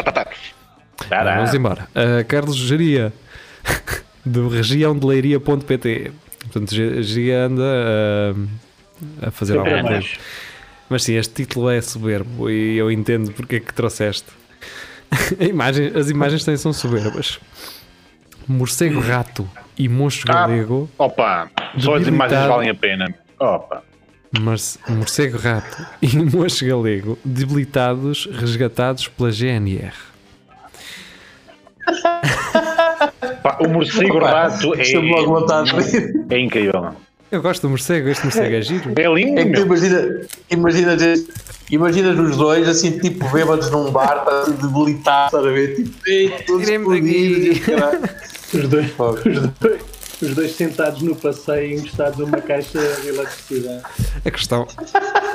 Vamos 1.09 1.53
embora. 1.53 1.87
Uh, 1.95 2.25
Carlos 2.27 2.55
Geria, 2.55 3.11
do 4.25 4.47
regiãodeleiria.pt. 4.49 6.11
Portanto, 6.39 6.73
Ge- 6.73 7.03
Geria 7.03 7.45
anda 7.45 7.63
uh, 7.63 8.47
a 9.27 9.31
fazer 9.31 9.53
Sempre 9.55 9.73
alguma 9.73 9.93
coisa. 9.93 10.07
Mas 10.89 11.03
sim, 11.03 11.15
este 11.15 11.33
título 11.33 11.69
é 11.69 11.79
soberbo 11.81 12.49
e 12.49 12.77
eu 12.77 12.89
entendo 12.91 13.31
porque 13.33 13.57
é 13.57 13.59
que 13.59 13.73
trouxeste. 13.73 14.25
A 15.39 15.43
imagem- 15.43 15.91
as 15.95 16.09
imagens 16.09 16.43
também 16.43 16.57
são 16.57 16.73
soberbas. 16.73 17.39
Morcego 18.47 18.99
rato 18.99 19.47
e 19.77 19.87
monstro 19.87 20.31
Ah. 20.31 20.47
galego. 20.47 20.89
Opa, 20.97 21.49
só 21.77 21.95
as 21.95 22.07
imagens 22.07 22.47
valem 22.47 22.69
a 22.69 22.75
pena. 22.75 23.13
Opa. 23.39 23.83
Morcego 24.89 25.37
rato 25.37 25.85
e 26.01 26.15
monstro 26.17 26.67
galego 26.67 27.19
debilitados, 27.23 28.27
resgatados 28.31 29.07
pela 29.07 29.31
GNR. 29.31 29.93
Pá, 33.43 33.57
o 33.61 33.67
morcego 33.67 34.17
Opa, 34.17 34.29
rato 34.31 34.73
é, 34.75 34.83
rir. 34.83 36.25
é 36.29 36.39
incrível. 36.39 36.89
Eu 37.31 37.41
gosto 37.43 37.61
do 37.63 37.69
morcego, 37.69 38.09
este 38.09 38.23
morcego 38.25 38.55
é 38.55 38.61
giro. 38.61 38.91
É 38.95 39.07
lindo, 39.13 39.39
É 39.39 39.45
que 39.45 39.51
tu 39.51 39.57
meu. 39.67 39.77
imagina, 39.77 40.23
imaginas, 40.49 42.17
os 42.19 42.37
dois 42.37 42.67
assim, 42.67 42.97
tipo 42.97 43.29
bêbados 43.29 43.69
num 43.69 43.91
bar, 43.91 44.25
tá 44.25 44.41
assim, 44.41 44.53
debilitados, 44.53 45.33
estás 45.33 45.45
a 45.45 45.49
ver? 45.51 45.75
Tipo, 45.75 46.09
ei, 46.09 46.29
todos 46.47 46.67
explodidos, 46.67 47.57
e. 47.57 48.57
Os 48.57 48.67
dois, 48.67 48.87
os, 48.97 49.49
dois, 49.59 49.81
os 50.23 50.35
dois 50.35 50.51
sentados 50.55 51.03
no 51.03 51.15
passeio 51.15 51.77
encostados 51.77 52.19
a 52.19 52.23
uma 52.23 52.41
caixa 52.41 52.79
de 53.01 53.09
eletricidade. 53.09 53.83
A 54.25 54.31
questão, 54.31 54.67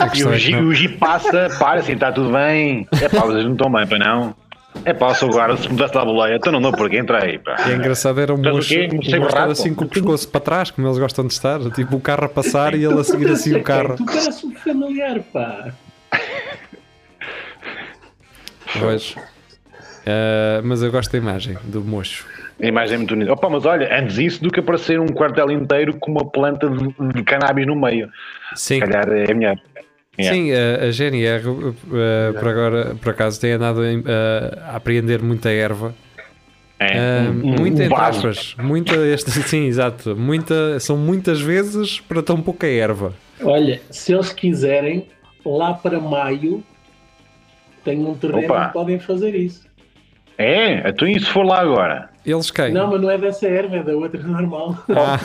a 0.00 0.06
E 0.06 0.10
questão 0.10 0.30
o 0.32 0.34
é 0.34 0.38
que 0.38 0.42
Gi, 0.42 0.56
o 0.56 0.74
Gi 0.74 0.88
passa, 0.88 1.48
para 1.60 1.78
assim, 1.78 1.92
está 1.92 2.10
tudo 2.10 2.32
bem. 2.32 2.88
É 3.00 3.08
pá, 3.08 3.20
vocês 3.20 3.44
não 3.44 3.52
estão 3.52 3.70
bem, 3.70 3.86
para 3.86 3.98
não. 4.00 4.34
É 4.84 4.92
pá, 4.92 5.14
sou 5.14 5.28
agora, 5.30 5.56
se 5.56 5.68
mudasse 5.68 5.96
a 5.96 6.04
boleia, 6.04 6.36
então 6.36 6.52
não 6.52 6.60
dou 6.60 6.72
porquê, 6.72 6.98
entra 6.98 7.24
aí, 7.24 7.38
pá. 7.38 7.56
E 7.68 7.72
é 7.72 7.74
engraçado 7.76 8.20
era 8.20 8.34
um 8.34 8.36
Estás 8.36 8.70
o 8.70 8.94
moço, 8.96 9.16
um 9.16 9.22
rato? 9.22 9.50
assim 9.52 9.74
com 9.74 9.84
o 9.84 9.88
pescoço 9.88 10.28
para 10.28 10.40
trás, 10.40 10.70
como 10.70 10.86
eles 10.86 10.98
gostam 10.98 11.26
de 11.26 11.32
estar, 11.32 11.60
tipo 11.70 11.96
o 11.96 12.00
carro 12.00 12.24
a 12.24 12.28
passar 12.28 12.74
e 12.74 12.84
ele 12.84 12.98
a 13.00 13.04
seguir 13.04 13.30
assim 13.30 13.54
o 13.54 13.62
carro. 13.62 13.96
Tu 13.96 14.04
parece 14.04 14.46
um 14.46 14.54
familiar, 14.56 15.20
pá. 15.32 15.72
Pois. 18.78 19.14
Ah, 20.06 20.60
mas 20.62 20.82
eu 20.82 20.90
gosto 20.90 21.12
da 21.12 21.18
imagem 21.18 21.56
do 21.64 21.80
mocho. 21.82 22.26
A 22.62 22.66
imagem 22.66 22.94
é 22.94 22.98
muito 22.98 23.14
bonita. 23.14 23.32
Opa, 23.32 23.48
mas 23.50 23.64
olha, 23.64 23.88
antes 23.98 24.18
isso 24.18 24.42
do 24.42 24.50
que 24.50 24.60
aparecer 24.60 25.00
um 25.00 25.06
quartel 25.08 25.50
inteiro 25.50 25.94
com 25.98 26.10
uma 26.12 26.24
planta 26.30 26.68
de, 26.68 26.94
de 27.12 27.22
cannabis 27.24 27.66
no 27.66 27.74
meio. 27.74 28.08
Sim, 28.54 28.74
Se 28.76 28.80
calhar 28.80 29.08
é 29.08 29.34
melhor. 29.34 29.56
Yeah. 30.18 30.36
sim 30.36 30.52
a, 30.52 30.84
a 30.86 30.90
GNR 30.92 31.42
ah, 31.46 32.38
por 32.38 32.48
agora, 32.48 32.94
por 33.00 33.10
acaso, 33.10 33.40
tem 33.40 33.52
andado 33.52 33.80
ah, 33.82 34.70
a 34.72 34.76
apreender 34.76 35.20
muita 35.22 35.50
erva. 35.50 35.94
É, 36.78 36.98
Ah, 36.98 37.30
um- 37.30 37.52
um 37.52 37.56
muita 37.60 37.84
entre 37.84 37.96
aspas. 38.00 38.54
Muita, 38.58 38.94
este, 39.06 39.30
sim, 39.42 39.66
exato. 39.66 40.14
Muita, 40.16 40.78
são 40.80 40.96
muitas 40.96 41.40
vezes 41.40 42.00
para 42.00 42.22
tão 42.22 42.40
pouca 42.40 42.66
erva. 42.66 43.12
Olha, 43.42 43.80
se 43.90 44.12
eles 44.12 44.32
quiserem, 44.32 45.06
lá 45.44 45.74
para 45.74 45.98
maio, 46.00 46.62
tem 47.84 47.98
um 48.04 48.14
terreno 48.14 48.44
Opa. 48.44 48.62
onde 48.64 48.72
podem 48.72 48.98
fazer 48.98 49.34
isso. 49.34 49.64
É, 50.38 50.88
então 50.88 51.06
e 51.06 51.18
se 51.18 51.26
for 51.26 51.44
lá 51.44 51.60
agora? 51.60 52.10
Eles 52.26 52.50
quem? 52.50 52.72
Não, 52.72 52.88
mas 52.90 53.00
não 53.00 53.10
é 53.10 53.18
dessa 53.18 53.46
erva, 53.46 53.76
é 53.76 53.82
da 53.82 53.92
outra 53.94 54.20
normal. 54.26 54.76
Ah, 54.88 55.20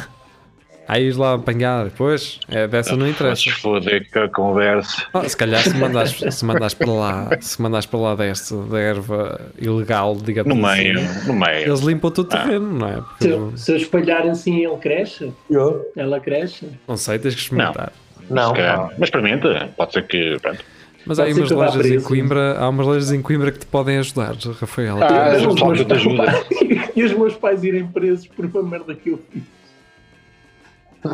aí 0.89 1.11
lá 1.13 1.35
apanhar, 1.35 1.89
pois, 1.95 2.39
é, 2.49 2.67
dessa 2.67 2.95
não 2.97 3.07
interessa. 3.07 3.41
Se 3.43 3.51
foder 3.51 4.09
que 4.11 4.19
a 4.19 4.27
conversa. 4.27 5.05
Ah, 5.13 5.27
se 5.29 5.37
calhar 5.37 5.61
se 5.61 5.73
mandas, 5.77 6.11
se 6.31 6.43
mandas 6.43 6.73
para 6.73 6.91
lá, 6.91 7.29
se 7.39 7.61
mandas 7.61 7.85
para 7.85 7.99
lá 7.99 8.15
desta 8.15 8.55
da 8.63 8.79
erva 8.79 9.39
ilegal, 9.57 10.15
digamos 10.21 10.53
No 10.55 10.65
assim, 10.65 10.81
meio, 10.93 10.99
no 11.27 11.33
meio. 11.33 11.67
eles 11.69 11.79
limpam 11.81 12.11
todo 12.11 12.25
o 12.25 12.29
terreno, 12.29 12.67
não 12.79 12.87
é? 12.87 12.95
Porque 12.95 13.23
Se, 13.23 13.29
eu- 13.29 13.53
se 13.57 13.71
eu 13.71 13.77
espalhar 13.77 14.27
assim, 14.27 14.65
ele 14.65 14.77
cresce, 14.77 15.31
Eu? 15.49 15.85
ela 15.95 16.19
cresce. 16.19 16.67
não 16.87 16.97
sei, 16.97 17.19
tens 17.19 17.35
que 17.35 17.41
experimentar. 17.41 17.93
Não, 18.29 18.53
calhar. 18.53 18.77
não. 18.77 18.85
Mas 18.97 19.03
experimenta, 19.03 19.69
pode 19.77 19.93
ser 19.93 20.05
que. 20.07 20.37
Pronto. 20.41 20.59
Mas 21.05 21.17
há 21.17 21.25
umas 21.25 21.49
lojas 21.49 21.85
em. 21.85 22.01
Coimbra, 22.01 22.57
há 22.59 22.69
umas 22.69 22.85
lojas 22.85 23.11
em 23.11 23.21
Coimbra 23.21 23.51
que 23.51 23.59
te 23.59 23.65
podem 23.65 23.97
ajudar, 23.99 24.35
Rafael. 24.59 24.97
Ah, 25.01 25.33
eu 25.39 25.49
os 25.49 25.61
meus 25.61 25.85
te 25.85 25.93
ajuda. 25.93 26.23
pais- 26.25 26.45
e 26.95 27.03
os 27.03 27.13
meus 27.13 27.33
pais 27.35 27.63
irem 27.63 27.87
presos 27.87 28.27
por 28.27 28.45
uma 28.45 28.61
merda 28.63 28.93
que 28.93 29.09
eu 29.09 29.19
fiz. 29.31 29.41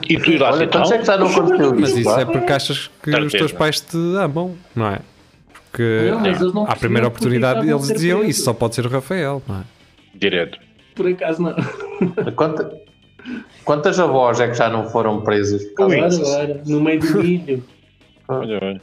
E 0.10 0.18
tu 0.18 0.32
ir 0.32 0.40
lá 0.42 0.52
Olha, 0.52 0.64
então? 0.64 0.82
quantos 0.82 0.92
é 0.92 0.98
que 0.98 1.06
já 1.06 1.18
não 1.18 1.28
aconteceu 1.28 1.76
Mas 1.80 1.96
isso? 1.98 2.10
é 2.10 2.26
porque 2.26 2.52
achas 2.52 2.90
que 3.04 3.10
os 3.12 3.16
Certeza. 3.16 3.38
teus 3.38 3.52
pais 3.52 3.82
te 3.82 3.98
amam, 4.18 4.56
não 4.76 4.88
é? 4.88 5.00
Porque 5.72 6.12
Não, 6.54 6.64
à 6.68 6.76
primeira 6.76 7.08
oportunidade 7.08 7.70
eles 7.70 7.88
diziam 7.88 8.24
isso 8.24 8.44
só 8.44 8.54
pode 8.54 8.76
ser 8.76 8.86
o 8.86 8.90
Rafael, 8.90 9.44
não 9.48 9.58
é? 9.60 9.64
Direto. 10.16 10.58
Por 10.96 11.08
acaso 11.08 11.42
não. 11.42 11.54
Quanta- 12.36 12.72
Quantas 13.64 14.00
avós 14.00 14.40
é 14.40 14.48
que 14.48 14.54
já 14.54 14.70
não 14.70 14.86
foram 14.90 15.22
presas 15.22 15.64
por 15.66 15.74
causa 15.90 15.98
Agora, 15.98 16.62
no 16.66 16.80
meio 16.82 17.00
do 17.00 17.18
milho. 17.24 17.64
Olha, 18.28 18.60
olha. 18.62 18.82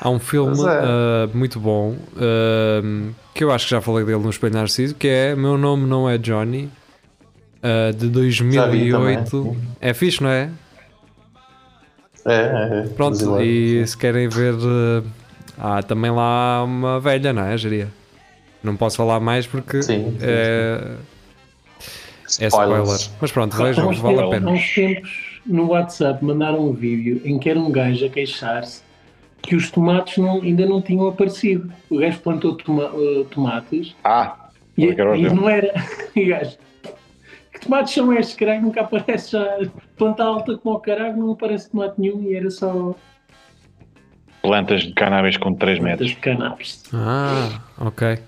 Há 0.00 0.10
um 0.10 0.18
filme 0.18 0.58
é. 0.64 0.66
ah, 0.68 1.28
muito 1.32 1.58
bom 1.60 1.94
ah, 2.16 3.12
que 3.34 3.44
eu 3.44 3.50
acho 3.52 3.66
que 3.66 3.70
já 3.70 3.80
falei 3.80 4.04
dele 4.04 4.18
no 4.22 4.28
Espelho 4.30 4.52
Narciso, 4.54 4.94
que 4.94 5.06
é 5.08 5.34
Meu 5.34 5.56
Nome 5.56 5.86
Não 5.86 6.08
É 6.08 6.18
Johnny, 6.18 6.68
ah, 7.64 7.90
de 7.92 8.08
2008. 8.08 9.30
também. 9.30 9.58
É 9.80 9.92
fixe, 9.94 10.22
não 10.22 10.30
é? 10.30 10.50
É, 12.26 12.34
é, 12.34 12.78
é. 12.84 12.88
Pronto, 12.94 13.16
Brasileiro. 13.18 13.44
e 13.44 13.86
se 13.86 13.96
querem 13.98 14.28
ver, 14.28 14.54
ah, 15.58 15.78
há 15.78 15.82
também 15.82 16.10
lá 16.10 16.62
uma 16.64 16.98
velha, 17.00 17.32
não 17.32 17.42
é, 17.44 17.56
Geria? 17.58 17.88
Não 18.62 18.76
posso 18.76 18.96
falar 18.96 19.20
mais 19.20 19.46
porque 19.46 19.82
Sim, 19.82 20.12
sim, 20.12 20.18
é, 20.22 20.96
é 22.40 22.46
spoiler. 22.46 22.78
Spoilers. 22.82 23.10
Mas 23.20 23.30
pronto, 23.32 23.56
vejam, 23.56 23.92
vale 23.94 24.20
a 24.22 24.28
pena. 24.28 24.50
Há 24.50 24.52
uns 24.54 24.74
tempos 24.74 25.40
no 25.44 25.68
WhatsApp 25.68 26.24
mandaram 26.24 26.60
um 26.68 26.72
vídeo 26.72 27.20
em 27.26 27.38
que 27.38 27.50
era 27.50 27.58
um 27.60 27.70
gajo 27.70 28.06
a 28.06 28.08
queixar-se 28.08 28.82
que 29.42 29.54
os 29.54 29.70
tomates 29.70 30.16
não- 30.16 30.40
ainda 30.40 30.64
não 30.64 30.80
tinham 30.80 31.06
aparecido. 31.06 31.70
O 31.90 31.98
gajo 31.98 32.18
plantou 32.20 32.54
toma- 32.56 32.90
eh, 32.94 33.24
tomates 33.30 33.94
Ah, 34.02 34.34
e, 34.78 34.94
quero 34.94 35.14
e 35.14 35.28
não 35.28 35.46
era. 35.46 35.74
E 36.16 36.24
o 36.24 36.28
gajo, 36.30 36.56
que 37.54 37.60
tomates 37.60 37.94
são 37.94 38.12
estes, 38.12 38.36
caralho? 38.36 38.62
Nunca 38.62 38.80
aparece 38.82 39.32
já. 39.32 39.58
Planta 39.96 40.22
alta 40.24 40.56
como 40.58 40.74
o 40.76 40.80
caralho, 40.80 41.16
não 41.16 41.32
aparece 41.32 41.70
tomate 41.70 42.00
nenhum 42.00 42.22
e 42.22 42.34
era 42.34 42.50
só 42.50 42.94
plantas 44.42 44.82
de 44.82 44.92
cannabis 44.92 45.36
com 45.36 45.54
3 45.54 45.78
plantas 45.78 45.98
metros. 46.00 46.10
de 46.10 46.16
cannabis. 46.16 46.82
Ah, 46.92 47.60
ok. 47.78 48.18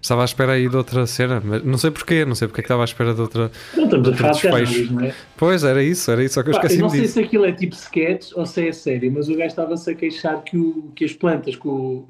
Estava 0.00 0.22
à 0.22 0.24
espera 0.24 0.52
aí 0.52 0.68
de 0.68 0.76
outra 0.76 1.06
cena, 1.06 1.40
mas 1.44 1.62
não 1.64 1.78
sei 1.78 1.90
porquê, 1.92 2.24
não 2.24 2.34
sei 2.34 2.48
porque 2.48 2.60
é 2.60 2.62
que 2.62 2.66
estava 2.66 2.82
à 2.82 2.84
espera 2.86 3.14
de 3.14 3.20
outra. 3.20 3.52
Não 3.76 3.84
estamos 3.84 4.08
a 4.08 4.14
falar 4.34 4.62
de 4.64 4.92
não 4.92 5.00
é? 5.04 5.14
Pois, 5.36 5.62
era 5.62 5.80
isso, 5.82 6.10
era 6.10 6.24
isso, 6.24 6.34
só 6.34 6.42
que 6.42 6.48
eu 6.48 6.54
Pá, 6.54 6.58
eu 6.58 6.62
esqueci-me 6.62 6.82
não 6.82 6.88
sei 6.90 7.00
disso. 7.02 7.12
se 7.14 7.20
aquilo 7.20 7.44
é 7.44 7.52
tipo 7.52 7.74
sketch 7.76 8.32
ou 8.34 8.44
se 8.44 8.66
é 8.66 8.72
sério, 8.72 9.12
mas 9.12 9.28
o 9.28 9.32
gajo 9.36 9.46
estava-se 9.46 9.88
a 9.90 9.94
queixar 9.94 10.42
que, 10.42 10.56
o, 10.56 10.90
que 10.96 11.04
as 11.04 11.12
plantas 11.12 11.54
que 11.54 11.68
o, 11.68 12.08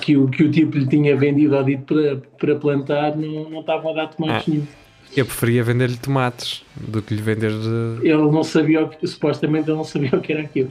que, 0.00 0.16
o, 0.16 0.28
que 0.28 0.42
o 0.42 0.50
tipo 0.50 0.76
lhe 0.76 0.88
tinha 0.88 1.14
vendido 1.16 1.56
ao 1.56 1.62
dito 1.62 1.84
para, 1.94 2.16
para 2.38 2.56
plantar 2.56 3.14
não, 3.16 3.48
não 3.50 3.60
estavam 3.60 3.92
a 3.92 3.94
dar 3.94 4.06
tomates 4.08 4.48
Ah. 4.48 4.50
nenhum. 4.50 4.66
Eu 5.16 5.24
preferia 5.26 5.62
vender-lhe 5.62 5.96
tomates 5.96 6.62
do 6.76 7.00
que 7.02 7.14
lhe 7.14 7.22
vender. 7.22 7.50
de- 7.50 8.06
Ele 8.08 8.16
não 8.16 8.42
sabia, 8.42 8.82
o 8.84 8.88
que, 8.88 9.06
supostamente 9.06 9.68
ele 9.68 9.76
não 9.76 9.84
sabia 9.84 10.10
o 10.12 10.20
que 10.20 10.32
era 10.32 10.42
aquilo. 10.42 10.70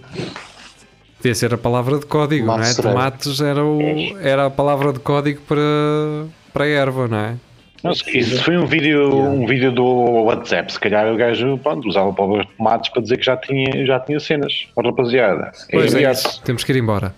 Podia 1.17 1.35
ser 1.35 1.53
a 1.53 1.57
palavra 1.57 1.99
de 1.99 2.05
código, 2.05 2.45
não 2.45 2.55
é? 2.55 2.73
Tomates 2.91 3.39
era, 3.39 3.63
o, 3.63 3.79
era 4.19 4.45
a 4.47 4.49
palavra 4.49 4.91
de 4.91 4.99
código 4.99 5.39
para, 5.47 5.61
para 6.51 6.65
a 6.65 6.67
erva, 6.67 7.07
não 7.07 7.17
é? 7.17 7.35
Não, 7.83 7.91
Isso 7.91 8.41
foi 8.43 8.57
um 8.57 8.65
vídeo, 8.65 9.13
um 9.13 9.45
vídeo 9.45 9.71
do 9.71 9.83
WhatsApp. 10.23 10.71
Se 10.71 10.79
calhar 10.79 11.05
o 11.13 11.17
gajo 11.17 11.57
pronto, 11.57 11.87
usava 11.87 12.13
para 12.13 12.25
os 12.25 12.45
tomates 12.57 12.89
para 12.89 13.01
dizer 13.01 13.17
que 13.17 13.25
já 13.25 13.35
tinha, 13.35 13.85
já 13.85 13.99
tinha 13.99 14.19
cenas. 14.21 14.67
Ó, 14.75 14.81
rapaziada, 14.81 15.51
é 15.69 15.71
Pois 15.71 15.93
é, 15.93 15.97
imediato. 15.99 16.27
isso. 16.29 16.41
temos 16.43 16.63
que 16.63 16.71
ir 16.71 16.77
embora. 16.77 17.13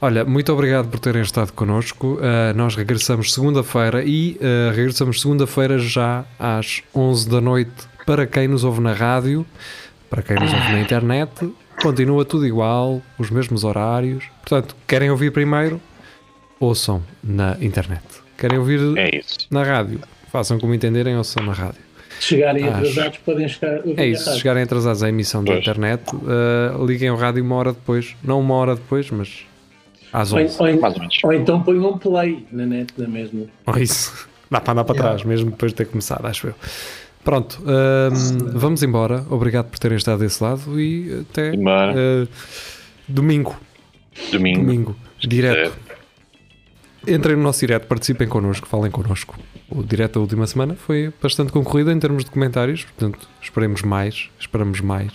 Olha, 0.00 0.24
muito 0.24 0.52
obrigado 0.52 0.88
por 0.88 1.00
terem 1.00 1.22
estado 1.22 1.52
connosco. 1.52 2.14
Uh, 2.20 2.56
nós 2.56 2.76
regressamos 2.76 3.34
segunda-feira 3.34 4.04
e 4.04 4.38
uh, 4.40 4.74
regressamos 4.74 5.20
segunda-feira 5.20 5.78
já 5.78 6.24
às 6.38 6.82
11 6.94 7.28
da 7.28 7.40
noite 7.40 7.72
para 8.06 8.26
quem 8.26 8.46
nos 8.46 8.62
ouve 8.62 8.80
na 8.80 8.92
rádio, 8.92 9.44
para 10.08 10.22
quem 10.22 10.36
nos 10.36 10.52
ouve 10.52 10.72
na 10.72 10.80
internet. 10.80 11.52
Continua 11.82 12.24
tudo 12.24 12.46
igual, 12.46 13.02
os 13.18 13.30
mesmos 13.30 13.64
horários. 13.64 14.24
Portanto, 14.42 14.76
querem 14.86 15.10
ouvir 15.10 15.32
primeiro? 15.32 15.80
Ouçam 16.60 17.02
na 17.22 17.56
internet. 17.60 18.23
Querem 18.44 18.58
ouvir 18.58 18.78
É 18.98 19.16
isso. 19.20 19.38
na 19.50 19.62
rádio? 19.62 20.00
Façam 20.30 20.58
como 20.58 20.74
entenderem, 20.74 21.16
ouçam 21.16 21.42
na 21.46 21.54
rádio. 21.54 21.80
Se 22.20 22.26
chegarem 22.26 22.64
Acho. 22.68 22.76
atrasados, 22.76 23.18
podem 23.24 23.48
chegar. 23.48 23.76
ouvir 23.78 23.98
É 23.98 24.06
isso, 24.06 24.30
se 24.30 24.36
chegarem 24.38 24.62
atrasados 24.64 25.02
à 25.02 25.08
emissão 25.08 25.42
da 25.42 25.52
Pois. 25.52 25.60
internet, 25.62 26.02
uh, 26.14 26.84
liguem 26.84 27.10
o 27.10 27.16
rádio 27.16 27.42
uma 27.42 27.54
hora 27.56 27.72
depois. 27.72 28.14
Não 28.22 28.38
uma 28.40 28.54
hora 28.56 28.74
depois, 28.74 29.10
mas 29.10 29.46
às 30.12 30.30
Ou, 30.30 30.40
11. 30.40 30.56
ou- 30.60 30.78
Mais 30.78 30.94
ou 30.94 31.00
menos. 31.00 31.18
ou 31.24 31.32
então 31.32 31.62
ponham 31.62 31.88
um 31.88 31.96
play 31.96 32.44
na 32.52 32.66
net 32.66 32.92
da 32.98 33.08
mesma. 33.08 33.46
Ou 33.66 33.78
isso. 33.78 34.28
Dá 34.50 34.60
para 34.60 34.72
andar 34.72 34.84
para 34.84 34.94
trás, 34.94 35.24
mesmo 35.24 35.50
depois 35.52 35.72
de 35.72 35.76
ter 35.76 35.86
começado, 35.86 36.26
acho 36.26 36.48
eu. 36.48 36.54
Pronto, 37.24 37.62
hum, 37.62 38.38
vamos 38.52 38.82
embora. 38.82 39.24
Obrigado 39.30 39.70
por 39.70 39.78
terem 39.78 39.96
estado 39.96 40.18
desse 40.18 40.42
lado 40.44 40.78
e 40.78 41.24
até 41.30 41.52
uh, 41.52 42.28
domingo. 43.08 43.56
Domingo. 44.30 44.60
Domingo, 44.60 44.96
direto. 45.18 45.72
Entrem 47.06 47.36
no 47.36 47.42
nosso 47.42 47.60
direto, 47.60 47.86
participem 47.86 48.28
connosco, 48.28 48.66
falem 48.66 48.90
connosco. 48.90 49.38
O 49.68 49.82
direto 49.82 50.14
da 50.14 50.20
última 50.20 50.46
semana 50.46 50.74
foi 50.74 51.12
bastante 51.22 51.52
concorrido 51.52 51.90
em 51.90 51.98
termos 51.98 52.24
de 52.24 52.30
comentários, 52.30 52.84
portanto, 52.84 53.28
esperemos 53.40 53.82
mais, 53.82 54.30
esperamos 54.38 54.80
mais. 54.80 55.12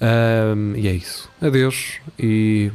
Hum, 0.00 0.74
e 0.76 0.88
é 0.88 0.92
isso. 0.92 1.30
Adeus 1.40 2.00
e 2.18 2.70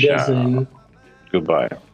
10 0.00 0.26
Tchau. 0.26 0.34
anos. 0.34 0.66
Goodbye. 1.32 1.93